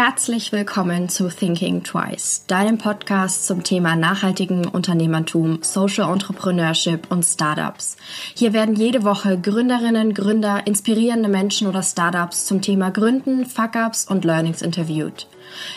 Herzlich 0.00 0.52
willkommen 0.52 1.08
zu 1.08 1.28
Thinking 1.28 1.82
Twice, 1.82 2.44
deinem 2.46 2.78
Podcast 2.78 3.48
zum 3.48 3.64
Thema 3.64 3.96
nachhaltigen 3.96 4.64
Unternehmertum, 4.68 5.58
Social 5.62 6.12
Entrepreneurship 6.12 7.10
und 7.10 7.24
Startups. 7.24 7.96
Hier 8.32 8.52
werden 8.52 8.76
jede 8.76 9.02
Woche 9.02 9.40
Gründerinnen, 9.40 10.14
Gründer, 10.14 10.64
inspirierende 10.68 11.28
Menschen 11.28 11.66
oder 11.66 11.82
Startups 11.82 12.46
zum 12.46 12.62
Thema 12.62 12.92
Gründen, 12.92 13.44
Fuck-ups 13.44 14.06
und 14.08 14.24
Learnings 14.24 14.62
interviewt. 14.62 15.26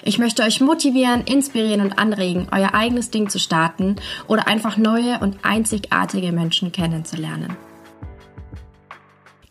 Ich 0.03 0.19
möchte 0.19 0.43
euch 0.43 0.61
motivieren, 0.61 1.21
inspirieren 1.23 1.81
und 1.81 1.97
anregen, 1.97 2.47
euer 2.51 2.75
eigenes 2.75 3.09
Ding 3.09 3.27
zu 3.27 3.39
starten 3.39 3.95
oder 4.27 4.47
einfach 4.47 4.77
neue 4.77 5.17
und 5.17 5.37
einzigartige 5.41 6.31
Menschen 6.31 6.71
kennenzulernen. 6.71 7.57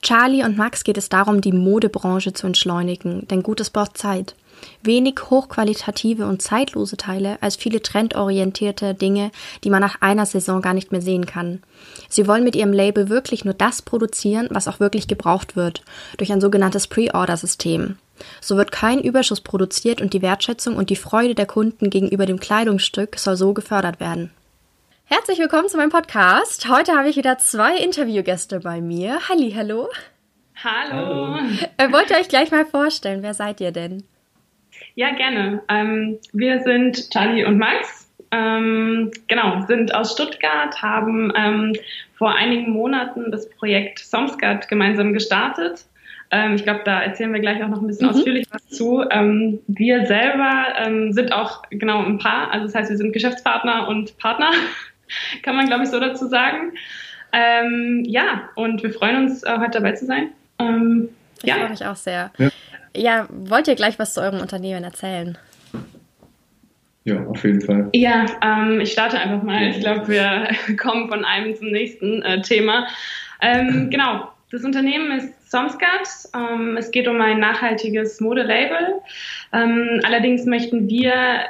Charlie 0.00 0.44
und 0.44 0.56
Max 0.56 0.84
geht 0.84 0.96
es 0.96 1.08
darum, 1.08 1.40
die 1.40 1.52
Modebranche 1.52 2.32
zu 2.32 2.46
entschleunigen, 2.46 3.26
denn 3.26 3.42
Gutes 3.42 3.70
braucht 3.70 3.98
Zeit. 3.98 4.36
Wenig 4.82 5.18
hochqualitative 5.30 6.26
und 6.26 6.42
zeitlose 6.42 6.96
Teile 6.96 7.38
als 7.40 7.56
viele 7.56 7.82
trendorientierte 7.82 8.94
Dinge, 8.94 9.30
die 9.64 9.70
man 9.70 9.80
nach 9.80 10.00
einer 10.00 10.26
Saison 10.26 10.62
gar 10.62 10.74
nicht 10.74 10.92
mehr 10.92 11.02
sehen 11.02 11.26
kann. 11.26 11.62
Sie 12.08 12.26
wollen 12.26 12.44
mit 12.44 12.56
ihrem 12.56 12.72
Label 12.72 13.08
wirklich 13.08 13.44
nur 13.44 13.54
das 13.54 13.82
produzieren, 13.82 14.48
was 14.50 14.68
auch 14.68 14.80
wirklich 14.80 15.08
gebraucht 15.08 15.56
wird, 15.56 15.82
durch 16.16 16.32
ein 16.32 16.40
sogenanntes 16.40 16.86
Pre-Order-System. 16.86 17.96
So 18.40 18.56
wird 18.56 18.72
kein 18.72 19.00
Überschuss 19.00 19.40
produziert 19.40 20.00
und 20.00 20.12
die 20.12 20.22
Wertschätzung 20.22 20.76
und 20.76 20.90
die 20.90 20.96
Freude 20.96 21.34
der 21.34 21.46
Kunden 21.46 21.90
gegenüber 21.90 22.26
dem 22.26 22.40
Kleidungsstück 22.40 23.18
soll 23.18 23.36
so 23.36 23.54
gefördert 23.54 24.00
werden. 24.00 24.30
Herzlich 25.04 25.38
willkommen 25.38 25.68
zu 25.68 25.76
meinem 25.76 25.90
Podcast. 25.90 26.68
Heute 26.68 26.92
habe 26.96 27.08
ich 27.08 27.16
wieder 27.16 27.36
zwei 27.38 27.76
Interviewgäste 27.76 28.60
bei 28.60 28.80
mir. 28.80 29.28
Halli, 29.28 29.52
hallo. 29.56 29.88
Hallo. 30.62 31.34
hallo. 31.34 31.38
Äh, 31.78 31.90
wollt 31.90 32.10
ihr 32.10 32.16
euch 32.16 32.28
gleich 32.28 32.50
mal 32.50 32.66
vorstellen? 32.66 33.22
Wer 33.22 33.34
seid 33.34 33.60
ihr 33.60 33.72
denn? 33.72 34.04
Ja, 34.94 35.12
gerne. 35.14 35.62
Ähm, 35.68 36.18
wir 36.32 36.60
sind 36.62 37.10
Charlie 37.10 37.44
und 37.44 37.58
Max. 37.58 38.08
Ähm, 38.32 39.10
genau, 39.26 39.64
sind 39.66 39.94
aus 39.94 40.12
Stuttgart, 40.12 40.80
haben 40.80 41.32
ähm, 41.36 41.74
vor 42.14 42.34
einigen 42.34 42.70
Monaten 42.70 43.30
das 43.30 43.50
Projekt 43.50 43.98
Somscat 43.98 44.68
gemeinsam 44.68 45.12
gestartet. 45.12 45.84
Ähm, 46.30 46.54
ich 46.54 46.62
glaube, 46.62 46.82
da 46.84 47.02
erzählen 47.02 47.32
wir 47.32 47.40
gleich 47.40 47.62
auch 47.62 47.68
noch 47.68 47.80
ein 47.80 47.88
bisschen 47.88 48.06
mhm. 48.06 48.14
ausführlich 48.14 48.46
was 48.52 48.68
zu. 48.68 49.04
Ähm, 49.10 49.58
wir 49.66 50.06
selber 50.06 50.66
ähm, 50.78 51.12
sind 51.12 51.32
auch 51.32 51.62
genau 51.70 52.04
ein 52.04 52.18
Paar, 52.18 52.52
also 52.52 52.66
das 52.66 52.74
heißt, 52.74 52.90
wir 52.90 52.96
sind 52.96 53.12
Geschäftspartner 53.12 53.88
und 53.88 54.16
Partner, 54.18 54.50
kann 55.42 55.56
man 55.56 55.66
glaube 55.66 55.84
ich 55.84 55.90
so 55.90 55.98
dazu 55.98 56.26
sagen. 56.26 56.72
ja, 57.32 58.50
und 58.56 58.82
wir 58.82 58.92
freuen 58.92 59.24
uns, 59.24 59.44
äh, 59.44 59.58
heute 59.58 59.70
dabei 59.78 59.92
zu 59.92 60.04
sein. 60.04 60.30
ich 60.58 61.48
ja. 61.48 61.54
freue 61.54 61.70
mich 61.70 61.86
auch 61.86 61.96
sehr. 61.96 62.32
Ja. 62.38 62.50
Ja, 62.96 63.26
wollt 63.30 63.68
ihr 63.68 63.74
gleich 63.74 63.98
was 63.98 64.14
zu 64.14 64.20
eurem 64.20 64.40
Unternehmen 64.40 64.84
erzählen? 64.84 65.38
Ja, 67.04 67.24
auf 67.26 67.42
jeden 67.44 67.60
Fall. 67.60 67.88
Ja, 67.94 68.26
ähm, 68.42 68.80
ich 68.80 68.92
starte 68.92 69.18
einfach 69.18 69.42
mal. 69.42 69.68
Ich 69.68 69.80
glaube, 69.80 70.08
wir 70.08 70.48
kommen 70.76 71.08
von 71.08 71.24
einem 71.24 71.54
zum 71.56 71.70
nächsten 71.70 72.22
äh, 72.22 72.42
Thema. 72.42 72.86
Ähm, 73.40 73.88
genau, 73.90 74.28
das 74.50 74.64
Unternehmen 74.64 75.10
ist 75.12 75.50
Somscat. 75.50 76.08
Ähm, 76.34 76.76
es 76.76 76.90
geht 76.90 77.08
um 77.08 77.20
ein 77.20 77.40
nachhaltiges 77.40 78.20
Modelabel. 78.20 79.00
Ähm, 79.52 80.00
allerdings 80.04 80.44
möchten 80.44 80.88
wir 80.88 81.44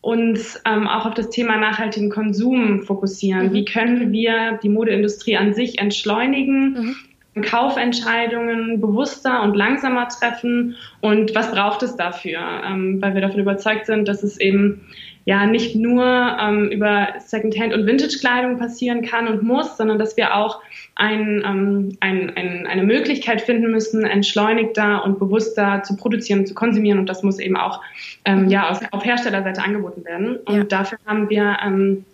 uns 0.00 0.60
ähm, 0.64 0.86
auch 0.86 1.04
auf 1.04 1.14
das 1.14 1.30
Thema 1.30 1.56
nachhaltigen 1.56 2.10
Konsum 2.10 2.84
fokussieren. 2.84 3.48
Mhm. 3.48 3.52
Wie 3.52 3.64
können 3.64 4.12
wir 4.12 4.58
die 4.62 4.68
Modeindustrie 4.68 5.36
an 5.36 5.52
sich 5.52 5.78
entschleunigen? 5.78 6.72
Mhm. 6.72 6.96
Kaufentscheidungen 7.42 8.80
bewusster 8.80 9.42
und 9.42 9.54
langsamer 9.54 10.08
treffen 10.08 10.76
und 11.00 11.34
was 11.34 11.50
braucht 11.50 11.82
es 11.82 11.96
dafür? 11.96 12.40
Ähm, 12.64 13.00
weil 13.02 13.14
wir 13.14 13.20
davon 13.20 13.40
überzeugt 13.40 13.86
sind, 13.86 14.08
dass 14.08 14.22
es 14.22 14.38
eben 14.40 14.86
ja 15.26 15.44
nicht 15.44 15.74
nur 15.74 16.04
ähm, 16.04 16.68
über 16.70 17.08
Secondhand 17.18 17.74
und 17.74 17.84
Vintage-Kleidung 17.84 18.58
passieren 18.58 19.02
kann 19.02 19.26
und 19.28 19.42
muss, 19.42 19.76
sondern 19.76 19.98
dass 19.98 20.16
wir 20.16 20.36
auch 20.36 20.62
ein, 20.94 21.42
ähm, 21.44 21.96
ein, 22.00 22.32
ein, 22.36 22.66
eine 22.66 22.84
Möglichkeit 22.84 23.42
finden 23.42 23.70
müssen, 23.70 24.04
entschleunigter 24.04 25.04
und 25.04 25.18
bewusster 25.18 25.82
zu 25.82 25.96
produzieren 25.96 26.40
und 26.40 26.46
zu 26.46 26.54
konsumieren 26.54 26.98
und 27.00 27.08
das 27.08 27.22
muss 27.22 27.40
eben 27.40 27.56
auch 27.56 27.82
ähm, 28.24 28.48
ja 28.48 28.70
auf, 28.70 28.80
auf 28.92 29.04
Herstellerseite 29.04 29.62
angeboten 29.62 30.04
werden 30.04 30.36
und 30.36 30.56
ja. 30.56 30.64
dafür 30.64 30.98
haben 31.06 31.28
wir 31.28 31.58
ähm, 31.62 32.04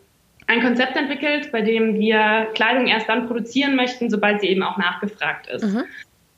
ein 0.52 0.60
Konzept 0.62 0.96
entwickelt, 0.96 1.50
bei 1.50 1.62
dem 1.62 1.98
wir 1.98 2.48
Kleidung 2.54 2.86
erst 2.86 3.08
dann 3.08 3.26
produzieren 3.26 3.74
möchten, 3.74 4.10
sobald 4.10 4.40
sie 4.40 4.48
eben 4.48 4.62
auch 4.62 4.76
nachgefragt 4.76 5.48
ist. 5.48 5.64
Mhm. 5.64 5.84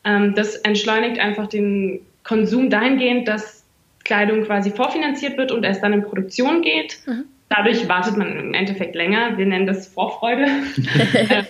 Ähm, 0.05 0.35
das 0.35 0.57
entschleunigt 0.57 1.19
einfach 1.19 1.49
den 1.49 2.01
Konsum 2.23 2.71
dahingehend, 2.71 3.27
dass 3.27 3.65
Kleidung 4.05 4.45
quasi 4.45 4.71
vorfinanziert 4.71 5.37
wird 5.37 5.51
und 5.51 5.65
erst 5.65 5.83
dann 5.83 5.93
in 5.93 6.03
Produktion 6.03 6.63
geht. 6.63 6.99
Mhm. 7.07 7.25
Dadurch 7.49 7.89
wartet 7.89 8.17
man 8.17 8.39
im 8.39 8.55
Endeffekt 8.55 8.95
länger. 8.95 9.37
Wir 9.37 9.47
nennen 9.47 9.67
das 9.67 9.89
Vorfreude. 9.89 10.47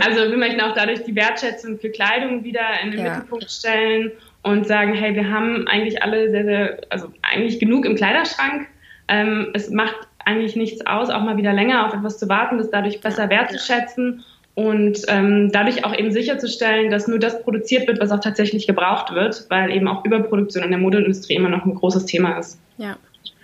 also 0.00 0.30
wir 0.30 0.36
möchten 0.36 0.60
auch 0.60 0.74
dadurch 0.74 1.04
die 1.04 1.14
Wertschätzung 1.14 1.78
für 1.78 1.90
Kleidung 1.90 2.44
wieder 2.44 2.80
in 2.82 2.90
den 2.90 3.04
ja. 3.04 3.14
Mittelpunkt 3.14 3.50
stellen 3.50 4.12
und 4.42 4.66
sagen, 4.66 4.94
hey, 4.94 5.14
wir 5.14 5.30
haben 5.30 5.66
eigentlich 5.68 6.02
alle 6.02 6.30
sehr, 6.30 6.44
sehr, 6.44 6.80
also 6.90 7.12
eigentlich 7.22 7.58
genug 7.58 7.84
im 7.86 7.96
Kleiderschrank. 7.96 8.66
Ähm, 9.08 9.50
es 9.54 9.70
macht 9.70 9.96
eigentlich 10.24 10.56
nichts 10.56 10.84
aus, 10.86 11.10
auch 11.10 11.22
mal 11.22 11.36
wieder 11.36 11.52
länger 11.52 11.86
auf 11.86 11.94
etwas 11.94 12.18
zu 12.18 12.28
warten, 12.28 12.58
das 12.58 12.70
dadurch 12.70 13.00
besser 13.00 13.30
wertzuschätzen 13.30 14.24
und 14.54 15.02
ähm, 15.08 15.50
dadurch 15.52 15.84
auch 15.84 15.96
eben 15.96 16.12
sicherzustellen, 16.12 16.90
dass 16.90 17.08
nur 17.08 17.18
das 17.18 17.42
produziert 17.42 17.88
wird, 17.88 18.00
was 18.00 18.10
auch 18.10 18.20
tatsächlich 18.20 18.66
gebraucht 18.66 19.14
wird, 19.14 19.46
weil 19.48 19.70
eben 19.70 19.88
auch 19.88 20.04
Überproduktion 20.04 20.64
in 20.64 20.70
der 20.70 20.78
Modeindustrie 20.78 21.34
immer 21.34 21.48
noch 21.48 21.64
ein 21.64 21.74
großes 21.74 22.04
Thema 22.04 22.38
ist. 22.38 22.58
Ja, 22.76 22.96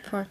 voll. 0.03 0.27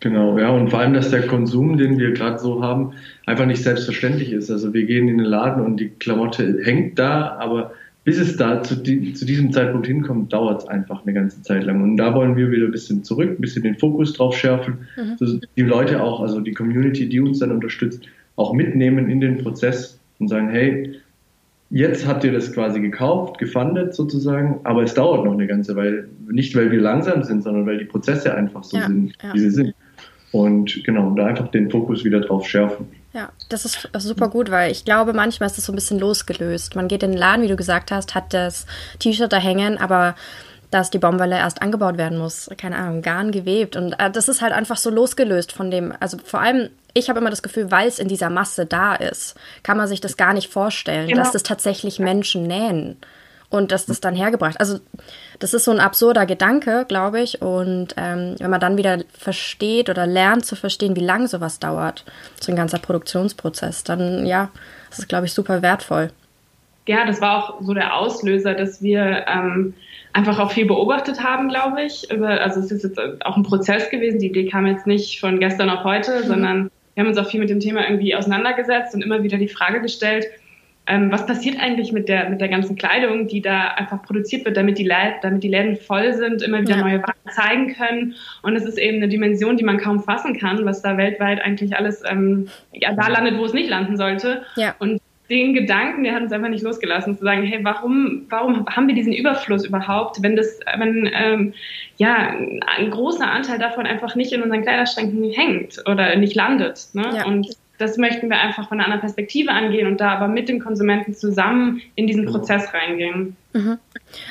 Genau, 0.00 0.38
ja, 0.38 0.48
und 0.48 0.70
vor 0.70 0.78
allem, 0.78 0.94
dass 0.94 1.10
der 1.10 1.26
Konsum, 1.26 1.76
den 1.76 1.98
wir 1.98 2.12
gerade 2.12 2.38
so 2.38 2.62
haben, 2.62 2.94
einfach 3.26 3.44
nicht 3.44 3.62
selbstverständlich 3.62 4.32
ist. 4.32 4.50
Also 4.50 4.72
wir 4.72 4.84
gehen 4.86 5.08
in 5.08 5.18
den 5.18 5.26
Laden 5.26 5.62
und 5.62 5.76
die 5.76 5.90
Klamotte 5.90 6.58
hängt 6.62 6.98
da, 6.98 7.36
aber 7.38 7.72
bis 8.10 8.18
es 8.18 8.36
da 8.36 8.60
zu, 8.60 8.74
die, 8.74 9.12
zu 9.12 9.24
diesem 9.24 9.52
Zeitpunkt 9.52 9.86
hinkommt, 9.86 10.32
dauert 10.32 10.62
es 10.62 10.68
einfach 10.68 11.04
eine 11.04 11.12
ganze 11.12 11.42
Zeit 11.42 11.62
lang. 11.62 11.80
Und 11.80 11.96
da 11.96 12.12
wollen 12.12 12.34
wir 12.34 12.50
wieder 12.50 12.64
ein 12.64 12.72
bisschen 12.72 13.04
zurück, 13.04 13.38
ein 13.38 13.40
bisschen 13.40 13.62
den 13.62 13.78
Fokus 13.78 14.14
drauf 14.14 14.36
schärfen, 14.36 14.78
mhm. 14.96 15.16
dass 15.20 15.38
die 15.56 15.62
Leute 15.62 16.02
auch, 16.02 16.20
also 16.20 16.40
die 16.40 16.50
Community, 16.52 17.08
die 17.08 17.20
uns 17.20 17.38
dann 17.38 17.52
unterstützt, 17.52 18.02
auch 18.34 18.52
mitnehmen 18.52 19.08
in 19.08 19.20
den 19.20 19.38
Prozess 19.38 20.00
und 20.18 20.26
sagen, 20.26 20.48
hey, 20.48 20.96
jetzt 21.70 22.04
habt 22.04 22.24
ihr 22.24 22.32
das 22.32 22.52
quasi 22.52 22.80
gekauft, 22.80 23.38
gefundet 23.38 23.94
sozusagen, 23.94 24.58
aber 24.64 24.82
es 24.82 24.94
dauert 24.94 25.24
noch 25.24 25.34
eine 25.34 25.46
ganze 25.46 25.76
Weile. 25.76 26.08
Nicht, 26.28 26.56
weil 26.56 26.72
wir 26.72 26.80
langsam 26.80 27.22
sind, 27.22 27.44
sondern 27.44 27.64
weil 27.64 27.78
die 27.78 27.84
Prozesse 27.84 28.34
einfach 28.34 28.64
so 28.64 28.76
ja, 28.76 28.88
sind, 28.88 29.12
ja. 29.22 29.34
wie 29.34 29.38
sie 29.38 29.50
sind. 29.50 29.74
Und 30.32 30.82
genau, 30.82 31.14
da 31.14 31.26
einfach 31.26 31.46
den 31.52 31.70
Fokus 31.70 32.04
wieder 32.04 32.18
drauf 32.22 32.48
schärfen. 32.48 32.86
Ja, 33.12 33.30
das 33.48 33.64
ist 33.64 33.88
super 33.98 34.28
gut, 34.28 34.50
weil 34.50 34.70
ich 34.70 34.84
glaube, 34.84 35.12
manchmal 35.12 35.48
ist 35.48 35.58
es 35.58 35.66
so 35.66 35.72
ein 35.72 35.74
bisschen 35.74 35.98
losgelöst. 35.98 36.76
Man 36.76 36.86
geht 36.86 37.02
in 37.02 37.10
den 37.10 37.18
Laden, 37.18 37.42
wie 37.42 37.48
du 37.48 37.56
gesagt 37.56 37.90
hast, 37.90 38.14
hat 38.14 38.32
das 38.32 38.66
T-Shirt 39.00 39.32
da 39.32 39.38
hängen, 39.38 39.78
aber 39.78 40.14
dass 40.70 40.90
die 40.90 40.98
Baumwolle 40.98 41.36
erst 41.36 41.62
angebaut 41.62 41.98
werden 41.98 42.18
muss, 42.18 42.48
keine 42.56 42.76
Ahnung, 42.76 43.02
Garn 43.02 43.32
gewebt. 43.32 43.74
Und 43.74 43.94
äh, 43.94 44.10
das 44.10 44.28
ist 44.28 44.40
halt 44.40 44.52
einfach 44.52 44.76
so 44.76 44.90
losgelöst 44.90 45.52
von 45.52 45.70
dem, 45.70 45.92
also 45.98 46.18
vor 46.24 46.40
allem, 46.40 46.70
ich 46.94 47.08
habe 47.08 47.18
immer 47.18 47.30
das 47.30 47.42
Gefühl, 47.42 47.72
weil 47.72 47.88
es 47.88 47.98
in 47.98 48.06
dieser 48.06 48.30
Masse 48.30 48.66
da 48.66 48.94
ist, 48.94 49.34
kann 49.64 49.76
man 49.76 49.88
sich 49.88 50.00
das 50.00 50.16
gar 50.16 50.32
nicht 50.32 50.52
vorstellen, 50.52 51.08
genau. 51.08 51.22
dass 51.22 51.32
das 51.32 51.42
tatsächlich 51.42 51.98
Menschen 51.98 52.44
nähen 52.44 52.96
und 53.48 53.72
dass 53.72 53.86
das 53.86 54.00
dann 54.00 54.14
hergebracht. 54.14 54.60
Also 54.60 54.78
das 55.40 55.54
ist 55.54 55.64
so 55.64 55.70
ein 55.70 55.80
absurder 55.80 56.26
Gedanke, 56.26 56.84
glaube 56.86 57.20
ich. 57.20 57.42
Und 57.42 57.94
ähm, 57.96 58.36
wenn 58.38 58.50
man 58.50 58.60
dann 58.60 58.76
wieder 58.76 58.98
versteht 59.12 59.88
oder 59.88 60.06
lernt 60.06 60.44
zu 60.44 60.54
verstehen, 60.54 60.94
wie 60.96 61.04
lange 61.04 61.28
sowas 61.28 61.58
dauert, 61.58 62.04
so 62.38 62.52
ein 62.52 62.56
ganzer 62.56 62.78
Produktionsprozess, 62.78 63.82
dann 63.82 64.26
ja, 64.26 64.50
das 64.90 65.00
ist, 65.00 65.08
glaube 65.08 65.26
ich, 65.26 65.32
super 65.32 65.62
wertvoll. 65.62 66.10
Ja, 66.86 67.06
das 67.06 67.20
war 67.20 67.38
auch 67.38 67.62
so 67.62 67.72
der 67.72 67.96
Auslöser, 67.96 68.54
dass 68.54 68.82
wir 68.82 69.24
ähm, 69.26 69.74
einfach 70.12 70.38
auch 70.38 70.50
viel 70.50 70.66
beobachtet 70.66 71.22
haben, 71.22 71.48
glaube 71.48 71.82
ich. 71.82 72.10
also 72.10 72.60
es 72.60 72.70
ist 72.70 72.84
jetzt 72.84 72.98
auch 73.24 73.36
ein 73.36 73.42
Prozess 73.42 73.88
gewesen. 73.90 74.18
Die 74.18 74.26
Idee 74.26 74.46
kam 74.46 74.66
jetzt 74.66 74.86
nicht 74.86 75.20
von 75.20 75.40
gestern 75.40 75.70
auf 75.70 75.84
heute, 75.84 76.20
mhm. 76.22 76.26
sondern 76.26 76.70
wir 76.94 77.02
haben 77.02 77.08
uns 77.08 77.18
auch 77.18 77.30
viel 77.30 77.40
mit 77.40 77.48
dem 77.48 77.60
Thema 77.60 77.88
irgendwie 77.88 78.14
auseinandergesetzt 78.14 78.94
und 78.94 79.02
immer 79.02 79.22
wieder 79.22 79.38
die 79.38 79.48
Frage 79.48 79.80
gestellt, 79.80 80.26
ähm, 80.90 81.12
was 81.12 81.24
passiert 81.24 81.60
eigentlich 81.60 81.92
mit 81.92 82.08
der, 82.08 82.28
mit 82.28 82.40
der 82.40 82.48
ganzen 82.48 82.74
Kleidung, 82.74 83.28
die 83.28 83.40
da 83.40 83.68
einfach 83.76 84.02
produziert 84.02 84.44
wird, 84.44 84.56
damit 84.56 84.76
die, 84.76 84.84
Lä 84.84 85.14
damit 85.22 85.44
die 85.44 85.48
Läden 85.48 85.76
voll 85.76 86.14
sind, 86.14 86.42
immer 86.42 86.60
wieder 86.62 86.76
ja. 86.76 86.82
neue 86.82 87.00
Waren 87.00 87.14
zeigen 87.30 87.74
können. 87.74 88.16
Und 88.42 88.56
es 88.56 88.64
ist 88.64 88.76
eben 88.76 88.96
eine 88.96 89.08
Dimension, 89.08 89.56
die 89.56 89.62
man 89.62 89.78
kaum 89.78 90.02
fassen 90.02 90.36
kann, 90.36 90.64
was 90.64 90.82
da 90.82 90.96
weltweit 90.96 91.40
eigentlich 91.42 91.76
alles 91.76 92.02
ähm, 92.10 92.48
ja, 92.72 92.92
da 92.92 93.06
landet, 93.06 93.38
wo 93.38 93.44
es 93.44 93.52
nicht 93.52 93.70
landen 93.70 93.96
sollte. 93.96 94.42
Ja. 94.56 94.74
Und 94.80 95.00
den 95.30 95.54
Gedanken, 95.54 96.02
der 96.02 96.12
hat 96.12 96.22
uns 96.22 96.32
einfach 96.32 96.48
nicht 96.48 96.64
losgelassen, 96.64 97.16
zu 97.16 97.22
sagen, 97.22 97.44
hey, 97.44 97.60
warum, 97.62 98.26
warum 98.28 98.66
haben 98.66 98.88
wir 98.88 98.96
diesen 98.96 99.12
Überfluss 99.12 99.64
überhaupt, 99.64 100.20
wenn 100.24 100.34
das, 100.34 100.58
wenn 100.76 101.08
ähm, 101.14 101.54
ja 101.98 102.34
ein 102.78 102.90
großer 102.90 103.30
Anteil 103.30 103.60
davon 103.60 103.86
einfach 103.86 104.16
nicht 104.16 104.32
in 104.32 104.42
unseren 104.42 104.62
Kleiderschränken 104.62 105.30
hängt 105.30 105.84
oder 105.86 106.16
nicht 106.16 106.34
landet. 106.34 106.88
Ne? 106.94 107.12
Ja. 107.14 107.26
Und 107.26 107.46
das 107.80 107.96
möchten 107.96 108.28
wir 108.28 108.38
einfach 108.38 108.68
von 108.68 108.78
einer 108.78 108.84
anderen 108.84 109.00
Perspektive 109.00 109.52
angehen 109.52 109.86
und 109.86 110.00
da 110.00 110.10
aber 110.10 110.28
mit 110.28 110.48
dem 110.50 110.60
Konsumenten 110.60 111.14
zusammen 111.14 111.80
in 111.94 112.06
diesen 112.06 112.26
genau. 112.26 112.38
Prozess 112.38 112.74
reingehen. 112.74 113.36
Mhm. 113.54 113.78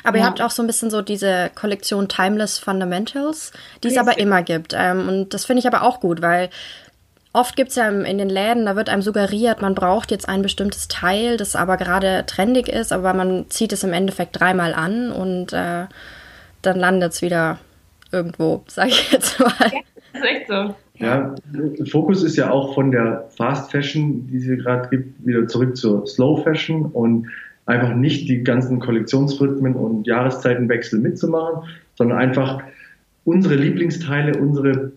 Aber 0.04 0.18
ja. 0.18 0.24
ihr 0.24 0.26
habt 0.28 0.40
auch 0.40 0.50
so 0.50 0.62
ein 0.62 0.68
bisschen 0.68 0.88
so 0.90 1.02
diese 1.02 1.50
Kollektion 1.56 2.08
Timeless 2.08 2.58
Fundamentals, 2.58 3.52
die 3.82 3.88
es 3.88 3.98
aber 3.98 4.18
immer 4.18 4.42
gibt. 4.42 4.72
Ähm, 4.76 5.08
und 5.08 5.34
das 5.34 5.46
finde 5.46 5.60
ich 5.60 5.66
aber 5.66 5.82
auch 5.82 6.00
gut, 6.00 6.22
weil 6.22 6.48
Oft 7.32 7.54
gibt 7.54 7.70
es 7.70 7.76
ja 7.76 7.88
in 7.88 8.18
den 8.18 8.28
Läden, 8.28 8.66
da 8.66 8.74
wird 8.74 8.88
einem 8.88 9.02
suggeriert, 9.02 9.62
man 9.62 9.76
braucht 9.76 10.10
jetzt 10.10 10.28
ein 10.28 10.42
bestimmtes 10.42 10.88
Teil, 10.88 11.36
das 11.36 11.54
aber 11.54 11.76
gerade 11.76 12.24
trendig 12.26 12.68
ist, 12.68 12.92
aber 12.92 13.14
man 13.14 13.48
zieht 13.50 13.72
es 13.72 13.84
im 13.84 13.92
Endeffekt 13.92 14.40
dreimal 14.40 14.74
an 14.74 15.12
und 15.12 15.52
äh, 15.52 15.86
dann 16.62 16.78
landet 16.78 17.12
es 17.12 17.22
wieder 17.22 17.58
irgendwo, 18.10 18.64
sage 18.66 18.90
ich 18.90 19.12
jetzt 19.12 19.38
mal. 19.38 19.52
Ja, 19.60 19.80
das 20.12 20.22
ist 20.22 20.28
echt 20.28 20.48
so. 20.48 20.74
Ja, 21.00 21.34
Fokus 21.90 22.22
ist 22.22 22.36
ja 22.36 22.50
auch 22.50 22.74
von 22.74 22.90
der 22.90 23.26
Fast 23.30 23.70
Fashion, 23.70 24.26
die 24.26 24.38
sie 24.38 24.56
gerade 24.58 24.88
gibt, 24.90 25.26
wieder 25.26 25.46
zurück 25.48 25.76
zur 25.76 26.06
Slow 26.06 26.42
Fashion 26.42 26.86
und 26.86 27.26
einfach 27.64 27.94
nicht 27.94 28.28
die 28.28 28.42
ganzen 28.42 28.80
Kollektionsrhythmen 28.80 29.74
und 29.74 30.06
Jahreszeitenwechsel 30.06 31.00
mitzumachen, 31.00 31.68
sondern 31.94 32.18
einfach 32.18 32.62
unsere 33.24 33.54
Lieblingsteile, 33.54 34.38
unsere 34.38 34.92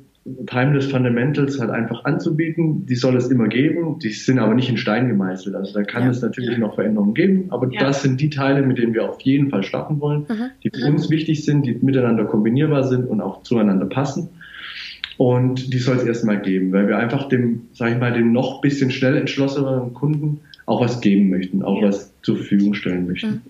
Timeless 0.46 0.86
Fundamentals 0.88 1.60
halt 1.60 1.70
einfach 1.70 2.06
anzubieten. 2.06 2.86
Die 2.86 2.96
soll 2.96 3.16
es 3.18 3.30
immer 3.30 3.48
geben, 3.48 4.00
die 4.00 4.10
sind 4.10 4.40
aber 4.40 4.54
nicht 4.56 4.70
in 4.70 4.78
Stein 4.78 5.08
gemeißelt. 5.08 5.56
Also 5.56 5.74
da 5.74 5.84
kann 5.84 6.04
ja. 6.04 6.10
es 6.10 6.22
natürlich 6.22 6.58
noch 6.58 6.76
Veränderungen 6.76 7.14
geben, 7.14 7.46
aber 7.50 7.72
ja. 7.72 7.82
das 7.82 8.02
sind 8.02 8.22
die 8.22 8.30
Teile, 8.30 8.62
mit 8.62 8.78
denen 8.78 8.94
wir 8.94 9.10
auf 9.10 9.22
jeden 9.22 9.50
Fall 9.50 9.64
starten 9.64 10.00
wollen, 10.00 10.26
mhm. 10.30 10.50
die 10.64 10.70
für 10.70 10.86
uns 10.88 11.10
wichtig 11.10 11.44
sind, 11.46 11.66
die 11.66 11.78
miteinander 11.82 12.26
kombinierbar 12.26 12.84
sind 12.84 13.06
und 13.06 13.22
auch 13.22 13.44
zueinander 13.44 13.86
passen. 13.86 14.30
Und 15.18 15.74
die 15.74 15.80
soll 15.80 15.98
es 15.98 16.04
erstmal 16.04 16.42
geben, 16.42 16.71
weil 16.71 16.88
wir 16.88 16.98
einfach 16.98 17.30
dem, 17.30 17.68
sag 17.74 17.92
ich 17.92 17.98
mal, 17.98 18.13
dem 18.13 18.31
noch 18.31 18.62
bisschen 18.62 18.92
schnell 18.92 19.15
entschlosseneren 19.18 19.94
Kunden 19.94 20.42
auch 20.65 20.81
was 20.81 21.01
geben 21.01 21.30
möchten, 21.30 21.62
auch 21.63 21.81
ja. 21.81 21.88
was 21.88 22.13
zur 22.21 22.38
Verfügung 22.38 22.74
stellen 22.74 23.07
möchten. 23.07 23.27
Mhm. 23.27 23.42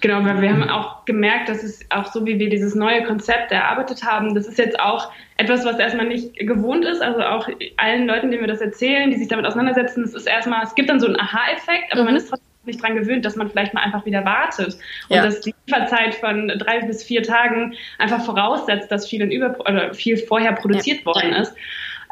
Genau, 0.00 0.24
weil 0.24 0.40
wir 0.40 0.50
haben 0.50 0.62
auch 0.62 1.04
gemerkt, 1.04 1.50
dass 1.50 1.62
es 1.62 1.80
auch 1.90 2.10
so, 2.10 2.24
wie 2.24 2.38
wir 2.38 2.48
dieses 2.48 2.74
neue 2.74 3.04
Konzept 3.04 3.52
erarbeitet 3.52 4.02
haben, 4.02 4.34
das 4.34 4.48
ist 4.48 4.56
jetzt 4.56 4.80
auch 4.80 5.12
etwas, 5.36 5.66
was 5.66 5.78
erstmal 5.78 6.08
nicht 6.08 6.34
gewohnt 6.38 6.86
ist. 6.86 7.02
Also 7.02 7.20
auch 7.20 7.46
allen 7.76 8.06
Leuten, 8.06 8.30
denen 8.30 8.40
wir 8.40 8.48
das 8.48 8.62
erzählen, 8.62 9.10
die 9.10 9.18
sich 9.18 9.28
damit 9.28 9.44
auseinandersetzen, 9.44 10.04
es 10.04 10.14
ist 10.14 10.26
erstmal, 10.26 10.64
es 10.64 10.74
gibt 10.74 10.88
dann 10.88 11.00
so 11.00 11.06
einen 11.06 11.20
Aha-Effekt, 11.20 11.92
aber 11.92 12.00
mhm. 12.00 12.06
man 12.06 12.16
ist 12.16 12.30
trotzdem 12.30 12.49
nicht 12.64 12.82
dran 12.82 12.94
gewöhnt, 12.94 13.24
dass 13.24 13.36
man 13.36 13.50
vielleicht 13.50 13.74
mal 13.74 13.82
einfach 13.82 14.04
wieder 14.04 14.24
wartet 14.24 14.78
und 15.08 15.16
ja. 15.16 15.22
dass 15.22 15.40
die 15.40 15.54
Lieferzeit 15.66 16.14
von 16.14 16.48
drei 16.48 16.80
bis 16.80 17.02
vier 17.02 17.22
Tagen 17.22 17.74
einfach 17.98 18.24
voraussetzt, 18.24 18.90
dass 18.90 19.08
viel, 19.08 19.22
Über 19.22 19.58
oder 19.60 19.94
viel 19.94 20.16
vorher 20.18 20.52
produziert 20.52 21.00
ja. 21.00 21.06
worden 21.06 21.32
ist. 21.32 21.54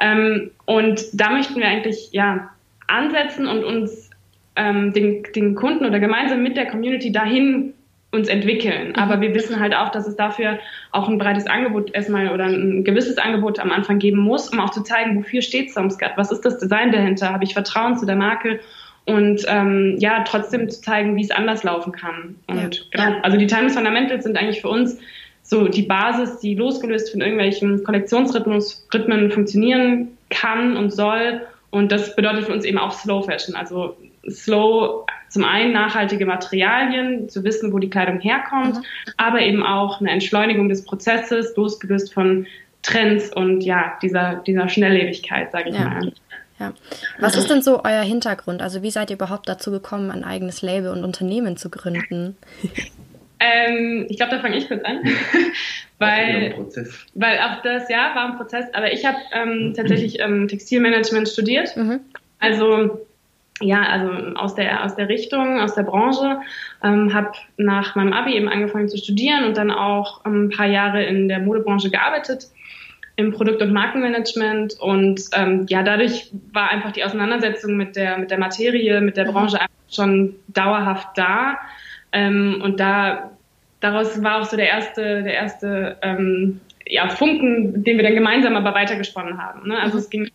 Ähm, 0.00 0.50
und 0.65 1.05
da 1.12 1.31
möchten 1.31 1.56
wir 1.56 1.67
eigentlich 1.67 2.11
ja 2.12 2.50
ansetzen 2.87 3.47
und 3.47 3.65
uns 3.65 4.11
ähm, 4.56 4.93
den, 4.93 5.23
den 5.35 5.55
Kunden 5.55 5.85
oder 5.85 6.00
gemeinsam 6.00 6.43
mit 6.43 6.56
der 6.56 6.67
Community 6.67 7.12
dahin 7.12 7.75
uns 8.11 8.29
entwickeln. 8.29 8.95
Aber 8.97 9.19
mhm. 9.19 9.21
wir 9.21 9.35
wissen 9.35 9.61
halt 9.61 9.75
auch, 9.75 9.91
dass 9.91 10.06
es 10.06 10.17
dafür 10.17 10.59
auch 10.93 11.09
ein 11.09 11.19
breites 11.19 11.47
Angebot 11.47 11.95
erstmal 11.95 12.31
oder 12.31 12.47
ein 12.47 12.85
gewisses 12.85 13.19
Angebot 13.19 13.59
am 13.59 13.71
Anfang 13.71 13.99
geben 13.99 14.21
muss, 14.21 14.49
um 14.49 14.61
auch 14.61 14.71
zu 14.71 14.83
zeigen, 14.83 15.17
wofür 15.17 15.43
steht 15.43 15.73
Somscat, 15.73 16.17
was 16.17 16.33
ist 16.33 16.45
das 16.45 16.59
Design 16.59 16.91
dahinter, 16.91 17.33
habe 17.33 17.45
ich 17.45 17.53
Vertrauen 17.53 17.99
zu 17.99 18.06
der 18.06 18.17
Marke 18.17 18.61
und 19.08 19.43
ähm, 19.49 19.96
ja, 19.99 20.22
trotzdem 20.22 20.69
zu 20.69 20.82
zeigen, 20.82 21.16
wie 21.16 21.22
es 21.22 21.31
anders 21.31 21.64
laufen 21.64 21.93
kann. 21.93 22.37
Und 22.46 22.87
ja. 22.93 23.06
genau, 23.06 23.19
also 23.22 23.38
die 23.38 23.46
Timeless 23.46 23.75
Fundamentals 23.75 24.25
sind 24.25 24.37
eigentlich 24.37 24.60
für 24.60 24.69
uns 24.69 24.99
so 25.43 25.66
die 25.66 25.82
Basis, 25.82 26.40
die 26.40 26.55
losgelöst 26.55 27.10
von 27.10 27.22
irgendwelchen 27.22 27.82
Kollektionsrhythmen 27.84 29.31
funktionieren 29.31 30.08
kann 30.28 30.76
und 30.76 30.90
soll. 30.90 31.40
Und 31.70 31.90
das 31.90 32.14
bedeutet 32.16 32.44
für 32.44 32.52
uns 32.52 32.66
eben 32.66 32.76
auch 32.76 32.93
Slow 32.93 33.25
Fashion, 33.25 33.55
also 33.56 33.96
Slow 34.28 35.06
zum 35.31 35.44
einen 35.44 35.72
nachhaltige 35.72 36.26
Materialien, 36.26 37.31
zu 37.31 37.44
wissen, 37.44 37.72
wo 37.72 37.78
die 37.78 37.88
Kleidung 37.88 38.20
herkommt, 38.20 38.76
mhm. 38.76 38.82
aber 39.16 39.40
eben 39.40 39.62
auch 39.62 40.00
eine 40.00 40.11
Entschleunigung 40.11 40.69
des 40.69 40.84
Prozesses, 40.84 41.56
losgelöst 41.56 42.12
von 42.12 42.46
Trends 42.82 43.32
und 43.34 43.62
ja, 43.62 43.99
dieser, 44.02 44.43
dieser 44.46 44.69
Schnelllebigkeit, 44.69 45.50
sage 45.50 45.70
ich 45.70 45.76
ja. 45.76 45.84
mal. 45.84 46.12
Ja. 46.58 46.72
Was 47.20 47.37
ist 47.37 47.50
denn 47.50 47.62
so 47.62 47.84
euer 47.84 48.02
Hintergrund? 48.02 48.62
Also 48.62 48.82
wie 48.82 48.90
seid 48.90 49.10
ihr 49.10 49.16
überhaupt 49.16 49.49
dazu 49.49 49.70
gekommen, 49.70 50.10
ein 50.10 50.25
eigenes 50.25 50.62
Label 50.62 50.90
und 50.90 51.05
Unternehmen 51.05 51.56
zu 51.56 51.70
gründen? 51.70 52.37
Ähm, 53.40 54.06
ich 54.08 54.16
glaube, 54.16 54.32
da 54.32 54.40
fange 54.40 54.56
ich 54.56 54.66
kurz 54.66 54.82
an, 54.84 54.99
weil, 55.99 56.56
weil 57.14 57.38
auch 57.38 57.62
das 57.62 57.88
ja 57.88 58.12
war 58.14 58.31
ein 58.31 58.37
Prozess. 58.37 58.66
Aber 58.72 58.93
ich 58.93 59.06
habe 59.06 59.16
ähm, 59.32 59.75
tatsächlich 59.76 60.19
ähm, 60.19 60.49
Textilmanagement 60.49 61.28
studiert. 61.28 61.76
Mhm. 61.76 62.00
Also 62.40 63.06
ja, 63.61 63.82
also 63.82 64.37
aus 64.37 64.54
der, 64.54 64.84
aus 64.84 64.94
der 64.94 65.08
Richtung, 65.08 65.61
aus 65.61 65.75
der 65.75 65.82
Branche, 65.82 66.40
ähm, 66.82 67.12
habe 67.12 67.32
nach 67.56 67.96
meinem 67.96 68.12
Abi 68.12 68.34
eben 68.34 68.49
angefangen 68.49 68.88
zu 68.88 68.96
studieren 68.96 69.44
und 69.44 69.56
dann 69.56 69.70
auch 69.70 70.25
ähm, 70.25 70.46
ein 70.46 70.50
paar 70.50 70.66
Jahre 70.66 71.04
in 71.04 71.28
der 71.28 71.40
Modebranche 71.40 71.90
gearbeitet, 71.90 72.49
im 73.19 73.32
Produkt- 73.32 73.61
und 73.62 73.73
Markenmanagement 73.73 74.79
und 74.79 75.23
ähm, 75.35 75.67
ja, 75.69 75.82
dadurch 75.82 76.31
war 76.53 76.70
einfach 76.70 76.93
die 76.93 77.03
Auseinandersetzung 77.03 77.76
mit 77.76 77.97
der, 77.97 78.17
mit 78.17 78.31
der 78.31 78.38
Materie, 78.38 79.00
mit 79.00 79.17
der 79.17 79.26
mhm. 79.26 79.32
Branche 79.32 79.59
schon 79.91 80.37
dauerhaft 80.47 81.19
da 81.19 81.59
ähm, 82.12 82.61
und 82.62 82.79
da, 82.79 83.32
daraus 83.81 84.23
war 84.23 84.41
auch 84.41 84.44
so 84.44 84.56
der 84.56 84.69
erste, 84.69 85.25
der 85.25 85.35
erste 85.35 85.97
ähm, 86.00 86.61
ja, 86.87 87.09
Funken, 87.09 87.82
den 87.82 87.97
wir 87.97 88.05
dann 88.05 88.15
gemeinsam 88.15 88.55
aber 88.55 88.73
weitergesponnen 88.73 89.43
haben. 89.43 89.67
Ne? 89.67 89.81
Also 89.81 89.94
mhm. 89.94 89.99
es 89.99 90.11
ging 90.11 90.31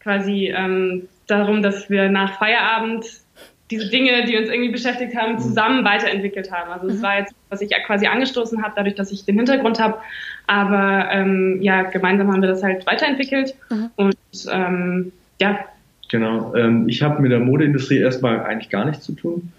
quasi 0.00 0.52
ähm, 0.52 1.06
darum, 1.28 1.62
dass 1.62 1.88
wir 1.88 2.08
nach 2.08 2.40
Feierabend 2.40 3.06
diese 3.70 3.88
Dinge, 3.88 4.24
die 4.24 4.36
uns 4.36 4.48
irgendwie 4.48 4.70
beschäftigt 4.70 5.16
haben, 5.16 5.38
zusammen 5.38 5.84
weiterentwickelt 5.84 6.50
haben. 6.50 6.72
Also 6.72 6.88
es 6.88 6.98
mhm. 6.98 7.02
war 7.02 7.18
jetzt, 7.18 7.34
was 7.50 7.60
ich 7.60 7.72
quasi 7.86 8.06
angestoßen 8.06 8.64
habe, 8.64 8.74
dadurch, 8.74 8.96
dass 8.96 9.12
ich 9.12 9.24
den 9.24 9.36
Hintergrund 9.36 9.78
habe. 9.78 9.98
Aber 10.46 11.08
ähm, 11.10 11.60
ja, 11.60 11.82
gemeinsam 11.82 12.32
haben 12.32 12.40
wir 12.40 12.48
das 12.48 12.62
halt 12.62 12.86
weiterentwickelt. 12.86 13.54
Mhm. 13.70 13.90
Und 13.96 14.16
ähm, 14.50 15.12
ja. 15.40 15.58
Genau. 16.08 16.54
Ähm, 16.54 16.88
ich 16.88 17.02
habe 17.02 17.20
mit 17.20 17.32
der 17.32 17.40
Modeindustrie 17.40 17.98
erstmal 17.98 18.44
eigentlich 18.44 18.70
gar 18.70 18.84
nichts 18.84 19.04
zu 19.04 19.12
tun. 19.12 19.52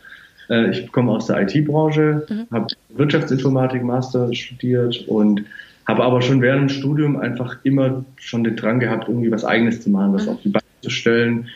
Äh, 0.49 0.71
ich 0.71 0.91
komme 0.91 1.11
aus 1.11 1.27
der 1.27 1.41
IT-Branche, 1.41 2.25
mhm. 2.29 2.47
habe 2.51 2.67
Wirtschaftsinformatik 2.89 3.83
Master 3.83 4.33
studiert 4.33 5.05
und 5.07 5.43
habe 5.87 6.03
aber 6.03 6.21
schon 6.21 6.41
während 6.41 6.69
dem 6.69 6.75
Studium 6.77 7.17
einfach 7.17 7.57
immer 7.63 8.05
schon 8.17 8.43
den 8.43 8.55
Drang 8.55 8.79
gehabt, 8.79 9.07
irgendwie 9.07 9.31
was 9.31 9.45
Eigenes 9.45 9.81
zu 9.81 9.89
machen, 9.89 10.13
was 10.13 10.25
mhm. 10.25 10.31
auf 10.31 10.41
die 10.41 10.49
Beine 10.49 10.65
zu 10.81 10.89
stellen. 10.89 11.47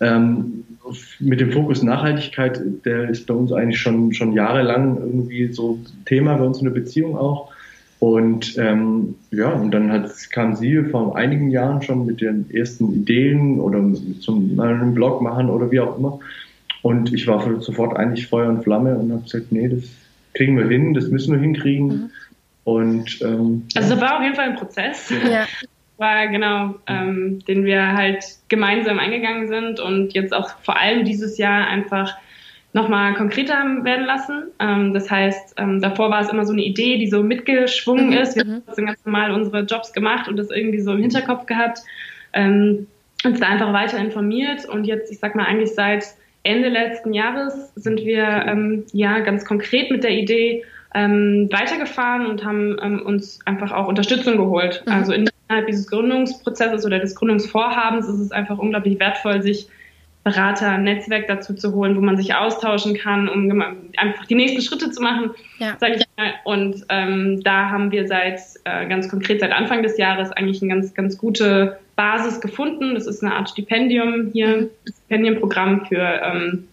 Ähm, 0.00 0.64
mit 1.18 1.40
dem 1.40 1.52
Fokus 1.52 1.82
Nachhaltigkeit, 1.82 2.60
der 2.84 3.10
ist 3.10 3.26
bei 3.26 3.34
uns 3.34 3.52
eigentlich 3.52 3.80
schon, 3.80 4.12
schon 4.14 4.32
jahrelang 4.32 4.96
irgendwie 4.96 5.52
so 5.52 5.78
Thema 6.06 6.36
bei 6.36 6.44
uns 6.44 6.58
in 6.58 6.64
der 6.64 6.72
Beziehung 6.72 7.16
auch. 7.16 7.49
Und 8.00 8.56
ähm, 8.58 9.14
ja, 9.30 9.50
und 9.50 9.70
dann 9.70 9.92
hat, 9.92 10.10
kam 10.30 10.56
sie 10.56 10.82
vor 10.84 11.16
einigen 11.16 11.50
Jahren 11.50 11.82
schon 11.82 12.06
mit 12.06 12.20
den 12.20 12.50
ersten 12.50 12.94
Ideen 12.94 13.60
oder 13.60 13.84
zum 14.20 14.58
einen 14.58 14.94
Blog 14.94 15.20
machen 15.20 15.50
oder 15.50 15.70
wie 15.70 15.80
auch 15.80 15.98
immer. 15.98 16.18
Und 16.82 17.12
ich 17.12 17.26
war 17.26 17.60
sofort 17.60 17.96
eigentlich 17.96 18.26
Feuer 18.26 18.48
und 18.48 18.64
Flamme 18.64 18.96
und 18.96 19.12
habe 19.12 19.22
gesagt, 19.22 19.52
nee, 19.52 19.68
das 19.68 19.84
kriegen 20.32 20.56
wir 20.56 20.66
hin, 20.66 20.94
das 20.94 21.08
müssen 21.08 21.34
wir 21.34 21.40
hinkriegen. 21.40 21.86
Mhm. 21.86 22.10
Und 22.64 23.20
ähm, 23.20 23.64
also 23.74 23.90
das 23.90 24.00
war 24.00 24.16
auf 24.16 24.22
jeden 24.22 24.34
Fall 24.34 24.48
ein 24.48 24.56
Prozess. 24.56 25.12
Ja 25.30 25.46
war 26.00 26.28
genau, 26.28 26.76
ähm, 26.86 27.44
den 27.46 27.64
wir 27.64 27.92
halt 27.92 28.24
gemeinsam 28.48 28.98
eingegangen 28.98 29.48
sind 29.48 29.80
und 29.80 30.14
jetzt 30.14 30.32
auch 30.32 30.48
vor 30.62 30.80
allem 30.80 31.04
dieses 31.04 31.36
Jahr 31.36 31.66
einfach 31.66 32.16
nochmal 32.72 33.14
konkreter 33.14 33.54
werden 33.82 34.06
lassen. 34.06 34.44
Ähm, 34.58 34.94
das 34.94 35.10
heißt, 35.10 35.54
ähm, 35.58 35.80
davor 35.80 36.10
war 36.10 36.20
es 36.20 36.28
immer 36.28 36.44
so 36.44 36.52
eine 36.52 36.62
Idee, 36.62 36.98
die 36.98 37.08
so 37.08 37.22
mitgeschwungen 37.22 38.08
mhm. 38.08 38.12
ist. 38.12 38.36
Wir 38.36 38.44
haben 38.44 38.62
mhm. 38.76 38.86
ganz 38.86 39.04
normal 39.04 39.32
unsere 39.32 39.62
Jobs 39.62 39.92
gemacht 39.92 40.28
und 40.28 40.36
das 40.36 40.50
irgendwie 40.50 40.80
so 40.80 40.92
im 40.92 41.00
Hinterkopf 41.00 41.46
gehabt, 41.46 41.80
ähm, 42.32 42.86
uns 43.24 43.40
da 43.40 43.48
einfach 43.48 43.72
weiter 43.72 43.98
informiert 43.98 44.64
und 44.66 44.84
jetzt, 44.84 45.12
ich 45.12 45.18
sag 45.18 45.34
mal, 45.34 45.44
eigentlich 45.44 45.74
seit 45.74 46.04
Ende 46.42 46.70
letzten 46.70 47.12
Jahres 47.12 47.74
sind 47.74 48.00
wir 48.00 48.24
ähm, 48.46 48.84
ja 48.92 49.18
ganz 49.18 49.44
konkret 49.44 49.90
mit 49.90 50.04
der 50.04 50.12
Idee 50.12 50.64
ähm, 50.94 51.48
weitergefahren 51.52 52.26
und 52.26 52.44
haben 52.44 52.78
ähm, 52.82 53.02
uns 53.02 53.40
einfach 53.44 53.72
auch 53.72 53.88
Unterstützung 53.88 54.38
geholt. 54.38 54.82
Mhm. 54.86 54.92
Also 54.92 55.12
in 55.12 55.28
innerhalb 55.50 55.66
dieses 55.66 55.88
Gründungsprozesses 55.88 56.86
oder 56.86 57.00
des 57.00 57.16
Gründungsvorhabens 57.16 58.06
ist 58.08 58.20
es 58.20 58.32
einfach 58.32 58.58
unglaublich 58.58 59.00
wertvoll, 59.00 59.42
sich 59.42 59.68
Berater, 60.22 60.72
ein 60.72 60.84
Netzwerk 60.84 61.28
dazu 61.28 61.54
zu 61.54 61.72
holen, 61.72 61.96
wo 61.96 62.02
man 62.02 62.18
sich 62.18 62.34
austauschen 62.34 62.94
kann, 62.94 63.26
um 63.26 63.62
einfach 63.96 64.26
die 64.26 64.34
nächsten 64.34 64.60
Schritte 64.60 64.90
zu 64.90 65.00
machen, 65.00 65.30
ja. 65.58 65.76
sage 65.80 65.94
ich 65.96 66.04
mal. 66.18 66.34
Und 66.44 66.84
ähm, 66.90 67.42
da 67.42 67.70
haben 67.70 67.90
wir 67.90 68.06
seit 68.06 68.38
äh, 68.64 68.86
ganz 68.86 69.08
konkret 69.08 69.40
seit 69.40 69.52
Anfang 69.52 69.82
des 69.82 69.96
Jahres 69.96 70.30
eigentlich 70.30 70.60
eine 70.60 70.74
ganz 70.74 70.92
ganz 70.92 71.16
gute 71.16 71.78
Basis 71.96 72.42
gefunden. 72.42 72.94
Das 72.94 73.06
ist 73.06 73.22
eine 73.22 73.34
Art 73.34 73.48
Stipendium 73.48 74.30
hier, 74.32 74.48
mhm. 74.48 74.70
Stipendienprogramm 74.84 75.86
für 75.86 76.20
ähm, 76.22 76.68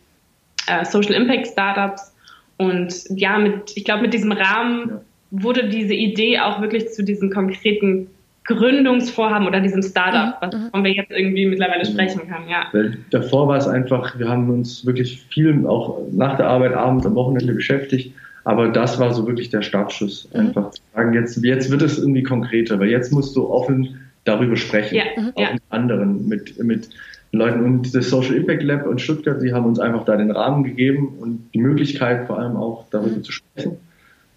äh, 0.67 0.83
Social 0.83 1.13
Impact 1.13 1.47
Startups. 1.47 2.13
Und 2.57 2.93
ja, 3.09 3.37
mit 3.37 3.77
ich 3.77 3.85
glaube 3.85 4.01
mit 4.01 4.13
diesem 4.13 4.33
Rahmen 4.33 4.89
ja. 4.89 5.01
wurde 5.31 5.69
diese 5.69 5.93
Idee 5.93 6.39
auch 6.39 6.59
wirklich 6.61 6.89
zu 6.89 7.01
diesen 7.01 7.31
konkreten 7.31 8.09
Gründungsvorhaben 8.47 9.47
oder 9.47 9.59
diesem 9.59 9.83
Startup, 9.83 10.41
mhm. 10.41 10.65
wovon 10.65 10.83
wir 10.83 10.91
jetzt 10.91 11.11
irgendwie 11.11 11.45
mittlerweile 11.45 11.87
mhm. 11.87 11.93
sprechen 11.93 12.21
können, 12.27 12.47
ja. 12.49 12.65
Weil 12.71 12.97
davor 13.11 13.47
war 13.47 13.57
es 13.57 13.67
einfach, 13.67 14.17
wir 14.17 14.27
haben 14.27 14.49
uns 14.49 14.85
wirklich 14.85 15.21
viel 15.29 15.67
auch 15.67 15.99
nach 16.11 16.37
der 16.37 16.47
Arbeit 16.47 16.73
abends 16.73 17.05
am 17.05 17.15
Wochenende 17.15 17.53
beschäftigt, 17.53 18.13
aber 18.45 18.69
das 18.69 18.99
war 18.99 19.13
so 19.13 19.27
wirklich 19.27 19.49
der 19.49 19.61
Startschuss, 19.61 20.29
mhm. 20.33 20.39
einfach 20.39 20.71
zu 20.71 20.81
sagen, 20.95 21.13
jetzt, 21.13 21.43
jetzt 21.43 21.69
wird 21.69 21.81
es 21.81 21.99
irgendwie 21.99 22.23
konkreter, 22.23 22.79
weil 22.79 22.89
jetzt 22.89 23.11
musst 23.11 23.35
du 23.35 23.49
offen 23.49 23.99
darüber 24.23 24.55
sprechen, 24.55 24.95
ja. 24.95 25.03
Mhm. 25.15 25.31
auch 25.35 25.41
ja. 25.41 25.53
mit 25.53 25.63
anderen, 25.69 26.27
mit, 26.27 26.63
mit 26.63 26.89
Leuten. 27.33 27.63
Und 27.63 27.93
das 27.93 28.09
Social 28.09 28.35
Impact 28.35 28.63
Lab 28.63 28.85
in 28.87 28.99
Stuttgart, 28.99 29.41
die 29.41 29.53
haben 29.53 29.65
uns 29.65 29.79
einfach 29.79 30.05
da 30.05 30.15
den 30.15 30.31
Rahmen 30.31 30.63
gegeben 30.63 31.15
und 31.19 31.49
die 31.53 31.59
Möglichkeit 31.59 32.27
vor 32.27 32.39
allem 32.39 32.55
auch 32.55 32.85
darüber 32.89 33.17
mhm. 33.17 33.23
zu 33.23 33.31
sprechen. 33.31 33.77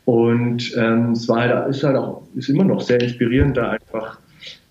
Und 0.04 0.74
ähm, 0.76 1.12
es 1.12 1.28
war 1.28 1.40
halt, 1.40 1.68
ist 1.70 1.84
halt 1.84 1.96
auch, 1.96 2.22
ist 2.34 2.48
immer 2.48 2.64
noch 2.64 2.80
sehr 2.80 3.00
inspirierend, 3.00 3.56
da 3.56 3.70
einfach 3.70 4.18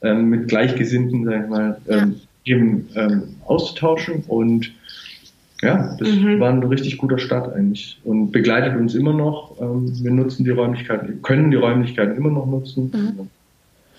ähm, 0.02 0.30
mit 0.30 0.48
Gleichgesinnten, 0.48 1.26
sag 1.26 1.44
ich 1.44 1.50
mal, 1.50 1.82
ähm, 1.88 2.22
eben 2.46 2.90
ähm, 2.96 3.36
auszutauschen. 3.46 4.24
Und 4.28 4.72
ja, 5.62 5.96
das 6.00 6.10
mhm. 6.10 6.40
war 6.40 6.50
ein 6.50 6.64
richtig 6.64 6.98
guter 6.98 7.18
Start 7.18 7.54
eigentlich 7.54 8.00
und 8.04 8.32
begleitet 8.32 8.78
uns 8.78 8.96
immer 8.96 9.14
noch. 9.14 9.60
Ähm, 9.60 9.92
wir 10.02 10.12
nutzen 10.12 10.46
die 10.46 10.52
Räumlichkeiten, 10.52 11.22
können 11.22 11.52
die 11.52 11.58
Räumlichkeiten 11.58 12.16
immer 12.16 12.30
noch 12.30 12.46
nutzen. 12.46 12.92
Mhm. 12.94 13.30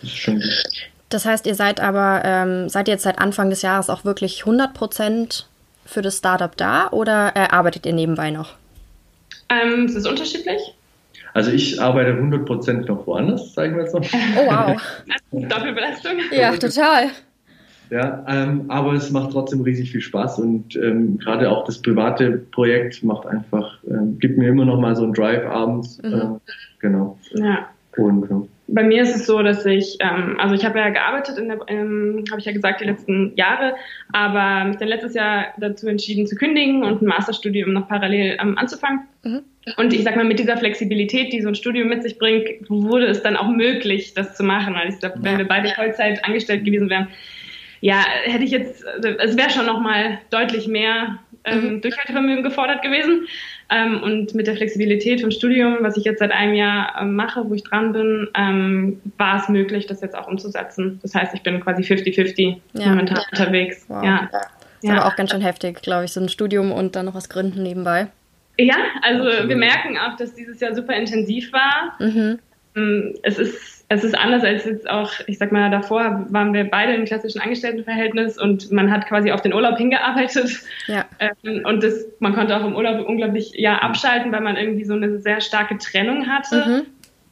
Das 0.01 0.11
ist 0.11 0.17
schon 0.17 0.35
gut. 0.37 0.65
Das 1.11 1.25
heißt, 1.25 1.47
ihr 1.47 1.55
seid 1.55 1.81
aber, 1.81 2.23
ähm, 2.25 2.69
seid 2.69 2.89
ihr 2.89 2.95
jetzt 2.95 3.03
seit 3.03 3.19
Anfang 3.19 3.51
des 3.51 3.63
Jahres 3.63 3.91
auch 3.91 4.05
wirklich 4.05 4.45
100% 4.45 5.45
für 5.85 6.03
das 6.03 6.19
Startup 6.19 6.57
da 6.57 6.89
oder 6.91 7.33
äh, 7.35 7.49
arbeitet 7.51 7.85
ihr 7.85 7.93
nebenbei 7.93 8.31
noch? 8.31 8.55
Ähm, 9.49 9.87
es 9.87 9.97
ist 9.97 10.07
unterschiedlich. 10.07 10.75
Also 11.35 11.51
ich 11.51 11.81
arbeite 11.81 12.13
100% 12.13 12.87
noch 12.87 13.07
woanders, 13.07 13.55
sagen 13.55 13.77
wir 13.77 13.85
jetzt 13.85 13.95
mal. 13.95 14.03
Oh 14.37 14.47
wow. 14.47 14.83
Doppelbelastung. 15.49 16.13
Ja, 16.33 16.57
total. 16.57 17.11
Ja, 17.91 18.25
ähm, 18.29 18.65
aber 18.69 18.93
es 18.93 19.11
macht 19.11 19.33
trotzdem 19.33 19.63
riesig 19.63 19.91
viel 19.91 20.01
Spaß 20.01 20.39
und 20.39 20.77
ähm, 20.77 21.19
gerade 21.19 21.51
auch 21.51 21.65
das 21.65 21.83
private 21.83 22.39
Projekt 22.53 23.03
macht 23.03 23.27
einfach, 23.27 23.79
ähm, 23.89 24.17
gibt 24.21 24.39
mir 24.39 24.49
immer 24.49 24.65
noch 24.65 24.79
mal 24.79 24.95
so 24.95 25.03
einen 25.03 25.13
Drive 25.13 25.45
abends. 25.45 26.01
Mhm. 26.03 26.13
Äh, 26.13 26.27
genau. 26.79 27.19
Ja. 27.35 27.69
Und, 27.97 28.31
ja 28.31 28.43
bei 28.73 28.83
mir 28.83 29.03
ist 29.03 29.15
es 29.15 29.27
so, 29.27 29.43
dass 29.43 29.67
ich, 29.67 29.97
ähm, 30.00 30.37
also 30.39 30.55
ich 30.55 30.65
habe 30.65 30.79
ja 30.79 30.91
gearbeitet, 30.91 31.39
in 31.39 31.49
der, 31.49 31.59
ähm, 31.69 32.25
habe 32.31 32.41
ich 32.41 32.47
ja 32.47 32.53
gesagt, 32.53 32.81
die 32.81 32.85
letzten 32.85 33.35
Jahre, 33.37 33.75
aber 34.12 34.65
mich 34.65 34.77
dann 34.77 34.89
letztes 34.89 35.15
Jahr 35.15 35.47
dazu 35.59 35.89
entschieden 35.89 36.27
zu 36.27 36.37
kündigen 36.37 36.85
und 36.85 37.03
ein 37.03 37.07
Masterstudium 37.07 37.73
noch 37.73 37.89
parallel 37.89 38.39
ähm, 38.41 38.57
anzufangen. 38.57 39.00
Mhm. 39.23 39.43
Und 39.77 39.93
ich 39.93 40.05
sag 40.05 40.17
mal, 40.17 40.25
mit 40.25 40.39
dieser 40.39 40.57
Flexibilität, 40.57 41.33
die 41.33 41.43
so 41.43 41.49
ein 41.49 41.55
Studium 41.55 41.89
mit 41.89 42.03
sich 42.03 42.19
bringt, 42.19 42.49
wurde 42.69 43.07
es 43.07 43.23
dann 43.23 43.37
auch 43.37 43.49
möglich, 43.49 44.15
das 44.15 44.37
zu 44.37 44.43
machen. 44.43 44.75
Weil 44.75 44.89
ich 44.89 44.99
glaube, 44.99 45.17
wenn 45.21 45.39
wir 45.39 45.47
beide 45.47 45.69
Vollzeit 45.71 46.25
angestellt 46.25 46.65
gewesen 46.65 46.89
wären, 46.89 47.09
ja, 47.81 48.05
hätte 48.25 48.45
ich 48.45 48.50
jetzt, 48.50 48.85
es 48.85 49.37
wäre 49.37 49.50
schon 49.50 49.67
nochmal 49.67 50.19
deutlich 50.31 50.67
mehr 50.67 51.19
ähm, 51.45 51.75
mhm. 51.75 51.81
Durchhaltevermögen 51.81 52.43
gefordert 52.43 52.83
gewesen. 52.83 53.27
Ähm, 53.71 54.03
und 54.03 54.35
mit 54.35 54.47
der 54.47 54.57
Flexibilität 54.57 55.21
vom 55.21 55.31
Studium, 55.31 55.79
was 55.81 55.97
ich 55.97 56.05
jetzt 56.05 56.19
seit 56.19 56.33
einem 56.33 56.55
Jahr 56.55 57.00
ähm, 57.00 57.15
mache, 57.15 57.49
wo 57.49 57.55
ich 57.55 57.62
dran 57.62 57.93
bin, 57.93 58.29
ähm, 58.35 59.00
war 59.17 59.41
es 59.41 59.49
möglich, 59.49 59.87
das 59.87 60.00
jetzt 60.00 60.17
auch 60.17 60.27
umzusetzen. 60.27 60.99
Das 61.03 61.15
heißt, 61.15 61.35
ich 61.35 61.43
bin 61.43 61.61
quasi 61.61 61.83
50-50 61.83 62.57
ja. 62.73 62.89
momentan 62.89 63.19
ja. 63.19 63.23
unterwegs. 63.31 63.85
Wow. 63.87 64.05
Ja. 64.05 64.29
Das 64.33 64.43
ist 64.83 64.89
ja. 64.89 64.95
aber 64.95 65.07
auch 65.07 65.17
ganz 65.17 65.31
schön 65.31 65.41
heftig, 65.41 65.83
glaube 65.83 66.07
ich, 66.07 66.12
so 66.12 66.21
ein 66.21 66.29
Studium 66.29 66.73
und 66.73 66.97
dann 66.97 67.07
noch 67.07 67.15
was 67.15 67.29
gründen 67.29 67.62
nebenbei. 67.62 68.09
Ja, 68.59 68.77
also 69.03 69.25
wir 69.49 69.57
merken 69.57 69.97
auch, 69.99 70.17
dass 70.17 70.35
dieses 70.35 70.61
Jahr 70.61 70.75
super 70.75 70.95
intensiv 70.95 71.53
war. 71.53 71.95
Mhm. 71.99 72.39
Ähm, 72.77 73.15
es 73.23 73.39
ist 73.39 73.80
es 73.92 74.04
ist 74.04 74.16
anders 74.16 74.44
als 74.44 74.64
jetzt 74.66 74.88
auch, 74.88 75.11
ich 75.26 75.38
sag 75.38 75.50
mal, 75.50 75.68
davor 75.68 76.25
waren 76.28 76.54
wir 76.54 76.62
beide 76.62 76.94
im 76.94 77.06
klassischen 77.06 77.40
Angestelltenverhältnis 77.40 78.40
und 78.40 78.70
man 78.70 78.88
hat 78.88 79.09
quasi 79.09 79.32
auf 79.32 79.42
den 79.42 79.52
Urlaub 79.52 79.78
hingearbeitet. 79.78 80.61
Ja. 80.87 81.06
Ähm, 81.18 81.62
und 81.64 81.82
das, 81.82 82.06
man 82.20 82.32
konnte 82.32 82.56
auch 82.56 82.64
im 82.64 82.76
Urlaub 82.76 83.04
unglaublich 83.09 83.50
ja, 83.54 83.78
abschalten, 83.78 84.30
weil 84.30 84.42
man 84.42 84.56
irgendwie 84.56 84.85
so 84.85 84.94
eine 84.94 85.18
sehr 85.18 85.40
starke 85.40 85.76
Trennung 85.78 86.28
hatte. 86.28 86.64
Mhm. 86.64 86.87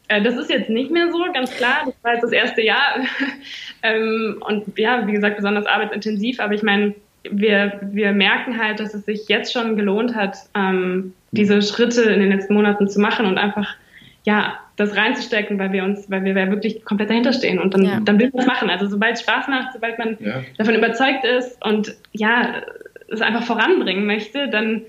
Äh, 0.08 0.20
das 0.20 0.34
ist 0.34 0.50
jetzt 0.50 0.68
nicht 0.68 0.90
mehr 0.90 1.12
so, 1.12 1.24
ganz 1.32 1.56
klar. 1.56 1.82
Das 1.86 1.94
war 2.02 2.14
jetzt 2.14 2.24
das 2.24 2.32
erste 2.32 2.62
Jahr. 2.62 2.96
ähm, 3.84 4.42
und 4.44 4.76
ja, 4.76 5.06
wie 5.06 5.12
gesagt, 5.12 5.36
besonders 5.36 5.66
arbeitsintensiv. 5.66 6.40
Aber 6.40 6.54
ich 6.54 6.64
meine, 6.64 6.92
wir, 7.30 7.78
wir 7.82 8.10
merken 8.10 8.60
halt, 8.60 8.80
dass 8.80 8.94
es 8.94 9.04
sich 9.04 9.28
jetzt 9.28 9.52
schon 9.52 9.76
gelohnt 9.76 10.16
hat, 10.16 10.36
ähm, 10.56 11.14
diese 11.30 11.62
Schritte 11.62 12.02
in 12.02 12.18
den 12.18 12.32
letzten 12.32 12.54
Monaten 12.54 12.88
zu 12.88 12.98
machen 12.98 13.26
und 13.26 13.38
einfach 13.38 13.76
ja, 14.24 14.58
das 14.78 14.96
reinzustecken, 14.96 15.58
weil 15.58 15.72
wir 15.72 15.82
uns, 15.82 16.08
weil 16.08 16.24
wir 16.24 16.34
wirklich 16.34 16.84
komplett 16.84 17.10
dahinter 17.10 17.32
stehen 17.32 17.58
und 17.58 17.74
dann, 17.74 17.84
ja. 17.84 18.00
dann 18.00 18.18
will 18.20 18.30
man 18.32 18.40
es 18.40 18.46
machen. 18.46 18.70
Also 18.70 18.86
sobald 18.86 19.16
es 19.16 19.22
Spaß 19.22 19.48
macht, 19.48 19.72
sobald 19.72 19.98
man 19.98 20.16
ja. 20.20 20.42
davon 20.56 20.76
überzeugt 20.76 21.24
ist 21.24 21.62
und 21.64 21.96
ja, 22.12 22.62
es 23.10 23.20
einfach 23.20 23.42
voranbringen 23.42 24.06
möchte, 24.06 24.48
dann, 24.48 24.82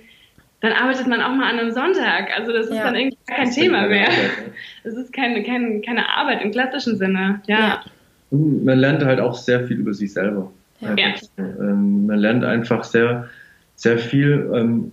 dann 0.62 0.74
arbeitet 0.74 1.08
man 1.08 1.22
auch 1.22 1.34
mal 1.36 1.52
an 1.52 1.60
einem 1.60 1.72
Sonntag. 1.72 2.30
Also 2.38 2.54
das 2.54 2.68
ist 2.68 2.76
ja. 2.76 2.84
dann 2.84 2.96
irgendwie 2.96 3.18
kein 3.28 3.50
Thema 3.50 3.88
mehr. 3.88 4.10
Das 4.84 4.94
ist 4.94 5.12
keine, 5.14 5.44
keine, 5.44 5.82
keine 5.82 6.08
Arbeit 6.08 6.44
im 6.44 6.52
klassischen 6.52 6.98
Sinne. 6.98 7.42
Ja. 7.48 7.82
Man 8.30 8.78
lernt 8.78 9.04
halt 9.04 9.20
auch 9.20 9.34
sehr 9.34 9.66
viel 9.66 9.78
über 9.78 9.96
sich 9.96 10.14
selber. 10.14 10.52
Ja. 10.82 10.96
Ähm, 11.40 12.06
man 12.06 12.20
lernt 12.20 12.44
einfach 12.44 12.84
sehr, 12.84 13.28
sehr 13.76 13.98
viel 13.98 14.52
ähm, 14.54 14.92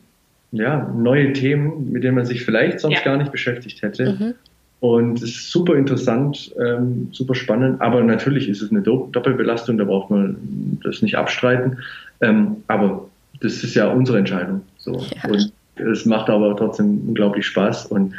ja, 0.53 0.91
neue 0.97 1.35
Themen, 1.35 1.93
mit 1.93 2.03
denen 2.03 2.15
man 2.15 2.25
sich 2.25 2.45
vielleicht 2.45 2.81
sonst 2.81 3.05
gar 3.05 3.19
nicht 3.19 3.31
beschäftigt 3.31 3.83
hätte. 3.83 4.13
Mhm. 4.13 4.35
Und 4.81 5.23
es 5.23 5.31
ist 5.31 5.51
super 5.51 5.75
interessant, 5.75 6.55
ähm, 6.63 7.09
super 7.13 7.35
spannend, 7.35 7.81
aber 7.81 8.03
natürlich 8.03 8.49
ist 8.49 8.61
es 8.61 8.71
eine 8.71 8.83
Doppelbelastung, 8.83 9.79
da 9.79 9.85
braucht 9.85 10.11
man 10.11 10.79
das 10.85 11.01
nicht 11.01 11.17
abstreiten. 11.17 11.79
Ähm, 12.21 12.57
aber 12.69 13.09
das 13.41 13.65
ist 13.65 13.75
ja 13.75 13.89
unsere 13.89 14.19
Entscheidung. 14.19 14.63
So. 14.77 14.93
Ja. 14.93 15.31
Und 15.31 15.53
es 15.77 16.05
macht 16.05 16.29
aber 16.29 16.55
trotzdem 16.57 17.09
unglaublich 17.09 17.47
Spaß. 17.47 17.87
Und 17.87 18.15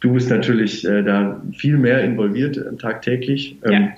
du 0.00 0.12
bist 0.12 0.28
natürlich 0.28 0.84
äh, 0.84 1.02
da 1.02 1.40
viel 1.56 1.78
mehr 1.78 2.02
involviert 2.02 2.56
äh, 2.56 2.76
tagtäglich. 2.76 3.56
Ähm, 3.64 3.72
ja. 3.72 3.88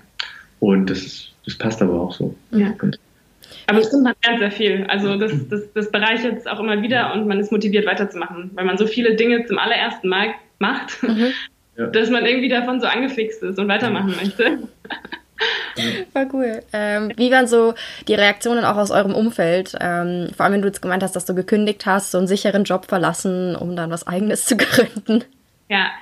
Und 0.61 0.91
das, 0.91 0.99
ist, 0.99 1.33
das 1.47 1.57
passt 1.57 1.81
aber 1.81 2.01
auch 2.01 2.13
so. 2.13 2.35
Ja. 2.51 2.75
Aber 3.67 3.79
es 3.79 3.89
stimmt, 3.89 4.05
man 4.05 4.15
lernt 4.25 4.41
sehr 4.41 4.51
viel. 4.51 4.85
Also 4.89 5.17
das, 5.17 5.33
das, 5.49 5.63
das 5.73 5.91
bereichert 5.91 6.39
es 6.39 6.47
auch 6.47 6.61
immer 6.61 6.83
wieder 6.83 7.15
und 7.15 7.27
man 7.27 7.39
ist 7.39 7.51
motiviert 7.51 7.87
weiterzumachen, 7.87 8.51
weil 8.55 8.65
man 8.65 8.77
so 8.77 8.87
viele 8.87 9.15
Dinge 9.17 9.45
zum 9.47 9.59
allerersten 9.59 10.09
Mal 10.09 10.29
macht. 10.59 11.03
Mhm 11.03 11.33
ja. 11.79 11.87
dass 11.87 12.11
man 12.11 12.27
irgendwie 12.27 12.49
davon 12.49 12.81
so 12.81 12.87
angefixt 12.87 13.43
ist 13.43 13.59
und 13.59 13.69
weitermachen 13.69 14.15
möchte. 14.17 14.59
War 16.13 16.27
cool. 16.33 16.63
Ähm, 16.73 17.13
wie 17.17 17.31
waren 17.31 17.47
so 17.47 17.75
die 18.09 18.15
Reaktionen 18.15 18.65
auch 18.65 18.77
aus 18.77 18.91
eurem 18.91 19.15
Umfeld? 19.15 19.77
Ähm, 19.81 20.31
vor 20.37 20.45
allem, 20.45 20.55
wenn 20.55 20.63
du 20.63 20.69
jetzt 20.69 20.83
gemeint 20.83 21.05
hast, 21.05 21.15
dass 21.15 21.27
du 21.27 21.35
gekündigt 21.35 21.87
hast, 21.87 22.11
so 22.11 22.19
einen 22.19 22.27
sicheren 22.27 22.65
Job 22.65 22.87
verlassen, 22.87 23.55
um 23.55 23.77
dann 23.77 23.91
was 23.91 24.07
Eigenes 24.07 24.45
zu 24.45 24.57
gründen. 24.57 25.25
Ja. 25.69 25.93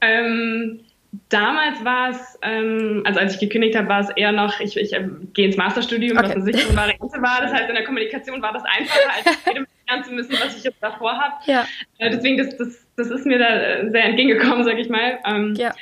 Ähm, 0.00 0.80
damals 1.28 1.84
war 1.84 2.10
es, 2.10 2.38
ähm, 2.40 3.02
also 3.04 3.20
als 3.20 3.34
ich 3.34 3.40
gekündigt 3.40 3.76
habe, 3.76 3.88
war 3.88 4.00
es 4.00 4.08
eher 4.16 4.32
noch, 4.32 4.60
ich, 4.60 4.78
ich 4.78 4.94
äh, 4.94 5.06
gehe 5.34 5.46
ins 5.46 5.58
Masterstudium, 5.58 6.16
okay. 6.16 6.28
was 6.28 6.36
eine 6.36 6.44
sichere 6.44 6.74
Variante 6.74 7.20
war. 7.20 7.42
Das 7.42 7.52
heißt, 7.52 7.68
in 7.68 7.74
der 7.74 7.84
Kommunikation 7.84 8.40
war 8.40 8.54
das 8.54 8.62
einfacher, 8.64 9.10
als 9.14 9.38
jedem 9.46 9.66
lernen 9.90 10.04
zu 10.04 10.12
müssen, 10.12 10.32
was 10.32 10.56
ich 10.56 10.64
jetzt 10.64 10.82
davor 10.82 11.18
habe. 11.18 11.34
Ja. 11.46 11.66
Äh, 11.98 12.10
deswegen, 12.10 12.38
das, 12.38 12.56
das, 12.56 12.86
das 12.96 13.10
ist 13.10 13.26
mir 13.26 13.38
da 13.38 13.90
sehr 13.90 14.04
entgegengekommen, 14.04 14.64
sag 14.64 14.78
ich 14.78 14.88
mal. 14.88 15.18
Ähm, 15.26 15.54
ja. 15.56 15.74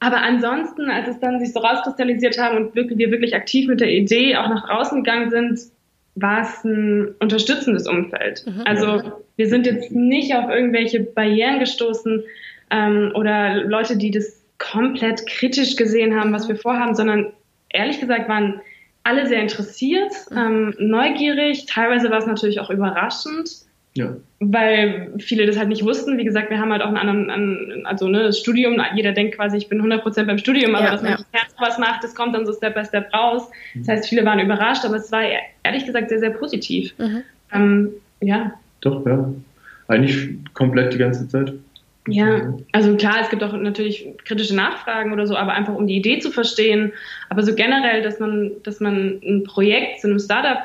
Aber 0.00 0.18
ansonsten, 0.22 0.90
als 0.90 1.08
es 1.08 1.20
dann 1.20 1.40
sich 1.40 1.52
so 1.52 1.60
rauskristallisiert 1.60 2.38
haben 2.38 2.56
und 2.56 2.74
wirklich, 2.74 2.98
wir 2.98 3.10
wirklich 3.10 3.34
aktiv 3.34 3.68
mit 3.68 3.80
der 3.80 3.90
Idee 3.90 4.36
auch 4.36 4.48
nach 4.48 4.66
draußen 4.66 5.02
gegangen 5.02 5.30
sind, 5.30 5.60
war 6.16 6.42
es 6.42 6.62
ein 6.64 7.14
unterstützendes 7.20 7.88
Umfeld. 7.88 8.44
Mhm. 8.46 8.62
Also 8.66 9.02
wir 9.36 9.48
sind 9.48 9.66
jetzt 9.66 9.90
nicht 9.90 10.34
auf 10.34 10.48
irgendwelche 10.48 11.00
Barrieren 11.00 11.58
gestoßen 11.58 12.22
ähm, 12.70 13.12
oder 13.14 13.64
Leute, 13.64 13.96
die 13.96 14.10
das 14.10 14.42
komplett 14.58 15.26
kritisch 15.26 15.76
gesehen 15.76 16.18
haben, 16.18 16.32
was 16.32 16.48
wir 16.48 16.56
vorhaben, 16.56 16.94
sondern 16.94 17.32
ehrlich 17.70 17.98
gesagt 17.98 18.28
waren 18.28 18.60
alle 19.04 19.26
sehr 19.26 19.40
interessiert, 19.40 20.12
mhm. 20.30 20.36
ähm, 20.36 20.74
neugierig. 20.78 21.66
Teilweise 21.66 22.10
war 22.10 22.18
es 22.18 22.26
natürlich 22.26 22.58
auch 22.58 22.70
überraschend, 22.70 23.50
ja. 23.94 24.16
weil 24.40 25.12
viele 25.18 25.46
das 25.46 25.58
halt 25.58 25.68
nicht 25.68 25.84
wussten. 25.84 26.18
Wie 26.18 26.24
gesagt, 26.24 26.50
wir 26.50 26.58
haben 26.58 26.72
halt 26.72 26.82
auch 26.82 26.88
einen 26.88 27.30
anderen, 27.30 27.86
also 27.86 28.08
ne, 28.08 28.24
das 28.24 28.38
Studium. 28.38 28.80
Jeder 28.94 29.12
denkt 29.12 29.36
quasi, 29.36 29.58
ich 29.58 29.68
bin 29.68 29.80
100% 29.80 30.24
beim 30.24 30.38
Studium, 30.38 30.74
aber 30.74 30.86
ja, 30.86 30.90
dass 30.90 31.02
man 31.02 31.12
ja. 31.12 31.18
Herz 31.32 31.54
was 31.58 31.78
macht, 31.78 32.02
das 32.02 32.14
kommt 32.14 32.34
dann 32.34 32.46
so 32.46 32.52
Step 32.52 32.74
by 32.74 32.84
Step 32.84 33.12
raus. 33.12 33.48
Das 33.74 33.88
heißt, 33.88 34.08
viele 34.08 34.24
waren 34.24 34.40
überrascht, 34.40 34.84
aber 34.84 34.96
es 34.96 35.12
war 35.12 35.22
ehrlich 35.62 35.84
gesagt 35.84 36.08
sehr, 36.08 36.18
sehr 36.18 36.30
positiv. 36.30 36.94
Mhm. 36.98 37.22
Ähm, 37.52 37.90
ja. 38.20 38.54
Doch, 38.80 39.06
ja. 39.06 39.32
Eigentlich 39.86 40.30
komplett 40.54 40.94
die 40.94 40.98
ganze 40.98 41.28
Zeit. 41.28 41.52
Ja, 42.06 42.52
also 42.72 42.96
klar, 42.96 43.16
es 43.22 43.30
gibt 43.30 43.42
auch 43.42 43.54
natürlich 43.54 44.06
kritische 44.24 44.54
Nachfragen 44.54 45.12
oder 45.12 45.26
so, 45.26 45.36
aber 45.36 45.52
einfach 45.52 45.74
um 45.74 45.86
die 45.86 45.96
Idee 45.96 46.18
zu 46.18 46.30
verstehen. 46.30 46.92
Aber 47.30 47.42
so 47.42 47.54
generell, 47.54 48.02
dass 48.02 48.20
man, 48.20 48.52
dass 48.62 48.80
man 48.80 49.20
ein 49.24 49.44
Projekt 49.44 50.00
zu 50.00 50.08
einem 50.08 50.18
Startup 50.18 50.58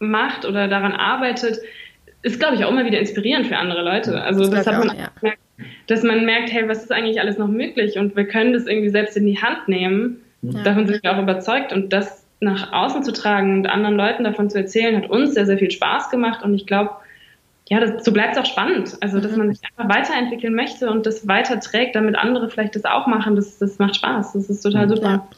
macht 0.00 0.44
oder 0.44 0.66
daran 0.66 0.92
arbeitet, 0.92 1.60
ist, 2.22 2.40
glaube 2.40 2.56
ich, 2.56 2.64
auch 2.64 2.70
immer 2.70 2.84
wieder 2.84 2.98
inspirierend 2.98 3.46
für 3.46 3.56
andere 3.56 3.82
Leute. 3.82 4.20
Also 4.20 4.40
das, 4.40 4.64
das 4.64 4.66
hat 4.66 4.84
man, 4.84 4.90
auch, 4.90 5.22
ja. 5.22 5.32
dass 5.86 6.02
man 6.02 6.24
merkt, 6.24 6.52
hey, 6.52 6.68
was 6.68 6.82
ist 6.82 6.90
eigentlich 6.90 7.20
alles 7.20 7.38
noch 7.38 7.48
möglich 7.48 7.96
und 7.96 8.16
wir 8.16 8.26
können 8.26 8.52
das 8.52 8.66
irgendwie 8.66 8.90
selbst 8.90 9.16
in 9.16 9.26
die 9.26 9.40
Hand 9.40 9.68
nehmen. 9.68 10.22
Ja. 10.42 10.62
Davon 10.64 10.86
sind 10.88 11.02
wir 11.02 11.16
auch 11.16 11.22
überzeugt 11.22 11.72
und 11.72 11.92
das 11.92 12.24
nach 12.40 12.72
außen 12.72 13.02
zu 13.04 13.12
tragen 13.12 13.58
und 13.58 13.66
anderen 13.66 13.96
Leuten 13.96 14.24
davon 14.24 14.50
zu 14.50 14.58
erzählen, 14.58 14.96
hat 14.96 15.10
uns 15.10 15.34
sehr, 15.34 15.46
sehr 15.46 15.58
viel 15.58 15.70
Spaß 15.70 16.10
gemacht 16.10 16.44
und 16.44 16.54
ich 16.54 16.66
glaube, 16.66 16.90
ja, 17.70 17.80
das, 17.80 18.04
so 18.04 18.12
bleibt 18.12 18.36
es 18.36 18.38
auch 18.38 18.46
spannend. 18.46 18.96
Also, 19.00 19.20
dass 19.20 19.32
mhm. 19.32 19.38
man 19.38 19.54
sich 19.54 19.62
einfach 19.64 19.94
weiterentwickeln 19.94 20.54
möchte 20.54 20.90
und 20.90 21.06
das 21.06 21.28
weiterträgt, 21.28 21.94
damit 21.94 22.16
andere 22.16 22.48
vielleicht 22.48 22.74
das 22.74 22.84
auch 22.84 23.06
machen, 23.06 23.36
das, 23.36 23.58
das 23.58 23.78
macht 23.78 23.96
Spaß. 23.96 24.32
Das 24.32 24.48
ist 24.48 24.62
total 24.62 24.88
super. 24.88 25.10
Ja. 25.10 25.28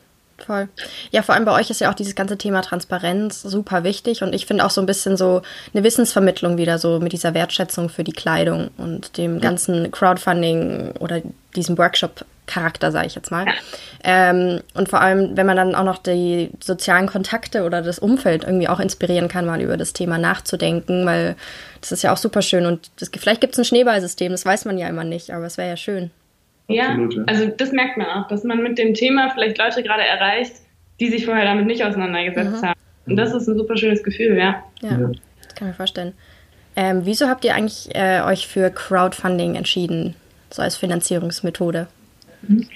Voll. 0.47 0.69
Ja, 1.11 1.23
vor 1.23 1.35
allem 1.35 1.45
bei 1.45 1.53
euch 1.53 1.71
ist 1.71 1.81
ja 1.81 1.91
auch 1.91 1.95
dieses 1.95 2.15
ganze 2.15 2.39
Thema 2.39 2.63
Transparenz 2.63 3.43
super 3.43 3.85
wichtig 3.85 4.23
und 4.23 4.35
ich 4.35 4.47
finde 4.47 4.65
auch 4.65 4.71
so 4.71 4.81
ein 4.81 4.87
bisschen 4.87 5.17
so 5.17 5.43
eine 5.75 5.85
Wissensvermittlung 5.85 6.57
wieder 6.57 6.79
so 6.79 6.99
mit 7.01 7.13
dieser 7.13 7.35
Wertschätzung 7.35 7.89
für 7.89 8.05
die 8.05 8.13
Kleidung 8.13 8.71
und 8.77 9.17
dem 9.17 9.41
ganzen 9.41 9.91
Crowdfunding 9.91 10.93
oder 10.99 11.21
diesem 11.57 11.77
Workshop-Charakter, 11.79 12.93
sage 12.93 13.07
ich 13.07 13.15
jetzt 13.15 13.31
mal. 13.31 13.47
Ähm, 14.05 14.61
und 14.75 14.89
vor 14.89 15.01
allem, 15.01 15.37
wenn 15.37 15.47
man 15.47 15.57
dann 15.57 15.75
auch 15.75 15.85
noch 15.85 15.99
die 15.99 16.51
sozialen 16.61 17.07
Kontakte 17.07 17.65
oder 17.65 17.83
das 17.83 17.99
Umfeld 17.99 18.45
irgendwie 18.45 18.69
auch 18.69 18.81
inspirieren 18.81 19.29
kann, 19.29 19.47
mal 19.47 19.61
über 19.61 19.77
das 19.77 19.93
Thema 19.93 20.19
nachzudenken, 20.19 21.07
weil 21.07 21.37
das 21.81 21.93
ist 21.93 22.03
ja 22.03 22.13
auch 22.13 22.17
super 22.17 22.43
schön 22.43 22.67
und 22.67 22.91
das, 22.99 23.11
vielleicht 23.17 23.41
gibt 23.41 23.55
es 23.55 23.59
ein 23.59 23.65
Schneeballsystem, 23.65 24.33
das 24.33 24.47
weiß 24.47 24.65
man 24.65 24.79
ja 24.79 24.89
immer 24.89 25.05
nicht, 25.05 25.33
aber 25.33 25.47
es 25.47 25.59
wäre 25.59 25.69
ja 25.69 25.77
schön. 25.77 26.11
Ja, 26.71 26.97
also 27.27 27.47
das 27.57 27.73
merkt 27.73 27.97
man 27.97 28.07
auch, 28.07 28.29
dass 28.29 28.45
man 28.45 28.63
mit 28.63 28.79
dem 28.79 28.95
Thema 28.95 29.31
vielleicht 29.31 29.59
Leute 29.59 29.83
gerade 29.83 30.03
erreicht, 30.03 30.53
die 31.01 31.09
sich 31.09 31.25
vorher 31.25 31.45
damit 31.45 31.67
nicht 31.67 31.85
auseinandergesetzt 31.85 32.63
mhm. 32.63 32.67
haben. 32.67 32.81
Und 33.07 33.17
das 33.17 33.35
ist 33.35 33.49
ein 33.49 33.57
super 33.57 33.77
schönes 33.77 34.03
Gefühl, 34.03 34.37
ja. 34.37 34.63
Ja, 34.83 34.91
ja. 34.91 35.11
das 35.43 35.55
kann 35.55 35.69
ich 35.69 35.73
mir 35.73 35.75
vorstellen. 35.75 36.13
Ähm, 36.77 37.01
wieso 37.05 37.27
habt 37.27 37.45
ihr 37.45 37.55
eigentlich 37.55 37.89
äh, 37.95 38.21
euch 38.23 38.47
für 38.47 38.71
Crowdfunding 38.71 39.57
entschieden, 39.57 40.15
so 40.51 40.63
als 40.63 40.77
Finanzierungsmethode? 40.77 41.89
Mhm. 42.43 42.67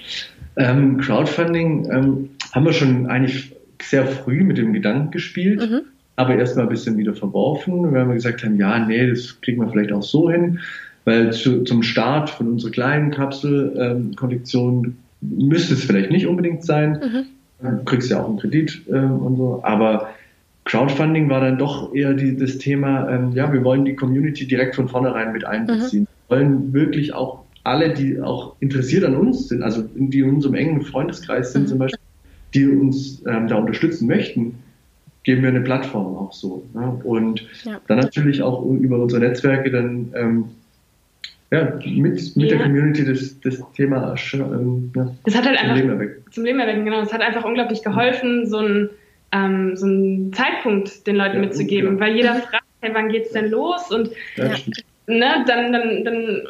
Ähm, 0.56 1.00
Crowdfunding 1.00 1.90
ähm, 1.90 2.30
haben 2.52 2.64
wir 2.64 2.72
schon 2.72 3.06
eigentlich 3.06 3.54
sehr 3.82 4.06
früh 4.06 4.42
mit 4.42 4.58
dem 4.58 4.72
Gedanken 4.72 5.10
gespielt, 5.10 5.60
mhm. 5.60 5.82
aber 6.16 6.36
erstmal 6.36 6.66
ein 6.66 6.70
bisschen 6.70 6.96
wieder 6.96 7.14
verworfen, 7.14 7.92
weil 7.92 8.06
wir 8.06 8.14
gesagt 8.14 8.44
haben, 8.44 8.56
ja, 8.56 8.78
nee, 8.78 9.08
das 9.08 9.40
kriegen 9.40 9.60
wir 9.60 9.70
vielleicht 9.70 9.92
auch 9.92 10.02
so 10.02 10.30
hin. 10.30 10.60
Weil 11.04 11.32
zu, 11.32 11.64
zum 11.64 11.82
Start 11.82 12.30
von 12.30 12.48
unserer 12.52 12.70
kleinen 12.70 13.10
Kapselkollektion 13.10 14.84
ähm, 14.84 14.96
müsste 15.48 15.74
es 15.74 15.84
vielleicht 15.84 16.10
nicht 16.10 16.26
unbedingt 16.26 16.64
sein. 16.64 17.26
Mhm. 17.60 17.76
Du 17.78 17.84
kriegst 17.84 18.10
ja 18.10 18.22
auch 18.22 18.28
einen 18.28 18.38
Kredit 18.38 18.82
ähm, 18.90 19.18
und 19.18 19.36
so. 19.36 19.60
Aber 19.62 20.08
Crowdfunding 20.64 21.28
war 21.28 21.40
dann 21.40 21.58
doch 21.58 21.94
eher 21.94 22.14
die, 22.14 22.36
das 22.36 22.58
Thema, 22.58 23.08
ähm, 23.10 23.32
ja, 23.32 23.52
wir 23.52 23.64
wollen 23.64 23.84
die 23.84 23.94
Community 23.94 24.46
direkt 24.46 24.74
von 24.74 24.88
vornherein 24.88 25.32
mit 25.32 25.44
einbeziehen. 25.44 26.02
Mhm. 26.02 26.06
Wir 26.28 26.36
wollen 26.36 26.72
wirklich 26.72 27.12
auch 27.14 27.44
alle, 27.64 27.92
die 27.92 28.20
auch 28.20 28.56
interessiert 28.60 29.04
an 29.04 29.16
uns 29.16 29.48
sind, 29.48 29.62
also 29.62 29.82
die 29.94 30.20
in 30.20 30.30
unserem 30.30 30.54
engen 30.54 30.82
Freundeskreis 30.82 31.52
sind 31.52 31.62
mhm. 31.62 31.66
zum 31.68 31.78
Beispiel, 31.78 32.00
die 32.54 32.66
uns 32.66 33.22
ähm, 33.26 33.48
da 33.48 33.56
unterstützen 33.56 34.06
möchten, 34.06 34.56
geben 35.22 35.42
wir 35.42 35.48
eine 35.48 35.62
Plattform 35.62 36.16
auch 36.16 36.32
so. 36.32 36.64
Ne? 36.74 37.00
Und 37.04 37.46
ja. 37.64 37.80
dann 37.88 37.98
natürlich 37.98 38.42
auch 38.42 38.64
über 38.64 38.98
unsere 38.98 39.22
Netzwerke 39.22 39.70
dann 39.70 40.12
ähm, 40.14 40.44
ja, 41.54 41.78
mit, 41.84 42.36
mit 42.36 42.50
ja. 42.50 42.56
der 42.56 42.66
Community 42.66 43.04
das, 43.04 43.40
das 43.40 43.62
Thema 43.74 44.14
ähm, 44.32 44.92
ja, 44.94 45.14
das 45.24 45.36
hat 45.36 45.46
halt 45.46 45.58
zum 45.58 45.64
einfach, 45.64 45.76
Leben 45.76 45.90
erwecken. 45.90 46.24
Zum 46.30 46.44
Leben 46.44 46.58
erwecken, 46.58 46.84
genau. 46.84 47.00
Es 47.00 47.12
hat 47.12 47.20
einfach 47.20 47.44
unglaublich 47.44 47.82
geholfen, 47.82 48.46
so 48.46 48.58
einen, 48.58 48.90
ähm, 49.32 49.76
so 49.76 49.86
einen 49.86 50.32
Zeitpunkt 50.32 51.06
den 51.06 51.16
Leuten 51.16 51.36
ja, 51.36 51.40
mitzugeben, 51.40 51.90
genau. 51.90 52.00
weil 52.00 52.16
jeder 52.16 52.34
fragt, 52.34 52.64
hey, 52.80 52.90
wann 52.92 53.08
geht's 53.08 53.32
denn 53.32 53.50
los? 53.50 53.90
Und 53.92 54.10
ne, 55.06 55.44
dann, 55.46 55.72
dann, 55.72 56.04
dann 56.04 56.42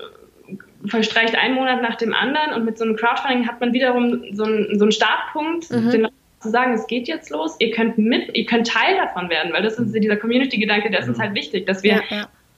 verstreicht 0.87 1.37
ein 1.37 1.55
Monat 1.55 1.83
nach 1.83 1.97
dem 1.97 2.15
anderen 2.15 2.53
und 2.55 2.65
mit 2.65 2.79
so 2.79 2.85
einem 2.85 2.97
Crowdfunding 2.97 3.47
hat 3.47 3.61
man 3.61 3.73
wiederum 3.73 4.23
so 4.33 4.45
einen, 4.45 4.79
so 4.79 4.85
einen 4.85 4.93
Startpunkt, 4.93 5.71
mhm. 5.71 5.91
den 5.91 6.01
Leuten 6.03 6.15
zu 6.41 6.51
sagen, 6.51 6.73
es 6.75 6.87
geht 6.87 7.09
jetzt 7.09 7.31
los, 7.31 7.57
ihr 7.59 7.71
könnt 7.71 7.99
mit, 7.99 8.35
ihr 8.35 8.45
könnt 8.47 8.67
Teil 8.69 8.97
davon 8.97 9.31
werden, 9.31 9.53
weil 9.53 9.63
das 9.63 9.79
ist 9.79 9.95
dieser 9.95 10.17
Community-Gedanke, 10.17 10.91
der 10.91 11.01
ist 11.01 11.09
uns 11.09 11.19
halt 11.19 11.35
wichtig, 11.35 11.67
dass 11.67 11.83
wir 11.83 12.03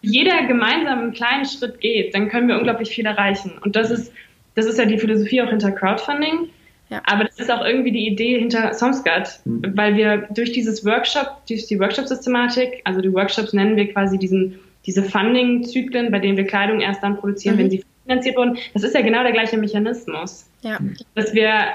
jeder 0.02 0.46
gemeinsam 0.46 1.00
einen 1.00 1.12
kleinen 1.12 1.44
Schritt 1.44 1.80
geht, 1.80 2.14
dann 2.14 2.28
können 2.28 2.48
wir 2.48 2.56
unglaublich 2.56 2.90
viel 2.90 3.06
erreichen. 3.06 3.52
Und 3.62 3.76
das 3.76 3.90
ist, 3.90 4.12
das 4.54 4.66
ist 4.66 4.78
ja 4.78 4.84
die 4.84 4.98
Philosophie 4.98 5.42
auch 5.42 5.50
hinter 5.50 5.72
Crowdfunding. 5.72 6.50
Ja. 6.88 7.02
Aber 7.04 7.24
das 7.24 7.38
ist 7.38 7.50
auch 7.50 7.64
irgendwie 7.64 7.90
die 7.90 8.06
Idee 8.06 8.38
hinter 8.38 8.72
Somscat, 8.72 9.40
mhm. 9.44 9.72
weil 9.74 9.96
wir 9.96 10.28
durch 10.30 10.52
dieses 10.52 10.84
Workshop, 10.84 11.44
durch 11.48 11.66
die 11.66 11.80
Workshop-Systematik, 11.80 12.80
also 12.84 13.00
die 13.00 13.12
Workshops 13.12 13.52
nennen 13.52 13.76
wir 13.76 13.92
quasi 13.92 14.18
diesen, 14.18 14.60
diese 14.86 15.02
Funding-Zyklen, 15.02 16.12
bei 16.12 16.20
denen 16.20 16.36
wir 16.36 16.46
Kleidung 16.46 16.80
erst 16.80 17.02
dann 17.02 17.16
produzieren, 17.16 17.56
mhm. 17.56 17.60
wenn 17.60 17.70
sie 17.70 17.84
finanziert 18.04 18.36
wurden. 18.36 18.56
Das 18.72 18.84
ist 18.84 18.94
ja 18.94 19.00
genau 19.02 19.24
der 19.24 19.32
gleiche 19.32 19.56
Mechanismus. 19.56 20.48
Ja. 20.62 20.78
Dass 21.16 21.34
wir 21.34 21.66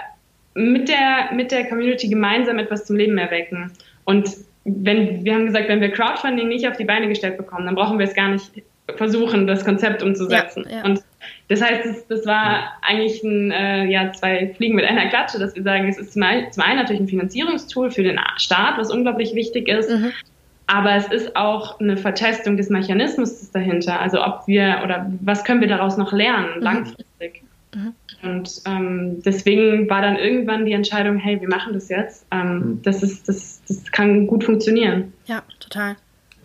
mit 0.54 0.88
der, 0.88 1.34
mit 1.34 1.52
der 1.52 1.68
Community 1.68 2.08
gemeinsam 2.08 2.58
etwas 2.60 2.86
zum 2.86 2.96
Leben 2.96 3.18
erwecken. 3.18 3.72
Und 4.06 4.30
wenn, 4.64 5.24
wir 5.26 5.34
haben 5.34 5.46
gesagt, 5.46 5.70
wenn 5.70 5.82
wir 5.82 5.92
Crowdfunding 5.92 6.48
nicht 6.48 6.68
auf 6.68 6.78
die 6.78 6.86
Beine 6.86 7.08
gestellt 7.08 7.38
bekommen, 7.38 7.66
dann 7.66 7.76
brauchen 7.76 7.98
wir 7.98 8.06
es 8.06 8.14
gar 8.14 8.30
nicht 8.30 8.52
versuchen, 8.98 9.48
das 9.48 9.64
Konzept 9.66 10.04
umzusetzen. 10.04 10.66
Ja, 10.70 10.78
ja. 10.78 10.86
Und 10.86 11.02
das 11.48 11.62
heißt, 11.62 11.86
das, 11.86 12.08
das 12.08 12.26
war 12.26 12.74
eigentlich 12.82 13.24
ein, 13.24 13.52
äh, 13.52 13.86
ja, 13.86 14.12
zwei 14.12 14.54
Fliegen 14.56 14.76
mit 14.76 14.86
einer 14.86 15.08
Klatsche, 15.08 15.40
dass 15.40 15.56
wir 15.56 15.64
sagen, 15.64 15.88
es 15.88 15.98
ist 15.98 16.14
zum 16.14 16.24
einen, 16.24 16.52
zum 16.52 16.64
einen 16.64 16.78
natürlich 16.78 17.02
ein 17.02 17.08
Finanzierungstool 17.08 17.92
für 17.92 18.04
den 18.04 18.20
Staat, 18.38 18.78
was 18.78 18.92
unglaublich 18.92 19.36
wichtig 19.36 19.68
ist, 19.68 19.90
mhm. 19.90 20.12
aber 20.68 20.96
es 20.96 21.08
ist 21.08 21.36
auch 21.36 21.80
eine 21.80 21.98
Vertestung 21.98 22.58
des 22.58 22.70
Mechanismus 22.70 23.52
dahinter. 23.52 24.00
Also 24.00 24.24
ob 24.24 24.48
wir 24.48 24.82
oder 24.84 25.12
was 25.22 25.44
können 25.44 25.62
wir 25.62 25.68
daraus 25.68 25.98
noch 25.98 26.12
lernen, 26.12 26.58
mhm. 26.58 26.62
langfristig. 26.62 27.44
Mhm. 27.74 27.94
Und 28.24 28.62
ähm, 28.66 29.22
deswegen 29.24 29.90
war 29.90 30.02
dann 30.02 30.16
irgendwann 30.16 30.66
die 30.66 30.74
Entscheidung, 30.74 31.18
hey, 31.18 31.40
wir 31.42 31.50
machen 31.50 31.74
das 31.74 31.90
jetzt. 31.90 32.26
Ähm, 32.32 32.54
mhm. 32.54 32.80
das, 32.84 33.04
ist, 33.04 33.28
das, 33.28 33.62
das 33.68 33.92
kann 33.92 34.28
gut 34.28 34.44
funktionieren. 34.44 35.14
Ja, 35.26 35.44
total. 35.60 35.96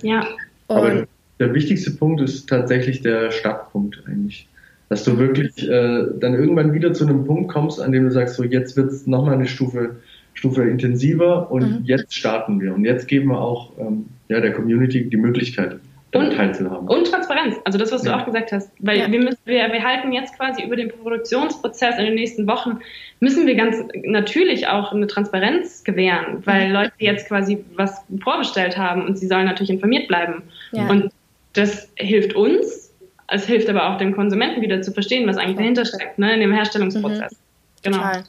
Ja. 0.03 0.27
Aber 0.69 1.07
der 1.39 1.55
wichtigste 1.55 1.91
Punkt 1.93 2.21
ist 2.21 2.49
tatsächlich 2.49 3.03
der 3.03 3.31
Startpunkt 3.31 4.03
eigentlich. 4.07 4.49
Dass 4.89 5.05
du 5.05 5.19
wirklich 5.19 5.69
äh, 5.69 6.05
dann 6.21 6.35
irgendwann 6.35 6.73
wieder 6.73 6.93
zu 6.93 7.05
einem 7.05 7.25
Punkt 7.25 7.51
kommst, 7.51 7.81
an 7.81 7.93
dem 7.93 8.05
du 8.05 8.11
sagst, 8.11 8.37
so 8.37 8.45
jetzt 8.45 8.77
wird 8.77 8.93
es 8.93 9.07
nochmal 9.07 9.35
eine 9.35 9.47
Stufe, 9.47 9.97
Stufe 10.33 10.63
intensiver 10.63 11.51
und 11.51 11.81
mhm. 11.81 11.85
jetzt 11.85 12.15
starten 12.15 12.61
wir. 12.61 12.75
Und 12.75 12.85
jetzt 12.85 13.09
geben 13.09 13.31
wir 13.31 13.41
auch 13.41 13.73
ähm, 13.79 14.07
ja, 14.29 14.41
der 14.41 14.53
Community 14.53 15.09
die 15.09 15.17
Möglichkeit, 15.17 15.79
und, 16.15 16.35
teilzuhaben. 16.35 16.89
Und 16.89 17.07
Transparenz, 17.09 17.57
also 17.65 17.79
das, 17.79 17.93
was 17.93 18.05
ja. 18.05 18.13
du 18.13 18.21
auch 18.21 18.25
gesagt 18.25 18.53
hast. 18.53 18.71
Weil 18.79 18.99
ja. 18.99 19.13
wir, 19.13 19.21
müssen, 19.21 19.39
wir, 19.45 19.73
wir 19.73 19.83
halten 19.83 20.13
jetzt 20.13 20.37
quasi 20.37 20.63
über 20.63 20.77
den 20.77 20.89
Produktionsprozess 20.89 21.99
in 21.99 22.05
den 22.05 22.15
nächsten 22.15 22.47
Wochen, 22.47 22.81
müssen 23.21 23.47
wir 23.47 23.55
ganz 23.55 23.77
natürlich 24.05 24.69
auch 24.69 24.93
eine 24.93 25.07
Transparenz 25.07 25.85
gewähren, 25.85 26.43
weil 26.45 26.69
mhm. 26.69 26.75
Leute 26.75 26.93
jetzt 26.99 27.29
quasi 27.29 27.65
was 27.75 28.03
vorbestellt 28.23 28.79
haben 28.79 29.05
und 29.07 29.19
sie 29.19 29.27
sollen 29.27 29.47
natürlich 29.47 29.71
informiert 29.71 30.09
bleiben. 30.09 30.43
Ja. 30.73 30.89
Und 30.89 31.11
das 31.55 31.91
hilft 31.97 32.35
uns, 32.35 32.93
es 33.29 33.47
hilft 33.47 33.69
aber 33.69 33.91
auch 33.91 33.99
dem 33.99 34.15
Konsumenten 34.15 34.63
wieder 34.63 34.83
zu 34.83 34.93
verstehen, 34.93 35.27
was 35.27 35.37
eigentlich 35.37 35.57
dahinter 35.57 35.85
steckt, 35.85 36.19
ne, 36.19 36.35
in 36.35 36.41
dem 36.41 36.53
Herstellungsprozess. 36.53 37.33
Mhm. 37.33 37.37
Genau. 37.83 37.99
Total. 37.99 38.25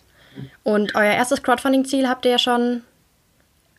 Und 0.64 0.96
euer 0.96 1.14
erstes 1.14 1.42
Crowdfunding-Ziel 1.44 2.08
habt 2.08 2.26
ihr 2.26 2.32
ja 2.32 2.40
schon 2.40 2.84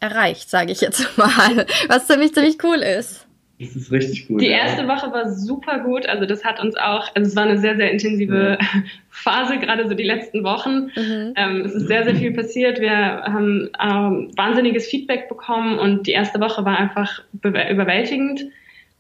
erreicht, 0.01 0.49
sage 0.51 0.73
ich 0.73 0.81
jetzt 0.81 1.07
mal, 1.19 1.67
was 1.89 2.07
ziemlich, 2.07 2.35
ziemlich 2.35 2.63
cool 2.63 2.79
ist. 2.79 3.28
Das 3.61 3.75
ist 3.75 3.91
richtig 3.91 4.29
gut. 4.29 4.41
Die 4.41 4.47
erste 4.47 4.83
ja. 4.83 4.89
Woche 4.89 5.13
war 5.13 5.29
super 5.33 5.81
gut. 5.81 6.07
Also 6.07 6.27
das 6.27 6.45
hat 6.45 6.61
uns 6.61 6.77
auch, 6.77 7.09
also 7.15 7.29
es 7.29 7.35
war 7.35 7.45
eine 7.45 7.59
sehr, 7.59 7.77
sehr 7.77 7.91
intensive 7.91 8.57
ja. 8.61 8.67
Phase, 9.11 9.59
gerade 9.59 9.89
so 9.89 9.95
die 9.95 10.05
letzten 10.05 10.45
Wochen. 10.45 10.93
Mhm. 10.95 11.33
Ähm, 11.37 11.63
es 11.65 11.75
ist 11.75 11.89
sehr, 11.89 12.05
sehr 12.05 12.15
viel 12.15 12.33
passiert. 12.33 12.81
Wir 12.81 12.91
haben 12.91 13.69
ähm, 13.83 14.31
wahnsinniges 14.37 14.87
Feedback 14.87 15.29
bekommen 15.29 15.79
und 15.79 16.07
die 16.07 16.13
erste 16.13 16.41
Woche 16.41 16.65
war 16.65 16.79
einfach 16.79 17.23
überwältigend. 17.43 18.45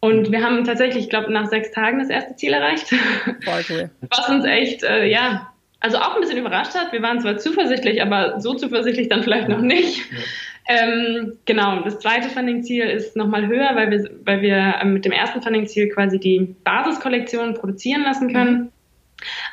Und 0.00 0.30
wir 0.32 0.44
haben 0.44 0.64
tatsächlich, 0.64 1.04
ich 1.04 1.10
glaube, 1.10 1.32
nach 1.32 1.46
sechs 1.46 1.70
Tagen 1.70 2.00
das 2.00 2.08
erste 2.08 2.34
Ziel 2.36 2.52
erreicht. 2.52 2.88
Voll 3.44 3.64
cool. 3.70 3.90
Was 4.10 4.28
uns 4.28 4.44
echt, 4.44 4.82
äh, 4.82 5.06
ja, 5.06 5.52
also 5.80 5.98
auch 5.98 6.14
ein 6.14 6.20
bisschen 6.20 6.38
überrascht 6.38 6.74
hat. 6.74 6.92
Wir 6.92 7.02
waren 7.02 7.20
zwar 7.20 7.38
zuversichtlich, 7.38 8.02
aber 8.02 8.40
so 8.40 8.54
zuversichtlich 8.54 9.08
dann 9.08 9.22
vielleicht 9.22 9.48
noch 9.48 9.60
nicht. 9.60 10.02
Ähm, 10.70 11.32
genau, 11.46 11.80
das 11.80 11.98
zweite 11.98 12.28
Funding-Ziel 12.28 12.84
ist 12.84 13.16
nochmal 13.16 13.46
höher, 13.46 13.70
weil 13.74 13.90
wir, 13.90 14.10
weil 14.24 14.42
wir 14.42 14.74
ähm, 14.82 14.92
mit 14.92 15.04
dem 15.06 15.12
ersten 15.12 15.40
Funding-Ziel 15.40 15.88
quasi 15.88 16.20
die 16.20 16.54
Basiskollektion 16.62 17.54
produzieren 17.54 18.02
lassen 18.02 18.30
können. 18.30 18.54
Mhm. 18.54 18.68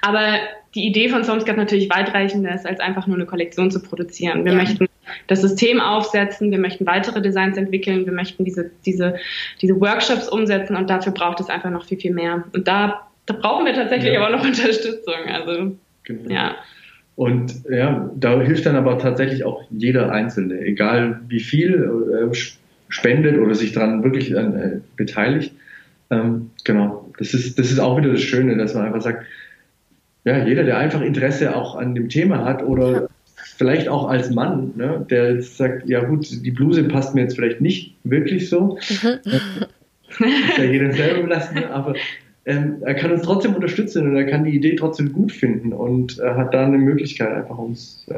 Aber 0.01 0.39
die 0.75 0.86
Idee 0.86 1.08
von 1.08 1.23
Somscat 1.23 1.56
natürlich 1.56 1.89
weitreichender 1.89 2.54
ist, 2.54 2.67
als 2.67 2.82
einfach 2.82 3.08
nur 3.08 3.15
eine 3.15 3.25
Kollektion 3.25 3.71
zu 3.71 3.82
produzieren. 3.82 4.43
Wir 4.43 4.51
ja. 4.51 4.58
möchten 4.58 4.88
das 5.28 5.41
System 5.41 5.80
aufsetzen, 5.80 6.51
wir 6.51 6.60
möchten 6.60 6.86
weitere 6.86 7.21
Designs 7.21 7.58
entwickeln, 7.58 8.06
wir 8.06 8.13
möchten 8.13 8.43
diese, 8.43 8.71
diese, 8.86 9.15
diese 9.62 9.80
Workshops 9.80 10.28
umsetzen 10.28 10.75
und 10.75 10.89
dafür 10.89 11.13
braucht 11.13 11.39
es 11.39 11.49
einfach 11.49 11.69
noch 11.69 11.86
viel, 11.86 11.97
viel 11.97 12.13
mehr. 12.13 12.43
Und 12.54 12.67
da, 12.67 13.08
da 13.25 13.34
brauchen 13.36 13.65
wir 13.65 13.73
tatsächlich 13.73 14.13
ja. 14.13 14.21
aber 14.21 14.36
noch 14.36 14.43
Unterstützung. 14.45 15.15
Also, 15.32 15.78
genau. 16.04 16.30
ja. 16.30 16.56
Und 17.15 17.63
ja, 17.69 18.12
da 18.15 18.41
hilft 18.41 18.65
dann 18.65 18.75
aber 18.75 18.99
tatsächlich 18.99 19.45
auch 19.45 19.63
jeder 19.71 20.12
Einzelne, 20.12 20.60
egal 20.60 21.21
wie 21.28 21.39
viel 21.39 22.30
äh, 22.32 22.36
spendet 22.89 23.38
oder 23.38 23.56
sich 23.56 23.71
daran 23.71 24.04
wirklich 24.04 24.32
äh, 24.32 24.80
beteiligt. 24.97 25.54
Ähm, 26.12 26.51
genau, 26.63 27.10
das 27.17 27.34
ist, 27.34 27.58
das 27.58 27.71
ist 27.71 27.80
auch 27.80 27.97
wieder 27.97 28.12
das 28.12 28.21
Schöne, 28.21 28.58
dass 28.58 28.73
man 28.73 28.86
einfach 28.86 29.01
sagt, 29.01 29.25
ja, 30.25 30.45
jeder, 30.45 30.63
der 30.63 30.78
einfach 30.78 31.01
Interesse 31.01 31.56
auch 31.56 31.75
an 31.75 31.95
dem 31.95 32.10
Thema 32.10 32.43
hat 32.43 32.63
oder 32.63 33.08
vielleicht 33.58 33.88
auch 33.88 34.10
als 34.10 34.32
Mann, 34.32 34.73
ne, 34.75 35.06
der 35.10 35.36
jetzt 35.36 35.58
sagt, 35.58 35.88
ja 35.88 36.04
gut, 36.04 36.28
die 36.30 36.51
Bluse 36.51 36.84
passt 36.84 37.15
mir 37.15 37.21
jetzt 37.21 37.36
vielleicht 37.36 37.62
nicht 37.62 37.95
wirklich 38.04 38.49
so. 38.49 38.78
Mhm. 38.89 39.19
ist 40.49 40.58
ja 40.58 40.63
jedem 40.63 40.91
selber 40.91 41.23
belassen, 41.23 41.63
aber 41.65 41.95
ähm, 42.45 42.77
er 42.81 42.93
kann 42.93 43.12
uns 43.12 43.23
trotzdem 43.23 43.55
unterstützen 43.55 44.08
und 44.08 44.15
er 44.15 44.25
kann 44.25 44.43
die 44.43 44.55
Idee 44.55 44.75
trotzdem 44.75 45.12
gut 45.13 45.31
finden 45.31 45.73
und 45.73 46.19
äh, 46.19 46.36
hat 46.36 46.53
da 46.53 46.65
eine 46.65 46.77
Möglichkeit, 46.77 47.34
einfach 47.34 47.58
uns 47.58 48.05
äh, 48.10 48.15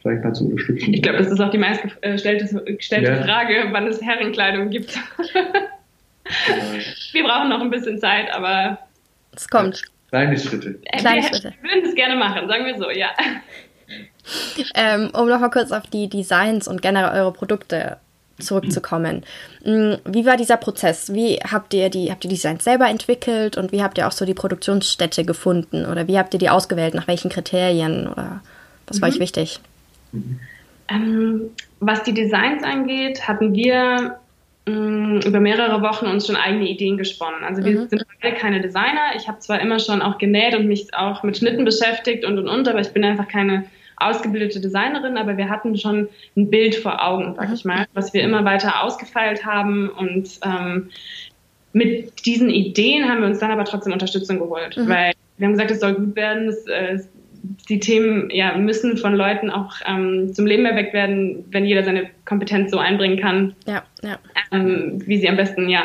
vielleicht 0.00 0.22
mal 0.22 0.32
zu 0.32 0.44
unterstützen. 0.48 0.94
Ich 0.94 1.02
glaube, 1.02 1.18
das 1.18 1.28
ist 1.28 1.40
auch 1.40 1.50
die 1.50 1.58
meistgestellte 1.58 2.64
gestellte 2.76 3.10
ja. 3.10 3.22
Frage, 3.22 3.66
wann 3.72 3.88
es 3.88 4.00
Herrenkleidung 4.00 4.70
gibt. 4.70 4.96
Wir 7.12 7.24
brauchen 7.24 7.48
noch 7.48 7.60
ein 7.60 7.70
bisschen 7.70 7.98
Zeit, 7.98 8.30
aber 8.30 8.78
es 9.34 9.48
kommt. 9.48 9.82
Kleine 10.10 10.38
Schritte. 10.38 10.78
Kleine 10.98 11.22
Schritte. 11.22 11.52
Wir 11.62 11.70
würden 11.70 11.88
es 11.88 11.94
gerne 11.94 12.16
machen, 12.16 12.48
sagen 12.48 12.64
wir 12.64 12.78
so, 12.78 12.90
ja. 12.90 13.08
Ähm, 14.74 15.10
um 15.14 15.28
nochmal 15.28 15.50
kurz 15.50 15.72
auf 15.72 15.86
die 15.86 16.08
Designs 16.08 16.68
und 16.68 16.82
generell 16.82 17.18
eure 17.18 17.32
Produkte 17.32 17.98
zurückzukommen. 18.38 19.24
Mm, 19.64 19.94
wie 20.04 20.26
war 20.26 20.36
dieser 20.36 20.56
Prozess? 20.56 21.12
Wie 21.12 21.36
habt 21.36 21.74
ihr 21.74 21.90
die, 21.90 22.10
habt 22.10 22.24
ihr 22.24 22.30
die 22.30 22.36
Designs 22.36 22.64
selber 22.64 22.88
entwickelt 22.88 23.56
und 23.56 23.72
wie 23.72 23.82
habt 23.82 23.98
ihr 23.98 24.06
auch 24.06 24.12
so 24.12 24.24
die 24.24 24.34
Produktionsstätte 24.34 25.24
gefunden? 25.24 25.86
Oder 25.86 26.08
wie 26.08 26.18
habt 26.18 26.34
ihr 26.34 26.40
die 26.40 26.50
ausgewählt? 26.50 26.94
Nach 26.94 27.08
welchen 27.08 27.30
Kriterien? 27.30 28.06
Oder 28.06 28.40
was 28.86 29.00
war 29.00 29.08
mhm. 29.08 29.14
euch 29.14 29.20
wichtig? 29.20 29.60
Ähm, 30.88 31.50
was 31.80 32.02
die 32.02 32.14
Designs 32.14 32.62
angeht, 32.62 33.26
hatten 33.28 33.54
wir 33.54 34.18
mh, 34.66 34.72
mm, 34.72 35.20
über 35.26 35.40
mehrere 35.40 35.82
Wochen 35.82 36.06
uns 36.06 36.26
schon 36.26 36.36
eigene 36.36 36.68
Ideen 36.68 36.96
gesponnen. 36.96 37.44
Also 37.44 37.64
wir 37.64 37.80
mhm. 37.80 37.88
sind 37.88 38.04
beide 38.22 38.36
keine 38.36 38.60
Designer. 38.60 39.14
Ich 39.16 39.28
habe 39.28 39.38
zwar 39.40 39.60
immer 39.60 39.78
schon 39.78 40.02
auch 40.02 40.18
genäht 40.18 40.54
und 40.54 40.66
mich 40.66 40.94
auch 40.94 41.22
mit 41.22 41.36
Schnitten 41.36 41.64
beschäftigt 41.64 42.24
und 42.24 42.38
und 42.38 42.48
und, 42.48 42.68
aber 42.68 42.80
ich 42.80 42.92
bin 42.92 43.04
einfach 43.04 43.28
keine 43.28 43.64
ausgebildete 44.00 44.60
Designerin, 44.60 45.16
aber 45.16 45.36
wir 45.36 45.48
hatten 45.48 45.76
schon 45.76 46.08
ein 46.36 46.50
Bild 46.50 46.76
vor 46.76 47.04
Augen, 47.04 47.34
sag 47.36 47.52
ich 47.52 47.64
mal, 47.64 47.86
was 47.94 48.12
wir 48.14 48.22
immer 48.22 48.44
weiter 48.44 48.82
ausgefeilt 48.82 49.44
haben 49.44 49.88
und 49.88 50.40
ähm, 50.44 50.90
mit 51.72 52.26
diesen 52.26 52.50
Ideen 52.50 53.08
haben 53.08 53.20
wir 53.20 53.28
uns 53.28 53.38
dann 53.38 53.50
aber 53.50 53.64
trotzdem 53.64 53.92
Unterstützung 53.92 54.38
geholt, 54.38 54.76
mhm. 54.76 54.88
weil 54.88 55.12
wir 55.36 55.46
haben 55.46 55.52
gesagt, 55.52 55.70
es 55.70 55.80
soll 55.80 55.94
gut 55.94 56.16
werden, 56.16 56.48
es, 56.48 56.66
äh, 56.66 56.98
die 57.68 57.78
Themen 57.78 58.30
ja, 58.30 58.56
müssen 58.56 58.96
von 58.96 59.14
Leuten 59.14 59.50
auch 59.50 59.74
ähm, 59.86 60.32
zum 60.34 60.46
Leben 60.46 60.64
erweckt 60.64 60.92
werden, 60.92 61.44
wenn 61.50 61.64
jeder 61.64 61.84
seine 61.84 62.10
Kompetenz 62.24 62.70
so 62.70 62.78
einbringen 62.78 63.18
kann, 63.18 63.54
ja, 63.66 63.84
ja. 64.02 64.18
Ähm, 64.50 65.02
wie 65.06 65.18
sie 65.18 65.28
am 65.28 65.36
besten 65.36 65.68
ja, 65.68 65.84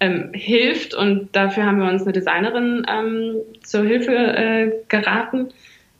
ähm, 0.00 0.30
hilft. 0.32 0.94
Und 0.94 1.34
dafür 1.34 1.64
haben 1.64 1.78
wir 1.78 1.88
uns 1.88 2.02
eine 2.02 2.12
Designerin 2.12 2.86
ähm, 2.88 3.36
zur 3.62 3.84
Hilfe 3.84 4.14
äh, 4.14 4.72
geraten, 4.88 5.48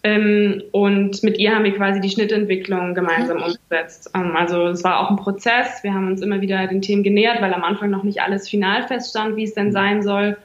ähm, 0.06 0.62
und 0.70 1.24
mit 1.24 1.36
ihr 1.38 1.52
haben 1.52 1.64
wir 1.64 1.74
quasi 1.74 2.00
die 2.00 2.10
Schnittentwicklung 2.10 2.94
gemeinsam 2.94 3.38
mhm. 3.38 3.42
umgesetzt. 3.42 4.08
Ähm, 4.14 4.36
also 4.36 4.68
es 4.68 4.84
war 4.84 5.00
auch 5.00 5.10
ein 5.10 5.16
Prozess. 5.16 5.82
Wir 5.82 5.94
haben 5.94 6.06
uns 6.06 6.22
immer 6.22 6.40
wieder 6.40 6.64
den 6.68 6.80
Themen 6.80 7.02
genähert, 7.02 7.42
weil 7.42 7.52
am 7.52 7.64
Anfang 7.64 7.90
noch 7.90 8.04
nicht 8.04 8.22
alles 8.22 8.48
final 8.48 8.86
feststand, 8.86 9.34
wie 9.34 9.42
es 9.42 9.54
denn 9.54 9.72
sein 9.72 10.04
soll. 10.04 10.36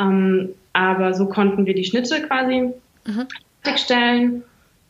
Ähm, 0.00 0.54
aber 0.72 1.12
so 1.12 1.26
konnten 1.26 1.66
wir 1.66 1.74
die 1.74 1.84
Schnitte 1.84 2.22
quasi 2.22 2.72
mhm. 3.04 3.26
fertigstellen. 3.60 4.44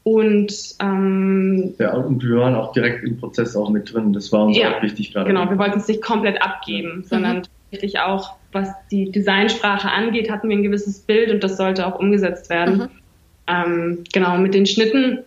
Und 0.05 0.53
ähm, 0.81 1.75
ja, 1.81 1.93
und 1.95 2.23
wir 2.23 2.37
waren 2.37 2.55
auch 2.55 2.73
direkt 2.73 3.03
im 3.03 3.19
Prozess 3.19 3.57
auch 3.57 3.71
mit 3.71 3.93
drin. 3.93 4.13
Das 4.13 4.31
war 4.31 4.45
uns 4.45 4.57
ja, 4.57 4.77
auch 4.77 4.83
wichtig 4.85 5.13
gerade. 5.13 5.27
Genau, 5.27 5.51
wir 5.51 5.59
wollten 5.59 5.79
es 5.81 5.89
nicht 5.89 6.03
komplett 6.03 6.41
abgeben, 6.41 6.99
mhm. 6.99 7.05
sondern 7.05 7.43
tatsächlich 7.43 7.99
auch, 7.99 8.37
was 8.53 8.69
die 8.93 9.11
Designsprache 9.11 9.91
angeht, 9.91 10.31
hatten 10.31 10.49
wir 10.49 10.57
ein 10.57 10.63
gewisses 10.63 11.01
Bild 11.01 11.33
und 11.33 11.43
das 11.43 11.57
sollte 11.57 11.89
auch 11.89 11.99
umgesetzt 11.99 12.51
werden. 12.51 12.77
Mhm. 12.77 13.02
Ähm, 13.47 14.05
genau, 14.13 14.39
mit 14.39 14.55
den 14.55 14.67
Schnitten 14.67 15.19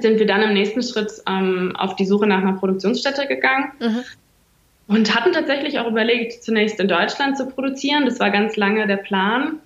sind 0.00 0.18
wir 0.18 0.26
dann 0.26 0.42
im 0.42 0.52
nächsten 0.52 0.82
Schritt 0.82 1.12
ähm, 1.28 1.74
auf 1.76 1.96
die 1.96 2.06
Suche 2.06 2.26
nach 2.26 2.38
einer 2.38 2.54
Produktionsstätte 2.54 3.26
gegangen. 3.26 3.72
Mhm. 3.80 4.04
Und 4.88 5.14
hatten 5.16 5.32
tatsächlich 5.32 5.78
auch 5.80 5.88
überlegt, 5.88 6.44
zunächst 6.44 6.78
in 6.78 6.86
Deutschland 6.88 7.36
zu 7.36 7.46
produzieren. 7.46 8.04
Das 8.04 8.20
war 8.20 8.30
ganz 8.30 8.56
lange 8.56 8.86
der 8.86 8.98
Plan. 8.98 9.58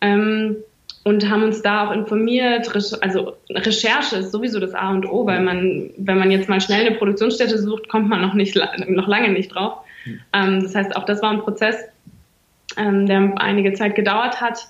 Ähm, 0.00 0.56
und 1.04 1.30
haben 1.30 1.44
uns 1.44 1.62
da 1.62 1.86
auch 1.86 1.92
informiert. 1.92 2.68
Also 3.00 3.36
Recherche 3.48 4.16
ist 4.16 4.32
sowieso 4.32 4.58
das 4.58 4.74
A 4.74 4.90
und 4.90 5.06
O, 5.08 5.24
weil 5.24 5.40
man, 5.40 5.90
wenn 5.96 6.18
man 6.18 6.32
jetzt 6.32 6.48
mal 6.48 6.60
schnell 6.60 6.84
eine 6.84 6.96
Produktionsstätte 6.96 7.58
sucht, 7.58 7.88
kommt 7.88 8.08
man 8.08 8.20
noch 8.20 8.34
nicht, 8.34 8.58
noch 8.88 9.06
lange 9.06 9.30
nicht 9.30 9.54
drauf. 9.54 9.78
Mhm. 10.04 10.62
das 10.62 10.74
heißt, 10.74 10.96
auch 10.96 11.04
das 11.04 11.22
war 11.22 11.30
ein 11.30 11.42
Prozess, 11.42 11.76
ähm, 12.76 13.06
der 13.06 13.32
einige 13.36 13.72
Zeit 13.74 13.94
gedauert 13.94 14.40
hat 14.40 14.66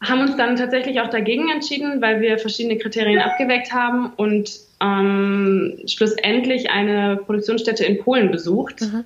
haben 0.00 0.20
uns 0.20 0.36
dann 0.36 0.56
tatsächlich 0.56 1.00
auch 1.00 1.10
dagegen 1.10 1.50
entschieden, 1.50 2.00
weil 2.00 2.20
wir 2.20 2.38
verschiedene 2.38 2.78
Kriterien 2.78 3.20
abgeweckt 3.20 3.72
haben 3.72 4.12
und 4.16 4.50
ähm, 4.80 5.78
schlussendlich 5.86 6.70
eine 6.70 7.16
Produktionsstätte 7.16 7.84
in 7.84 7.98
Polen 7.98 8.30
besucht, 8.30 8.80
mhm. 8.82 9.04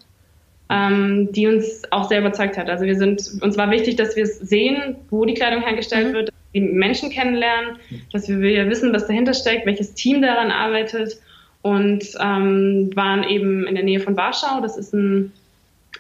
ähm, 0.69 1.33
die 1.33 1.47
uns 1.47 1.83
auch 1.91 2.09
sehr 2.09 2.21
überzeugt 2.21 2.59
hat. 2.59 2.69
Also 2.69 2.85
wir 2.85 2.97
sind, 2.97 3.23
uns 3.41 3.57
war 3.57 3.71
wichtig, 3.71 3.97
dass 3.97 4.17
wir 4.17 4.27
sehen, 4.27 4.97
wo 5.09 5.25
die 5.25 5.35
Kleidung 5.35 5.63
hergestellt 5.63 6.09
mhm. 6.09 6.13
wird, 6.13 6.29
dass 6.29 6.35
wir 6.53 6.61
die 6.61 6.69
Menschen 6.69 7.09
kennenlernen, 7.09 7.77
dass 8.13 8.29
wir 8.29 8.69
wissen, 8.69 8.93
was 8.93 9.07
dahinter 9.07 9.33
steckt, 9.33 9.65
welches 9.65 9.95
Team 9.95 10.21
daran 10.21 10.51
arbeitet 10.51 11.19
und 11.63 12.05
ähm, 12.21 12.91
waren 12.95 13.25
eben 13.25 13.67
in 13.67 13.75
der 13.75 13.85
Nähe 13.85 14.01
von 14.01 14.17
Warschau. 14.17 14.61
Das 14.61 14.77
ist 14.77 14.93
ein 14.93 15.33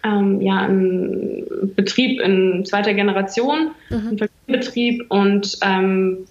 ähm, 0.04 0.40
ja, 0.40 0.58
ein 0.60 1.44
Betrieb 1.76 2.20
in 2.20 2.64
zweiter 2.64 2.94
Generation, 2.94 3.70
mhm. 3.90 4.08
ein 4.08 4.18
Familienbetrieb 4.18 5.06
und 5.08 5.58
ähm, 5.62 6.26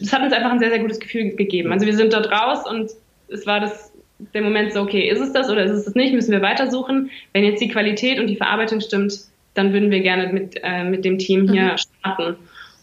es 0.00 0.12
hat 0.12 0.22
uns 0.22 0.32
einfach 0.32 0.50
ein 0.50 0.58
sehr, 0.58 0.70
sehr 0.70 0.80
gutes 0.80 0.98
Gefühl 0.98 1.30
gegeben. 1.36 1.72
Also 1.72 1.86
wir 1.86 1.96
sind 1.96 2.12
dort 2.12 2.30
raus 2.30 2.68
und 2.68 2.90
es 3.28 3.46
war 3.46 3.60
das, 3.60 3.92
der 4.34 4.42
Moment 4.42 4.72
so, 4.72 4.80
okay, 4.80 5.08
ist 5.08 5.20
es 5.20 5.32
das 5.32 5.48
oder 5.48 5.64
ist 5.64 5.72
es 5.72 5.84
das 5.84 5.94
nicht, 5.94 6.14
müssen 6.14 6.32
wir 6.32 6.42
weitersuchen. 6.42 7.10
Wenn 7.32 7.44
jetzt 7.44 7.60
die 7.60 7.68
Qualität 7.68 8.18
und 8.18 8.26
die 8.26 8.36
Verarbeitung 8.36 8.80
stimmt, 8.80 9.14
dann 9.54 9.72
würden 9.72 9.90
wir 9.90 10.00
gerne 10.00 10.32
mit, 10.32 10.60
äh, 10.62 10.84
mit 10.84 11.04
dem 11.04 11.18
Team 11.18 11.50
hier 11.50 11.72
mhm. 11.72 11.78
starten. 11.78 12.36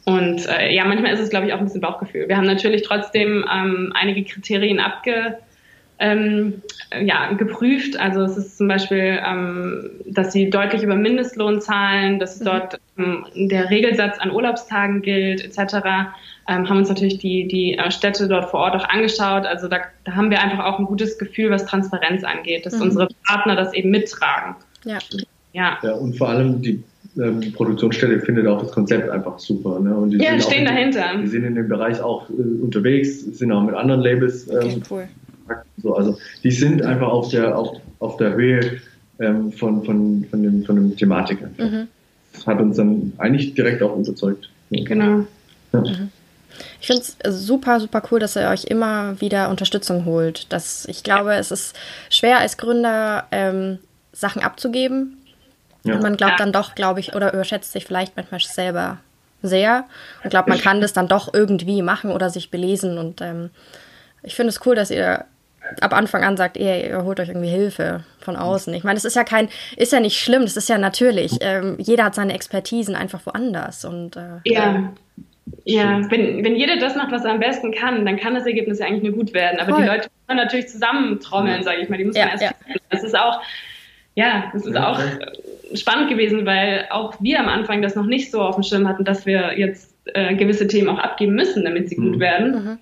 Und 0.06 0.48
äh, 0.48 0.74
ja, 0.74 0.86
manchmal 0.86 1.14
ist 1.14 1.20
es, 1.20 1.30
glaube 1.30 1.48
ich, 1.48 1.54
auch 1.54 1.60
ein 1.60 1.66
bisschen 1.66 1.82
Bauchgefühl. 1.82 2.28
Wir 2.28 2.38
haben 2.38 2.48
natürlich 2.48 2.82
trotzdem 2.82 3.46
ähm, 3.54 3.94
einige 3.94 4.24
Kriterien 4.24 4.80
abge 4.80 5.38
ähm, 6.02 6.62
ja, 7.00 7.32
geprüft. 7.34 7.98
Also 7.98 8.22
es 8.24 8.36
ist 8.36 8.58
zum 8.58 8.68
Beispiel, 8.68 9.20
ähm, 9.26 9.92
dass 10.08 10.34
sie 10.34 10.50
deutlich 10.50 10.82
über 10.82 10.96
Mindestlohn 10.96 11.62
zahlen, 11.62 12.20
dass 12.20 12.40
mhm. 12.40 12.46
dort 12.46 12.80
ähm, 12.98 13.26
der 13.36 13.70
Regelsatz 13.70 14.18
an 14.20 14.32
Urlaubstagen 14.32 15.04
gilt, 15.04 15.46
etc. 15.46 15.76
Ähm, 16.48 16.68
haben 16.68 16.78
uns 16.78 16.90
natürlich 16.90 17.20
die, 17.20 17.48
die 17.48 17.78
äh, 17.78 17.92
Städte 17.92 18.28
dort 18.28 18.50
vor 18.50 18.62
Ort 18.62 18.76
auch 18.76 18.90
angeschaut. 18.90 19.46
Also 19.46 19.68
da, 19.68 19.78
da 20.04 20.14
haben 20.14 20.32
wir 20.32 20.42
einfach 20.42 20.66
auch 20.66 20.80
ein 20.80 20.86
gutes 20.86 21.20
Gefühl, 21.20 21.52
was 21.52 21.66
Transparenz 21.66 22.24
angeht, 22.24 22.66
dass 22.66 22.76
mhm. 22.76 22.82
unsere 22.82 23.08
Partner 23.26 23.56
das 23.56 23.74
eben 23.74 23.92
mittragen. 23.92 24.56
Ja. 24.84 24.98
Ja. 25.54 25.78
ja 25.84 25.94
und 25.94 26.18
vor 26.18 26.30
allem 26.30 26.64
die 26.64 26.84
ähm, 27.18 27.52
Produktionsstelle 27.54 28.22
findet 28.22 28.48
auch 28.48 28.62
das 28.62 28.72
Konzept 28.72 29.10
einfach 29.10 29.38
super. 29.38 29.80
Ne? 29.80 29.96
Und 29.96 30.12
die 30.12 30.18
ja, 30.18 30.40
stehen 30.40 30.66
dahinter. 30.66 31.18
Die 31.22 31.28
sind 31.28 31.44
in 31.44 31.56
dem 31.56 31.68
Bereich 31.68 32.02
auch 32.02 32.30
äh, 32.30 32.34
unterwegs, 32.34 33.22
sind 33.22 33.52
auch 33.52 33.64
mit 33.64 33.76
anderen 33.76 34.02
Labels 34.02 34.48
ähm, 34.50 34.58
okay, 34.58 34.82
cool. 34.90 35.08
So, 35.82 35.96
also 35.96 36.18
die 36.44 36.52
sind 36.52 36.82
einfach 36.84 37.08
auf 37.08 37.30
der, 37.30 37.58
auf, 37.58 37.78
auf 38.00 38.18
der 38.18 38.34
Höhe 38.34 38.80
ähm, 39.20 39.52
von, 39.52 39.84
von, 39.84 40.26
von, 40.30 40.44
dem, 40.44 40.66
von 40.66 40.76
dem 40.76 40.96
Thematik. 40.96 41.40
Mhm. 41.58 41.88
Das 42.34 42.48
hat 42.48 42.60
uns 42.60 42.78
dann 42.78 43.14
eigentlich 43.18 43.54
direkt 43.54 43.82
auch 43.84 43.98
überzeugt. 43.98 44.50
Genau. 44.70 45.26
Ja. 45.74 45.82
Mhm. 45.82 46.10
Ich 46.80 46.88
finde 46.88 47.04
es 47.20 47.46
super, 47.46 47.80
super 47.80 48.02
cool, 48.12 48.20
dass 48.20 48.36
ihr 48.36 48.50
euch 48.50 48.66
immer 48.66 49.20
wieder 49.22 49.50
Unterstützung 49.50 50.06
holt. 50.06 50.48
Das, 50.50 50.86
ich 50.86 51.04
glaube, 51.04 51.34
es 51.36 51.52
ist 51.52 51.76
schwer 52.10 52.40
als 52.40 52.58
Gründer 52.58 53.26
ähm, 53.32 53.80
Sachen 54.12 54.42
abzugeben. 54.42 55.18
Ja. 55.84 55.96
Und 55.96 56.04
man 56.04 56.18
glaubt 56.18 56.40
dann 56.40 56.52
doch, 56.52 56.76
glaube 56.76 57.00
ich, 57.00 57.16
oder 57.16 57.34
überschätzt 57.34 57.72
sich 57.72 57.86
vielleicht 57.86 58.16
manchmal 58.16 58.42
selber 58.42 58.98
sehr 59.42 59.86
und 60.24 60.30
glaubt, 60.30 60.48
man 60.48 60.60
kann 60.60 60.82
das 60.82 60.94
dann 60.94 61.08
doch 61.08 61.34
irgendwie 61.34 61.82
machen 61.82 62.12
oder 62.12 62.30
sich 62.30 62.52
belesen. 62.52 62.98
Und 62.98 63.22
ähm, 63.22 63.50
ich 64.22 64.36
finde 64.36 64.50
es 64.50 64.60
cool, 64.66 64.76
dass 64.76 64.92
ihr 64.92 65.26
ab 65.80 65.94
Anfang 65.94 66.24
an 66.24 66.38
sagt, 66.38 66.58
ihr, 66.58 66.90
ihr 66.90 67.04
holt 67.04 67.20
euch 67.20 67.30
irgendwie 67.30 67.50
Hilfe 67.50 68.04
von 68.20 68.36
außen. 68.36 68.74
Ich 68.74 68.84
meine, 68.84 68.96
das 68.96 69.06
ist 69.06 69.16
ja 69.16 69.24
kein, 69.24 69.50
ist 69.78 69.94
ja 69.94 70.00
nicht 70.00 70.20
schlimm, 70.20 70.44
das 70.44 70.58
ist 70.58 70.70
ja 70.70 70.78
natürlich. 70.78 71.38
Ähm, 71.42 71.76
jeder 71.80 72.06
hat 72.06 72.16
seine 72.16 72.34
Expertisen 72.34 72.96
einfach 72.96 73.26
woanders. 73.26 73.86
Und, 73.86 74.16
äh, 74.16 74.40
ja. 74.46 74.92
Ja, 75.66 76.00
wenn, 76.10 76.44
wenn 76.44 76.56
jeder 76.56 76.78
das 76.78 76.96
macht, 76.96 77.12
was 77.12 77.26
er 77.26 77.32
am 77.32 77.40
besten 77.40 77.72
kann, 77.72 78.06
dann 78.06 78.18
kann 78.18 78.36
das 78.36 78.46
Ergebnis 78.46 78.80
ja 78.80 78.86
eigentlich 78.86 79.04
nur 79.04 79.14
gut 79.14 79.34
werden. 79.34 79.60
Aber 79.60 79.74
Voll. 79.74 79.82
die 79.82 79.88
Leute 79.88 80.10
müssen 80.28 80.38
natürlich 80.38 80.68
zusammentrommeln, 80.70 81.64
sage 81.64 81.82
ich 81.82 81.90
mal. 81.90 81.98
Die 81.98 82.06
muss 82.06 82.16
man 82.16 82.28
ja, 82.28 82.32
erst 82.32 82.44
ja. 82.44 82.52
Das 82.90 83.04
ist 83.04 83.18
auch, 83.18 83.42
ja, 84.16 84.50
das 84.54 84.66
ist 84.66 84.78
auch 84.78 85.00
spannend 85.74 86.10
gewesen, 86.10 86.46
weil 86.46 86.88
auch 86.90 87.16
wir 87.20 87.40
am 87.40 87.48
Anfang 87.48 87.82
das 87.82 87.96
noch 87.96 88.06
nicht 88.06 88.32
so 88.32 88.42
auf 88.42 88.56
dem 88.56 88.64
Schirm 88.64 88.88
hatten, 88.88 89.04
dass 89.04 89.26
wir 89.26 89.58
jetzt 89.58 89.94
äh, 90.14 90.36
gewisse 90.36 90.68
Themen 90.68 90.90
auch 90.90 91.00
abgeben 91.00 91.34
müssen, 91.34 91.64
damit 91.64 91.90
sie 91.90 91.98
mhm. 91.98 92.12
gut 92.12 92.20
werden. 92.20 92.52
Mhm. 92.52 92.80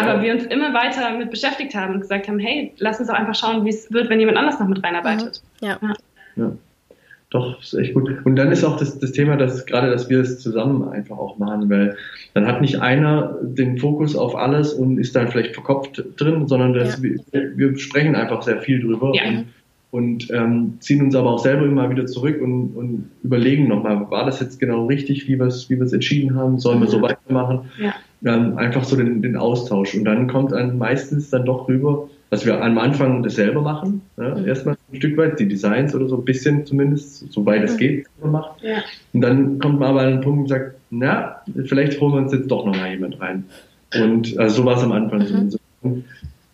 Aber 0.00 0.22
wir 0.22 0.32
uns 0.32 0.44
immer 0.44 0.72
weiter 0.74 1.16
mit 1.16 1.30
beschäftigt 1.30 1.74
haben 1.74 1.94
und 1.94 2.00
gesagt 2.00 2.28
haben, 2.28 2.38
hey, 2.38 2.72
lass 2.78 2.98
uns 2.98 3.08
doch 3.08 3.14
einfach 3.14 3.34
schauen, 3.34 3.64
wie 3.64 3.70
es 3.70 3.92
wird, 3.92 4.08
wenn 4.10 4.20
jemand 4.20 4.38
anders 4.38 4.58
noch 4.60 4.68
mit 4.68 4.82
reinarbeitet. 4.82 5.42
Mhm. 5.60 5.66
Ja. 5.66 5.78
ja. 5.82 5.94
ja. 6.36 6.52
doch, 7.30 7.60
ist 7.60 7.74
echt 7.74 7.94
gut. 7.94 8.10
Und 8.24 8.36
dann 8.36 8.52
ist 8.52 8.64
auch 8.64 8.76
das, 8.76 8.98
das 8.98 9.12
Thema, 9.12 9.36
dass 9.36 9.66
gerade, 9.66 9.90
dass 9.90 10.08
wir 10.08 10.20
es 10.20 10.40
zusammen 10.40 10.88
einfach 10.88 11.18
auch 11.18 11.38
machen, 11.38 11.68
weil 11.70 11.96
dann 12.34 12.46
hat 12.46 12.60
nicht 12.60 12.80
einer 12.80 13.36
den 13.42 13.78
Fokus 13.78 14.16
auf 14.16 14.36
alles 14.36 14.72
und 14.72 14.98
ist 14.98 15.16
dann 15.16 15.28
vielleicht 15.28 15.54
verkopft 15.54 16.04
drin, 16.16 16.46
sondern 16.46 16.74
das, 16.74 16.96
ja. 16.96 17.02
wir, 17.32 17.56
wir, 17.56 17.78
sprechen 17.78 18.14
einfach 18.14 18.42
sehr 18.42 18.60
viel 18.60 18.80
drüber 18.80 19.12
ja. 19.14 19.22
und, 19.28 19.46
und 19.90 20.30
ähm, 20.30 20.74
ziehen 20.80 21.02
uns 21.02 21.14
aber 21.14 21.30
auch 21.30 21.38
selber 21.38 21.64
immer 21.64 21.88
wieder 21.90 22.06
zurück 22.06 22.40
und, 22.42 22.76
und 22.76 23.10
überlegen 23.22 23.68
nochmal, 23.68 24.10
war 24.10 24.26
das 24.26 24.40
jetzt 24.40 24.60
genau 24.60 24.86
richtig, 24.86 25.26
wie 25.28 25.38
wir 25.38 25.46
es 25.46 25.70
wie 25.70 25.74
entschieden 25.74 26.36
haben, 26.36 26.58
sollen 26.58 26.80
wir 26.80 26.88
so 26.88 27.00
weitermachen? 27.00 27.70
Ja. 27.80 27.94
Ähm, 28.24 28.58
einfach 28.58 28.84
so 28.84 28.96
den, 28.96 29.22
den 29.22 29.36
Austausch. 29.36 29.94
Und 29.94 30.04
dann 30.04 30.28
kommt 30.28 30.52
dann 30.52 30.76
meistens 30.76 31.30
dann 31.30 31.44
doch 31.44 31.68
rüber, 31.68 32.08
dass 32.30 32.44
wir 32.44 32.62
am 32.62 32.78
Anfang 32.78 33.22
das 33.22 33.36
selber 33.36 33.62
machen, 33.62 34.02
ja, 34.16 34.34
mhm. 34.34 34.46
erstmal 34.46 34.76
ein 34.92 34.96
Stück 34.96 35.16
weit, 35.16 35.38
die 35.38 35.48
Designs 35.48 35.94
oder 35.94 36.08
so 36.08 36.16
ein 36.16 36.24
bisschen 36.24 36.66
zumindest, 36.66 37.32
soweit 37.32 37.62
es 37.62 37.74
mhm. 37.74 37.78
geht, 37.78 38.06
macht. 38.22 38.62
Ja. 38.62 38.82
Und 39.12 39.20
dann 39.20 39.58
kommt 39.58 39.80
man 39.80 39.90
aber 39.90 40.02
an 40.02 40.10
den 40.14 40.20
Punkt 40.20 40.40
und 40.40 40.48
sagt, 40.48 40.74
na, 40.90 41.42
vielleicht 41.66 42.00
holen 42.00 42.12
wir 42.12 42.18
uns 42.18 42.32
jetzt 42.32 42.50
doch 42.50 42.66
noch 42.66 42.76
mal 42.76 42.90
jemand 42.90 43.20
rein. 43.20 43.44
Und 43.94 44.36
also 44.38 44.56
so 44.56 44.64
war 44.64 44.76
es 44.76 44.82
am 44.82 44.92
Anfang. 44.92 45.20
Mhm. 45.20 45.50
So, 45.50 45.58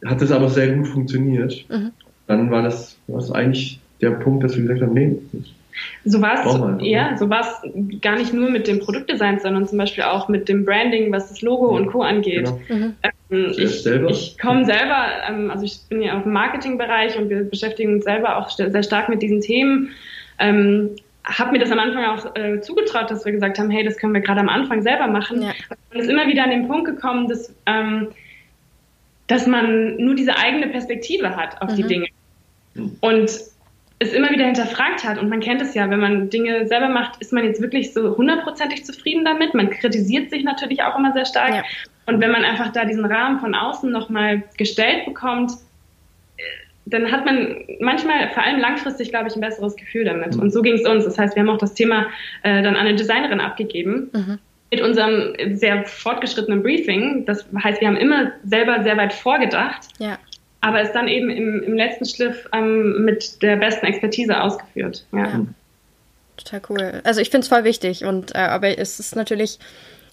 hat 0.04 0.20
das 0.20 0.30
aber 0.30 0.48
sehr 0.48 0.74
gut 0.76 0.86
funktioniert. 0.86 1.64
Mhm. 1.68 1.90
Dann 2.26 2.50
war 2.50 2.62
das, 2.62 2.96
war 3.06 3.20
das 3.20 3.32
eigentlich 3.32 3.80
der 4.00 4.10
Punkt, 4.10 4.44
dass 4.44 4.56
wir 4.56 4.62
gesagt 4.62 4.82
haben, 4.82 4.94
nee, 4.94 5.18
so 6.04 6.20
war 6.20 6.34
es 6.34 6.86
ja, 6.86 7.16
so 7.16 7.28
war 7.30 7.40
es 7.40 8.00
gar 8.00 8.16
nicht 8.16 8.32
nur 8.32 8.50
mit 8.50 8.66
dem 8.66 8.80
Produktdesign, 8.80 9.40
sondern 9.40 9.66
zum 9.66 9.78
Beispiel 9.78 10.04
auch 10.04 10.28
mit 10.28 10.48
dem 10.48 10.64
Branding, 10.64 11.10
was 11.12 11.28
das 11.28 11.42
Logo 11.42 11.72
ja, 11.72 11.76
und 11.76 11.90
Co. 11.90 12.02
angeht. 12.02 12.44
Genau. 12.44 12.60
Mhm. 12.68 12.94
Ähm, 13.30 13.52
ich, 13.56 13.86
ich 13.86 14.38
komme 14.38 14.64
selber, 14.64 15.06
ähm, 15.28 15.50
also 15.50 15.64
ich 15.64 15.80
bin 15.88 16.02
ja 16.02 16.18
auch 16.18 16.24
im 16.24 16.32
Marketingbereich 16.32 17.18
und 17.18 17.30
wir 17.30 17.44
beschäftigen 17.44 17.94
uns 17.94 18.04
selber 18.04 18.36
auch 18.36 18.50
sehr 18.50 18.82
stark 18.82 19.08
mit 19.08 19.22
diesen 19.22 19.40
Themen. 19.40 19.90
Ähm, 20.38 20.90
habe 21.24 21.52
mir 21.52 21.58
das 21.58 21.70
am 21.70 21.78
Anfang 21.78 22.04
auch 22.04 22.36
äh, 22.36 22.60
zugetraut, 22.60 23.10
dass 23.10 23.24
wir 23.24 23.32
gesagt 23.32 23.58
haben, 23.58 23.70
hey, 23.70 23.82
das 23.82 23.96
können 23.96 24.12
wir 24.12 24.20
gerade 24.20 24.40
am 24.40 24.48
Anfang 24.48 24.82
selber 24.82 25.06
machen. 25.06 25.42
Ja. 25.42 25.52
Und 25.90 25.98
es 25.98 26.04
ist 26.04 26.10
immer 26.10 26.28
wieder 26.28 26.44
an 26.44 26.50
den 26.50 26.68
Punkt 26.68 26.84
gekommen, 26.84 27.28
dass, 27.28 27.54
ähm, 27.66 28.08
dass 29.26 29.46
man 29.46 29.96
nur 29.96 30.14
diese 30.14 30.36
eigene 30.36 30.68
Perspektive 30.68 31.34
hat 31.34 31.62
auf 31.62 31.70
mhm. 31.70 31.76
die 31.76 31.82
Dinge. 31.84 32.06
Mhm. 32.74 32.96
Und 33.00 33.30
es 34.04 34.12
immer 34.12 34.30
wieder 34.30 34.44
hinterfragt 34.44 35.04
hat. 35.04 35.18
Und 35.18 35.28
man 35.28 35.40
kennt 35.40 35.60
es 35.62 35.74
ja, 35.74 35.88
wenn 35.90 36.00
man 36.00 36.30
Dinge 36.30 36.66
selber 36.66 36.88
macht, 36.88 37.20
ist 37.20 37.32
man 37.32 37.44
jetzt 37.44 37.60
wirklich 37.60 37.92
so 37.92 38.16
hundertprozentig 38.16 38.84
zufrieden 38.84 39.24
damit. 39.24 39.54
Man 39.54 39.70
kritisiert 39.70 40.30
sich 40.30 40.44
natürlich 40.44 40.82
auch 40.82 40.98
immer 40.98 41.12
sehr 41.12 41.24
stark. 41.24 41.54
Ja. 41.54 41.62
Und 42.06 42.20
wenn 42.20 42.30
man 42.30 42.44
einfach 42.44 42.72
da 42.72 42.84
diesen 42.84 43.04
Rahmen 43.04 43.40
von 43.40 43.54
außen 43.54 43.90
nochmal 43.90 44.42
gestellt 44.56 45.06
bekommt, 45.06 45.52
äh, 46.36 46.42
dann 46.86 47.10
hat 47.10 47.24
man 47.24 47.64
manchmal, 47.80 48.28
vor 48.30 48.42
allem 48.42 48.60
langfristig, 48.60 49.10
glaube 49.10 49.28
ich, 49.28 49.34
ein 49.34 49.40
besseres 49.40 49.76
Gefühl 49.76 50.04
damit. 50.04 50.36
Mhm. 50.36 50.42
Und 50.42 50.52
so 50.52 50.62
ging 50.62 50.74
es 50.74 50.86
uns. 50.86 51.04
Das 51.04 51.18
heißt, 51.18 51.34
wir 51.34 51.42
haben 51.42 51.50
auch 51.50 51.58
das 51.58 51.74
Thema 51.74 52.06
äh, 52.42 52.62
dann 52.62 52.76
an 52.76 52.86
eine 52.86 52.96
Designerin 52.96 53.40
abgegeben. 53.40 54.10
Mhm. 54.12 54.38
Mit 54.70 54.82
unserem 54.82 55.34
sehr 55.56 55.84
fortgeschrittenen 55.84 56.62
Briefing. 56.62 57.24
Das 57.26 57.46
heißt, 57.62 57.80
wir 57.80 57.88
haben 57.88 57.96
immer 57.96 58.32
selber 58.44 58.82
sehr 58.82 58.96
weit 58.96 59.12
vorgedacht. 59.12 59.88
Ja 59.98 60.18
aber 60.64 60.80
ist 60.80 60.92
dann 60.92 61.08
eben 61.08 61.28
im, 61.28 61.62
im 61.62 61.74
letzten 61.74 62.06
Schliff 62.06 62.48
ähm, 62.54 63.04
mit 63.04 63.42
der 63.42 63.56
besten 63.56 63.84
Expertise 63.84 64.40
ausgeführt. 64.40 65.04
Ja. 65.12 65.24
ja. 65.24 65.46
Total 66.38 66.62
cool. 66.70 67.00
Also 67.04 67.20
ich 67.20 67.28
finde 67.28 67.44
es 67.44 67.48
voll 67.48 67.64
wichtig 67.64 68.04
und 68.04 68.34
äh, 68.34 68.38
aber 68.38 68.78
es 68.78 68.98
ist 68.98 69.14
natürlich, 69.14 69.58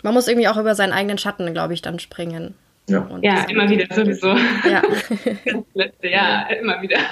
man 0.04 0.14
muss 0.14 0.28
irgendwie 0.28 0.50
auch 0.50 0.58
über 0.58 0.76
seinen 0.76 0.92
eigenen 0.92 1.18
Schatten, 1.18 1.52
glaube 1.54 1.74
ich, 1.74 1.82
dann 1.82 2.00
springen. 2.00 2.54
Ja, 2.90 3.08
ja 3.22 3.46
immer 3.50 3.70
wieder 3.70 3.88
sowieso. 3.96 4.36
Ja. 4.70 4.82
das 5.46 5.64
letzte 5.74 6.08
Jahr, 6.10 6.50
immer 6.52 6.82
wieder. 6.82 7.00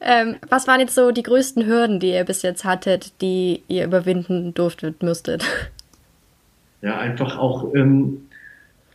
Ähm, 0.00 0.36
was 0.48 0.68
waren 0.68 0.80
jetzt 0.80 0.94
so 0.94 1.10
die 1.10 1.24
größten 1.24 1.66
Hürden, 1.66 1.98
die 1.98 2.12
ihr 2.12 2.24
bis 2.24 2.42
jetzt 2.42 2.64
hattet, 2.64 3.20
die 3.20 3.64
ihr 3.66 3.84
überwinden 3.84 4.54
durftet, 4.54 5.02
müsstet? 5.02 5.44
Ja, 6.80 6.96
einfach 6.96 7.36
auch 7.36 7.74
ähm, 7.74 8.29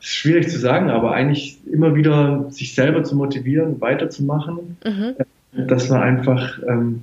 schwierig 0.06 0.50
zu 0.50 0.60
sagen, 0.60 0.92
aber 0.92 1.14
eigentlich 1.14 1.58
immer 1.66 1.96
wieder 1.96 2.46
sich 2.52 2.76
selber 2.76 3.04
zu 3.04 3.16
motivieren, 3.16 3.82
weiterzumachen, 3.82 4.78
mhm. 4.86 5.16
Äh, 5.58 5.66
dass 5.66 5.90
man 5.90 6.04
einfach 6.04 6.60
ähm, 6.68 7.02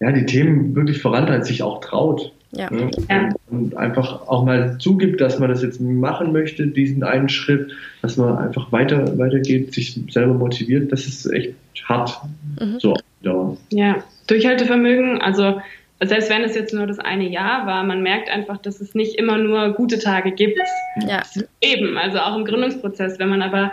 ja, 0.00 0.10
die 0.10 0.26
Themen 0.26 0.74
wirklich 0.74 1.00
vorantreibt, 1.00 1.46
sich 1.46 1.62
auch 1.62 1.80
traut. 1.80 2.32
Ja. 2.50 2.72
Ne? 2.72 2.90
ja. 3.08 3.28
Und 3.50 3.76
einfach 3.76 4.26
auch 4.26 4.44
mal 4.44 4.78
zugibt, 4.78 5.20
dass 5.20 5.38
man 5.38 5.48
das 5.48 5.62
jetzt 5.62 5.80
machen 5.80 6.32
möchte, 6.32 6.66
diesen 6.66 7.04
einen 7.04 7.28
Schritt, 7.28 7.72
dass 8.02 8.16
man 8.16 8.36
einfach 8.36 8.72
weiter 8.72 9.16
weitergeht, 9.16 9.72
sich 9.72 10.00
selber 10.10 10.34
motiviert, 10.34 10.90
das 10.90 11.06
ist 11.06 11.26
echt 11.26 11.54
hart. 11.84 12.20
Mhm. 12.60 12.80
So 12.80 12.96
Dauer. 13.22 13.56
Ja, 13.70 14.02
Durchhaltevermögen, 14.26 15.20
also 15.20 15.60
selbst 16.04 16.28
wenn 16.28 16.42
es 16.42 16.54
jetzt 16.54 16.74
nur 16.74 16.86
das 16.86 16.98
eine 16.98 17.26
Jahr 17.26 17.66
war, 17.66 17.82
man 17.82 18.02
merkt 18.02 18.28
einfach, 18.28 18.58
dass 18.58 18.80
es 18.80 18.94
nicht 18.94 19.16
immer 19.16 19.38
nur 19.38 19.72
gute 19.72 19.98
Tage 19.98 20.32
gibt. 20.32 20.60
Ja. 21.08 21.22
Eben, 21.60 21.96
also 21.96 22.18
auch 22.18 22.36
im 22.36 22.44
Gründungsprozess. 22.44 23.18
Wenn 23.18 23.30
man 23.30 23.40
aber, 23.40 23.72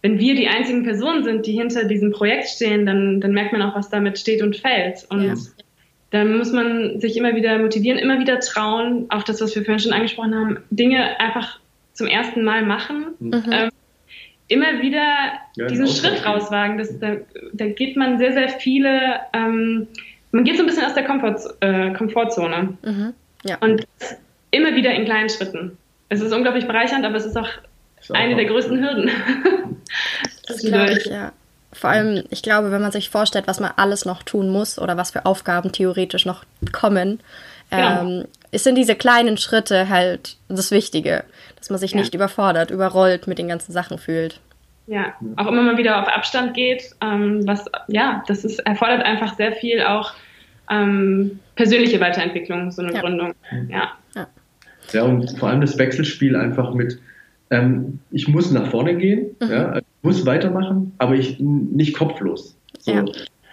wenn 0.00 0.18
wir 0.18 0.34
die 0.34 0.48
einzigen 0.48 0.82
Personen 0.82 1.24
sind, 1.24 1.46
die 1.46 1.52
hinter 1.52 1.84
diesem 1.84 2.10
Projekt 2.10 2.48
stehen, 2.48 2.86
dann, 2.86 3.20
dann 3.20 3.32
merkt 3.32 3.52
man 3.52 3.60
auch, 3.60 3.76
was 3.76 3.90
damit 3.90 4.18
steht 4.18 4.42
und 4.42 4.56
fällt. 4.56 5.06
Und 5.10 5.24
ja. 5.24 5.34
dann 6.10 6.38
muss 6.38 6.52
man 6.52 7.00
sich 7.00 7.18
immer 7.18 7.36
wieder 7.36 7.58
motivieren, 7.58 7.98
immer 7.98 8.18
wieder 8.18 8.40
trauen, 8.40 9.06
auch 9.10 9.22
das, 9.22 9.42
was 9.42 9.54
wir 9.54 9.62
vorhin 9.62 9.80
schon 9.80 9.92
angesprochen 9.92 10.34
haben, 10.34 10.58
Dinge 10.70 11.20
einfach 11.20 11.60
zum 11.92 12.06
ersten 12.06 12.44
Mal 12.44 12.64
machen. 12.64 13.08
Mhm. 13.18 13.44
Ähm, 13.50 13.70
immer 14.48 14.80
wieder 14.80 15.32
ja, 15.56 15.66
diesen 15.66 15.86
Schritt 15.86 16.24
rauswagen. 16.24 16.78
Das, 16.78 16.98
da, 16.98 17.16
da 17.52 17.66
geht 17.66 17.96
man 17.96 18.18
sehr, 18.18 18.32
sehr 18.32 18.48
viele 18.48 19.20
ähm, 19.34 19.88
man 20.32 20.44
geht 20.44 20.56
so 20.56 20.62
ein 20.62 20.66
bisschen 20.66 20.84
aus 20.84 20.94
der 20.94 21.04
Komfort, 21.04 21.36
äh, 21.60 21.92
Komfortzone. 21.92 22.76
Mhm. 22.82 23.14
Ja. 23.44 23.58
Und 23.60 23.86
immer 24.50 24.74
wieder 24.74 24.92
in 24.92 25.04
kleinen 25.04 25.28
Schritten. 25.28 25.76
Es 26.08 26.20
ist 26.20 26.32
unglaublich 26.32 26.66
bereichernd, 26.66 27.04
aber 27.04 27.16
es 27.16 27.24
ist 27.24 27.36
auch, 27.36 27.48
auch 28.10 28.14
eine 28.14 28.34
der 28.36 28.46
größten 28.46 28.82
Hürden. 28.82 29.10
das 30.46 30.58
glaube 30.62 30.92
ich, 30.92 31.06
ja. 31.06 31.32
Vor 31.72 31.88
allem, 31.90 32.24
ich 32.30 32.42
glaube, 32.42 32.70
wenn 32.70 32.82
man 32.82 32.92
sich 32.92 33.08
vorstellt, 33.08 33.46
was 33.46 33.58
man 33.58 33.72
alles 33.76 34.04
noch 34.04 34.22
tun 34.22 34.50
muss 34.50 34.78
oder 34.78 34.98
was 34.98 35.10
für 35.10 35.24
Aufgaben 35.24 35.72
theoretisch 35.72 36.26
noch 36.26 36.44
kommen, 36.70 37.20
genau. 37.70 38.02
ähm, 38.02 38.24
sind 38.52 38.74
diese 38.74 38.94
kleinen 38.94 39.38
Schritte 39.38 39.88
halt 39.88 40.36
das 40.48 40.70
Wichtige, 40.70 41.24
dass 41.56 41.70
man 41.70 41.78
sich 41.78 41.92
ja. 41.92 42.00
nicht 42.00 42.14
überfordert, 42.14 42.70
überrollt 42.70 43.26
mit 43.26 43.38
den 43.38 43.48
ganzen 43.48 43.72
Sachen 43.72 43.96
fühlt. 43.98 44.38
Ja, 44.86 45.14
auch 45.36 45.46
immer 45.46 45.62
mal 45.62 45.78
wieder 45.78 46.02
auf 46.02 46.08
Abstand 46.08 46.54
geht, 46.54 46.90
ähm, 47.00 47.46
was, 47.46 47.64
ja, 47.88 48.24
das 48.26 48.44
ist, 48.44 48.58
erfordert 48.60 49.04
einfach 49.04 49.36
sehr 49.36 49.52
viel 49.52 49.82
auch 49.82 50.12
ähm, 50.70 51.38
persönliche 51.54 52.00
Weiterentwicklung, 52.00 52.70
so 52.70 52.82
eine 52.82 52.92
ja. 52.92 53.00
Gründung. 53.00 53.34
Ja. 53.68 53.92
ja. 54.14 54.26
Ja, 54.92 55.04
und 55.04 55.38
vor 55.38 55.48
allem 55.48 55.60
das 55.60 55.78
Wechselspiel 55.78 56.34
einfach 56.34 56.74
mit, 56.74 56.98
ähm, 57.50 58.00
ich 58.10 58.26
muss 58.26 58.50
nach 58.50 58.70
vorne 58.70 58.96
gehen, 58.96 59.36
mhm. 59.40 59.50
ja, 59.50 59.68
also 59.68 59.78
ich 59.78 60.04
muss 60.04 60.26
weitermachen, 60.26 60.92
aber 60.98 61.14
ich 61.14 61.38
nicht 61.38 61.96
kopflos. 61.96 62.56
So. 62.80 62.92
Ja. 62.92 63.04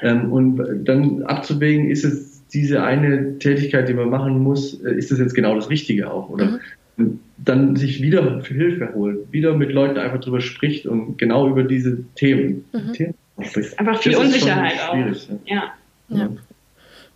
Ähm, 0.01 0.31
und 0.31 0.85
dann 0.85 1.23
abzuwägen, 1.23 1.91
ist 1.91 2.03
es 2.03 2.47
diese 2.47 2.81
eine 2.81 3.37
Tätigkeit, 3.37 3.87
die 3.87 3.93
man 3.93 4.09
machen 4.09 4.39
muss, 4.39 4.81
äh, 4.83 4.93
ist 4.95 5.11
das 5.11 5.19
jetzt 5.19 5.35
genau 5.35 5.53
das 5.55 5.69
Richtige 5.69 6.11
auch, 6.11 6.29
oder? 6.29 6.45
Mhm 6.45 6.59
dann 7.37 7.75
sich 7.75 8.01
wieder 8.01 8.41
für 8.41 8.53
Hilfe 8.53 8.93
holt, 8.93 9.31
wieder 9.31 9.53
mit 9.53 9.71
Leuten 9.71 9.97
einfach 9.97 10.19
drüber 10.19 10.41
spricht 10.41 10.85
und 10.85 11.17
genau 11.17 11.49
über 11.49 11.63
diese 11.63 12.03
Themen, 12.15 12.65
mhm. 12.71 12.93
Themen 12.93 13.13
spricht. 13.41 13.79
Einfach 13.79 14.01
viel 14.01 14.11
das 14.11 14.21
Unsicherheit 14.21 14.73
auch. 14.89 14.95
Ja. 15.45 15.73
ja. 16.09 16.29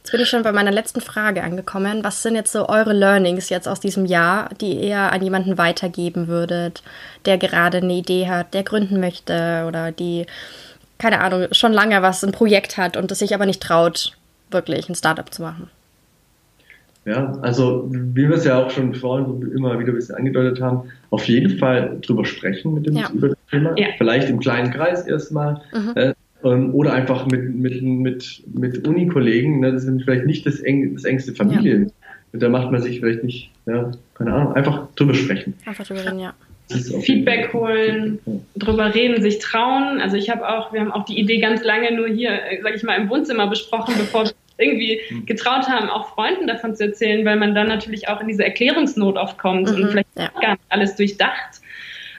Jetzt 0.03 0.11
bin 0.11 0.19
ich 0.19 0.29
schon 0.29 0.43
bei 0.43 0.51
meiner 0.51 0.71
letzten 0.71 0.99
Frage 0.99 1.43
angekommen. 1.43 2.03
Was 2.03 2.23
sind 2.23 2.35
jetzt 2.35 2.51
so 2.51 2.67
eure 2.67 2.91
Learnings 2.91 3.49
jetzt 3.49 3.69
aus 3.69 3.79
diesem 3.79 4.05
Jahr, 4.05 4.49
die 4.59 4.73
ihr 4.73 4.97
an 4.97 5.21
jemanden 5.21 5.57
weitergeben 5.57 6.27
würdet, 6.27 6.83
der 7.25 7.37
gerade 7.37 7.77
eine 7.77 7.93
Idee 7.93 8.27
hat, 8.27 8.53
der 8.53 8.63
gründen 8.63 8.99
möchte 8.99 9.63
oder 9.65 9.93
die, 9.93 10.25
keine 10.97 11.21
Ahnung, 11.21 11.47
schon 11.53 11.71
lange 11.71 12.01
was, 12.01 12.21
ein 12.21 12.33
Projekt 12.33 12.75
hat 12.77 12.97
und 12.97 13.11
es 13.11 13.19
sich 13.19 13.33
aber 13.33 13.45
nicht 13.45 13.61
traut, 13.61 14.17
wirklich 14.51 14.89
ein 14.89 14.95
Startup 14.95 15.33
zu 15.33 15.41
machen? 15.41 15.69
Ja, 17.05 17.37
also 17.41 17.89
wie 17.91 18.29
wir 18.29 18.35
es 18.35 18.45
ja 18.45 18.63
auch 18.63 18.69
schon 18.69 18.95
vorhin 18.95 19.51
immer 19.55 19.77
wieder 19.77 19.91
ein 19.91 19.95
bisschen 19.95 20.15
angedeutet 20.15 20.61
haben, 20.61 20.83
auf 21.09 21.25
jeden 21.25 21.57
Fall 21.57 21.97
drüber 22.01 22.23
sprechen 22.23 22.75
mit 22.75 22.85
dem 22.85 22.95
ja. 22.95 23.09
über 23.13 23.29
das 23.29 23.37
Thema. 23.51 23.73
Ja. 23.77 23.87
Vielleicht 23.97 24.29
im 24.29 24.39
kleinen 24.39 24.71
Kreis 24.71 25.05
erstmal. 25.05 25.61
Mhm. 25.73 25.91
Äh, 25.95 26.13
ähm, 26.43 26.73
oder 26.73 26.93
einfach 26.93 27.25
mit, 27.27 27.55
mit, 27.55 27.81
mit, 27.81 28.43
mit 28.53 28.87
Unikollegen, 28.87 29.59
ne, 29.59 29.71
das 29.71 29.83
sind 29.83 30.03
vielleicht 30.03 30.25
nicht 30.25 30.45
das, 30.45 30.59
eng, 30.59 30.93
das 30.93 31.03
engste 31.03 31.33
Familien. 31.33 31.91
Ja. 32.31 32.39
Da 32.39 32.49
macht 32.49 32.71
man 32.71 32.81
sich 32.81 32.99
vielleicht 32.99 33.23
nicht, 33.23 33.51
ja, 33.65 33.91
keine 34.15 34.33
Ahnung, 34.33 34.53
einfach 34.53 34.87
drüber 34.95 35.13
sprechen. 35.13 35.53
Einfach 35.65 35.85
drüber 35.85 36.03
reden, 36.05 36.19
ja. 36.19 36.33
Feedback 37.01 37.53
holen, 37.53 38.19
drüber 38.55 38.95
reden, 38.95 39.21
sich 39.21 39.39
trauen. 39.39 39.99
Also 40.01 40.15
ich 40.15 40.29
habe 40.29 40.47
auch, 40.47 40.73
wir 40.73 40.81
haben 40.81 40.91
auch 40.91 41.05
die 41.05 41.19
Idee 41.19 41.39
ganz 41.39 41.63
lange 41.63 41.95
nur 41.95 42.07
hier, 42.07 42.31
äh, 42.31 42.61
sag 42.63 42.75
ich 42.75 42.83
mal, 42.83 42.95
im 42.95 43.09
Wohnzimmer 43.09 43.47
besprochen, 43.47 43.93
bevor 43.97 44.23
wir 44.23 44.31
irgendwie 44.57 45.01
hm. 45.07 45.25
getraut 45.25 45.67
haben, 45.67 45.89
auch 45.89 46.13
Freunden 46.13 46.47
davon 46.47 46.75
zu 46.75 46.85
erzählen, 46.85 47.25
weil 47.25 47.37
man 47.37 47.55
dann 47.55 47.67
natürlich 47.67 48.07
auch 48.07 48.21
in 48.21 48.27
diese 48.27 48.43
Erklärungsnot 48.43 49.17
oft 49.17 49.37
kommt 49.37 49.69
mhm, 49.69 49.75
und 49.75 49.91
vielleicht 49.91 50.07
ja. 50.15 50.29
gar 50.39 50.51
nicht 50.51 50.63
alles 50.69 50.95
durchdacht. 50.95 51.61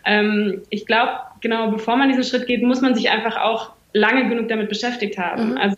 Ähm, 0.04 0.62
ich 0.70 0.86
glaube, 0.86 1.12
genau 1.40 1.70
bevor 1.70 1.96
man 1.96 2.08
diesen 2.08 2.24
Schritt 2.24 2.46
geht, 2.46 2.62
muss 2.62 2.80
man 2.80 2.94
sich 2.94 3.10
einfach 3.10 3.36
auch 3.36 3.72
lange 3.92 4.28
genug 4.28 4.48
damit 4.48 4.68
beschäftigt 4.68 5.18
haben. 5.18 5.52
Mhm. 5.52 5.58
Also 5.58 5.76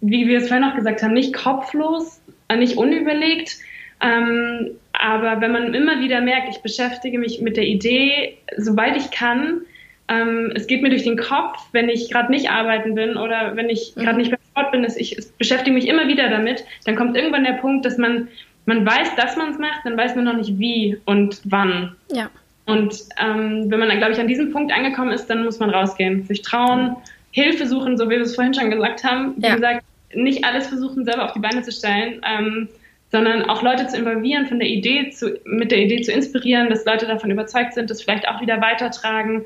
wie 0.00 0.26
wir 0.28 0.38
es 0.38 0.48
vorhin 0.48 0.64
auch 0.64 0.76
gesagt 0.76 1.02
haben, 1.02 1.12
nicht 1.12 1.34
kopflos, 1.34 2.22
nicht 2.56 2.76
unüberlegt. 2.76 3.56
Ähm, 4.02 4.70
aber 4.92 5.40
wenn 5.40 5.52
man 5.52 5.74
immer 5.74 6.00
wieder 6.00 6.20
merkt, 6.20 6.48
ich 6.50 6.62
beschäftige 6.62 7.18
mich 7.18 7.40
mit 7.40 7.56
der 7.56 7.64
Idee, 7.64 8.38
sobald 8.56 8.96
ich 8.96 9.10
kann, 9.10 9.62
ähm, 10.08 10.52
es 10.54 10.66
geht 10.66 10.82
mir 10.82 10.90
durch 10.90 11.04
den 11.04 11.18
Kopf, 11.18 11.58
wenn 11.72 11.88
ich 11.88 12.10
gerade 12.10 12.30
nicht 12.30 12.50
arbeiten 12.50 12.94
bin 12.94 13.16
oder 13.16 13.56
wenn 13.56 13.68
ich 13.68 13.94
gerade 13.94 14.14
mhm. 14.14 14.18
nicht 14.18 14.30
beim 14.30 14.39
Sport 14.52 14.72
bin, 14.72 14.82
dass 14.82 14.96
ich 14.96 15.16
beschäftige 15.38 15.72
mich 15.72 15.88
immer 15.88 16.08
wieder 16.08 16.28
damit, 16.28 16.64
dann 16.84 16.96
kommt 16.96 17.16
irgendwann 17.16 17.44
der 17.44 17.54
Punkt, 17.54 17.84
dass 17.84 17.98
man 17.98 18.28
man 18.66 18.86
weiß, 18.86 19.16
dass 19.16 19.36
man 19.36 19.50
es 19.50 19.58
macht, 19.58 19.80
dann 19.84 19.96
weiß 19.96 20.14
man 20.14 20.24
noch 20.24 20.36
nicht 20.36 20.58
wie 20.58 20.98
und 21.04 21.40
wann. 21.44 21.96
Ja. 22.12 22.30
Und 22.66 22.94
ähm, 23.18 23.66
wenn 23.68 23.80
man 23.80 23.88
dann, 23.88 23.98
glaube 23.98 24.12
ich, 24.12 24.20
an 24.20 24.28
diesem 24.28 24.52
Punkt 24.52 24.72
angekommen 24.72 25.10
ist, 25.10 25.26
dann 25.26 25.44
muss 25.44 25.58
man 25.58 25.70
rausgehen, 25.70 26.24
sich 26.24 26.42
trauen, 26.42 26.96
Hilfe 27.32 27.66
suchen, 27.66 27.96
so 27.96 28.06
wie 28.06 28.16
wir 28.16 28.20
es 28.20 28.34
vorhin 28.34 28.54
schon 28.54 28.70
gesagt 28.70 29.02
haben. 29.02 29.34
Wie 29.36 29.46
ja. 29.46 29.54
gesagt, 29.54 29.84
nicht 30.14 30.44
alles 30.44 30.68
versuchen, 30.68 31.04
selber 31.04 31.24
auf 31.24 31.32
die 31.32 31.40
Beine 31.40 31.62
zu 31.62 31.72
stellen, 31.72 32.20
ähm, 32.24 32.68
sondern 33.10 33.48
auch 33.48 33.62
Leute 33.62 33.86
zu 33.88 33.96
involvieren, 33.96 34.46
von 34.46 34.58
der 34.58 34.68
Idee 34.68 35.10
zu, 35.10 35.40
mit 35.44 35.72
der 35.72 35.78
Idee 35.78 36.02
zu 36.02 36.12
inspirieren, 36.12 36.70
dass 36.70 36.84
Leute 36.84 37.06
davon 37.06 37.30
überzeugt 37.30 37.74
sind, 37.74 37.90
das 37.90 38.02
vielleicht 38.02 38.28
auch 38.28 38.40
wieder 38.40 38.60
weitertragen. 38.60 39.44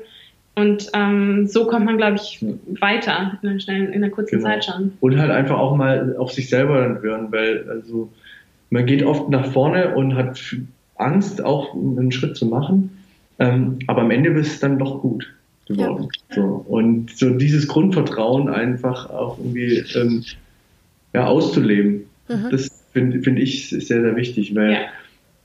Und 0.55 0.89
ähm, 0.93 1.47
so 1.47 1.67
kommt 1.67 1.85
man, 1.85 1.97
glaube 1.97 2.15
ich, 2.15 2.43
weiter 2.79 3.37
in 3.41 3.49
einer, 3.49 3.59
schnellen, 3.59 3.91
in 3.91 4.03
einer 4.03 4.09
kurzen 4.09 4.37
genau. 4.37 4.49
Zeit 4.49 4.65
schon. 4.65 4.93
Und 5.01 5.19
halt 5.19 5.31
einfach 5.31 5.57
auch 5.57 5.75
mal 5.75 6.15
auf 6.17 6.31
sich 6.31 6.49
selber 6.49 6.81
dann 6.81 7.01
hören, 7.01 7.31
weil 7.31 7.69
also 7.69 8.09
man 8.69 8.85
geht 8.85 9.03
oft 9.03 9.29
nach 9.29 9.51
vorne 9.51 9.95
und 9.95 10.15
hat 10.15 10.39
Angst, 10.95 11.43
auch 11.43 11.73
einen 11.73 12.11
Schritt 12.11 12.37
zu 12.37 12.45
machen. 12.45 12.97
Ähm, 13.37 13.79
aber 13.87 14.03
am 14.03 14.11
Ende 14.11 14.29
ist 14.31 14.53
es 14.53 14.59
dann 14.61 14.79
doch 14.79 15.01
gut 15.01 15.33
geworden. 15.67 16.07
Ja. 16.29 16.35
So. 16.35 16.65
Und 16.67 17.11
so 17.11 17.31
dieses 17.31 17.67
Grundvertrauen 17.67 18.49
einfach 18.49 19.09
auch 19.09 19.37
irgendwie 19.37 19.83
ähm, 19.95 20.23
ja, 21.13 21.27
auszuleben, 21.27 22.05
mhm. 22.29 22.47
das 22.49 22.85
finde 22.93 23.21
find 23.21 23.39
ich 23.39 23.69
sehr, 23.69 24.01
sehr 24.01 24.15
wichtig, 24.15 24.55
weil 24.55 24.71
ja. 24.71 24.79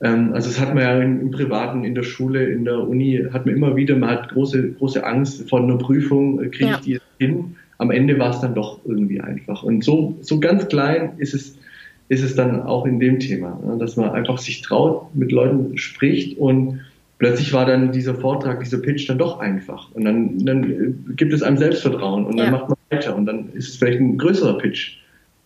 Ähm, 0.01 0.33
also 0.33 0.49
das 0.49 0.59
hat 0.59 0.73
man 0.73 0.83
ja 0.83 0.99
im, 0.99 1.31
Privaten, 1.31 1.83
in 1.83 1.93
der 1.93 2.03
Schule, 2.03 2.45
in 2.45 2.65
der 2.65 2.79
Uni, 2.79 3.23
hat 3.31 3.45
man 3.45 3.55
immer 3.55 3.75
wieder, 3.75 3.95
man 3.95 4.09
hat 4.09 4.29
große, 4.29 4.73
große 4.73 5.05
Angst 5.05 5.47
vor 5.47 5.61
einer 5.61 5.77
Prüfung, 5.77 6.41
äh, 6.41 6.49
kriege 6.49 6.71
ja. 6.71 6.75
ich 6.75 6.81
die 6.81 6.99
hin? 7.19 7.55
Am 7.77 7.91
Ende 7.91 8.17
war 8.19 8.31
es 8.31 8.39
dann 8.41 8.55
doch 8.55 8.79
irgendwie 8.85 9.21
einfach. 9.21 9.63
Und 9.63 9.83
so, 9.83 10.17
so 10.21 10.39
ganz 10.39 10.67
klein 10.67 11.13
ist 11.17 11.33
es, 11.33 11.57
ist 12.09 12.23
es 12.23 12.35
dann 12.35 12.63
auch 12.63 12.85
in 12.85 12.99
dem 12.99 13.19
Thema, 13.19 13.59
ne? 13.63 13.77
dass 13.77 13.95
man 13.95 14.09
einfach 14.11 14.37
sich 14.39 14.61
traut, 14.61 15.15
mit 15.15 15.31
Leuten 15.31 15.77
spricht 15.77 16.37
und 16.37 16.81
plötzlich 17.19 17.53
war 17.53 17.65
dann 17.67 17.91
dieser 17.91 18.15
Vortrag, 18.15 18.59
dieser 18.59 18.79
Pitch 18.79 19.07
dann 19.07 19.19
doch 19.19 19.39
einfach. 19.39 19.91
Und 19.93 20.05
dann, 20.05 20.39
dann 20.45 20.63
äh, 20.63 21.13
gibt 21.13 21.31
es 21.31 21.43
einem 21.43 21.57
Selbstvertrauen 21.57 22.25
und 22.25 22.37
dann 22.37 22.47
ja. 22.47 22.51
macht 22.51 22.69
man 22.69 22.77
weiter 22.89 23.15
und 23.15 23.27
dann 23.27 23.49
ist 23.53 23.69
es 23.69 23.75
vielleicht 23.77 23.99
ein 23.99 24.17
größerer 24.17 24.57
Pitch. 24.57 25.00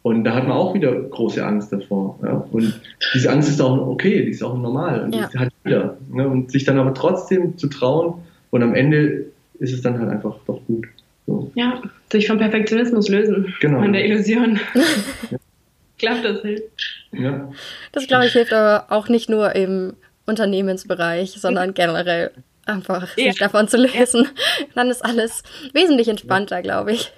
Und 0.06 0.24
da 0.24 0.36
hat 0.36 0.48
man 0.48 0.56
auch 0.56 0.76
wieder 0.76 0.94
große 0.94 1.44
Angst 1.44 1.74
davor. 1.74 2.20
Ja? 2.22 2.46
Und 2.52 2.80
diese 3.16 3.32
Angst 3.32 3.50
ist 3.50 3.60
auch 3.60 3.76
okay, 3.88 4.24
die 4.24 4.30
ist 4.30 4.44
auch 4.44 4.56
normal 4.56 5.02
und 5.02 5.16
ja. 5.16 5.28
die 5.34 5.40
hat 5.40 5.52
jeder. 5.66 5.98
Ne? 6.12 6.28
Und 6.28 6.52
sich 6.52 6.64
dann 6.64 6.78
aber 6.78 6.94
trotzdem 6.94 7.58
zu 7.58 7.68
trauen 7.70 8.22
und 8.52 8.62
am 8.62 8.76
Ende 8.76 9.26
ist 9.58 9.74
es 9.74 9.82
dann 9.82 9.98
halt 9.98 10.12
einfach 10.12 10.36
doch 10.46 10.62
gut. 10.68 10.86
So. 11.26 11.52
Ja, 11.56 11.82
sich 12.12 12.28
vom 12.28 12.38
Perfektionismus 12.38 13.10
lösen. 13.10 13.52
Genau. 13.60 13.80
Von 13.80 13.94
der 13.94 14.06
Illusion. 14.06 14.60
glaube, 15.98 16.22
das 16.22 16.42
hilft. 16.44 17.06
Ja. 17.12 17.52
Das, 17.92 18.06
glaube 18.06 18.28
ich, 18.28 18.34
hilft 18.34 18.54
aber 18.54 18.86
auch 18.92 19.10
nicht 19.10 19.28
nur 19.28 19.56
im 19.56 19.96
Unternehmensbereich, 20.28 21.32
sondern 21.32 21.74
generell 21.74 22.30
einfach 22.68 23.18
ja. 23.18 23.32
sich 23.32 23.40
davon 23.40 23.68
zu 23.68 23.78
lösen. 23.78 24.26
Ja. 24.26 24.66
Dann 24.76 24.92
ist 24.92 25.04
alles 25.04 25.42
wesentlich 25.74 26.10
entspannter, 26.10 26.62
glaube 26.62 26.92
ich. 26.92 27.12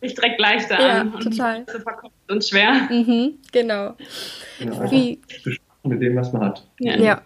Ich 0.00 0.14
direkt 0.14 0.40
leichter 0.40 0.80
ja, 0.80 1.00
an. 1.00 1.12
total. 1.20 1.58
Und, 1.58 2.32
und 2.32 2.44
schwer. 2.44 2.72
Mhm, 2.90 3.38
genau. 3.52 3.94
genau. 4.58 4.90
Wie, 4.90 5.20
mit 5.82 6.02
dem, 6.02 6.16
was 6.16 6.32
man 6.32 6.44
hat. 6.44 6.66
Ja. 6.78 6.96
ja. 6.96 7.22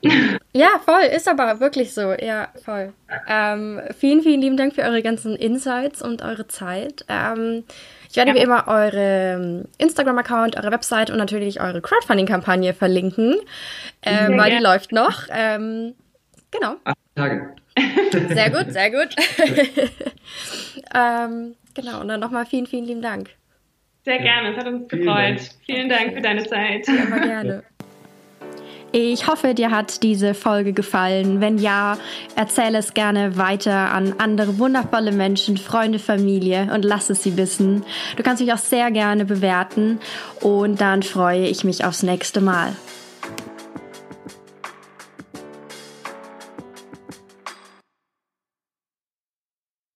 ja. 0.52 0.68
voll, 0.84 1.02
ist 1.14 1.28
aber 1.28 1.60
wirklich 1.60 1.92
so. 1.92 2.12
Ja, 2.12 2.48
voll. 2.64 2.92
Ähm, 3.28 3.80
vielen, 3.98 4.22
vielen 4.22 4.40
lieben 4.40 4.56
Dank 4.56 4.74
für 4.74 4.82
eure 4.82 5.02
ganzen 5.02 5.34
Insights 5.36 6.02
und 6.02 6.22
eure 6.22 6.46
Zeit. 6.46 7.04
Ähm, 7.08 7.64
ich 8.08 8.16
werde 8.16 8.30
ja. 8.30 8.36
wie 8.36 8.42
immer 8.42 8.68
eure 8.68 9.66
Instagram-Account, 9.78 10.56
eure 10.56 10.70
Website 10.70 11.10
und 11.10 11.16
natürlich 11.16 11.60
eure 11.60 11.80
Crowdfunding-Kampagne 11.80 12.74
verlinken, 12.74 13.34
ähm, 14.02 14.38
weil 14.38 14.52
die 14.52 14.62
läuft 14.62 14.92
noch. 14.92 15.24
Ähm, 15.30 15.94
genau. 16.50 16.76
Acht 16.84 16.96
Tage. 17.16 17.56
Sehr 18.28 18.50
gut, 18.50 18.72
sehr 18.72 18.90
gut. 18.92 19.16
ähm, 20.94 21.56
genau, 21.74 22.00
und 22.00 22.08
dann 22.08 22.20
nochmal 22.20 22.46
vielen, 22.46 22.66
vielen 22.66 22.84
lieben 22.84 23.02
Dank. 23.02 23.30
Sehr 24.04 24.18
gerne, 24.18 24.52
es 24.52 24.56
hat 24.56 24.66
uns 24.66 24.88
gefreut. 24.88 25.40
Vielen 25.64 25.88
Dank 25.88 26.14
für 26.14 26.20
deine 26.20 26.44
Zeit. 26.46 26.86
Immer 26.88 27.20
gerne. 27.20 27.64
Ich 28.96 29.26
hoffe, 29.26 29.54
dir 29.54 29.72
hat 29.72 30.04
diese 30.04 30.34
Folge 30.34 30.72
gefallen. 30.72 31.40
Wenn 31.40 31.58
ja, 31.58 31.98
erzähle 32.36 32.78
es 32.78 32.94
gerne 32.94 33.36
weiter 33.36 33.90
an 33.90 34.14
andere 34.18 34.60
wundervolle 34.60 35.10
Menschen, 35.10 35.56
Freunde, 35.56 35.98
Familie 35.98 36.70
und 36.72 36.84
lass 36.84 37.10
es 37.10 37.24
sie 37.24 37.36
wissen. 37.36 37.84
Du 38.16 38.22
kannst 38.22 38.40
mich 38.40 38.52
auch 38.52 38.58
sehr 38.58 38.92
gerne 38.92 39.24
bewerten 39.24 39.98
und 40.40 40.80
dann 40.80 41.02
freue 41.02 41.48
ich 41.48 41.64
mich 41.64 41.84
aufs 41.84 42.04
nächste 42.04 42.40
Mal. 42.40 42.76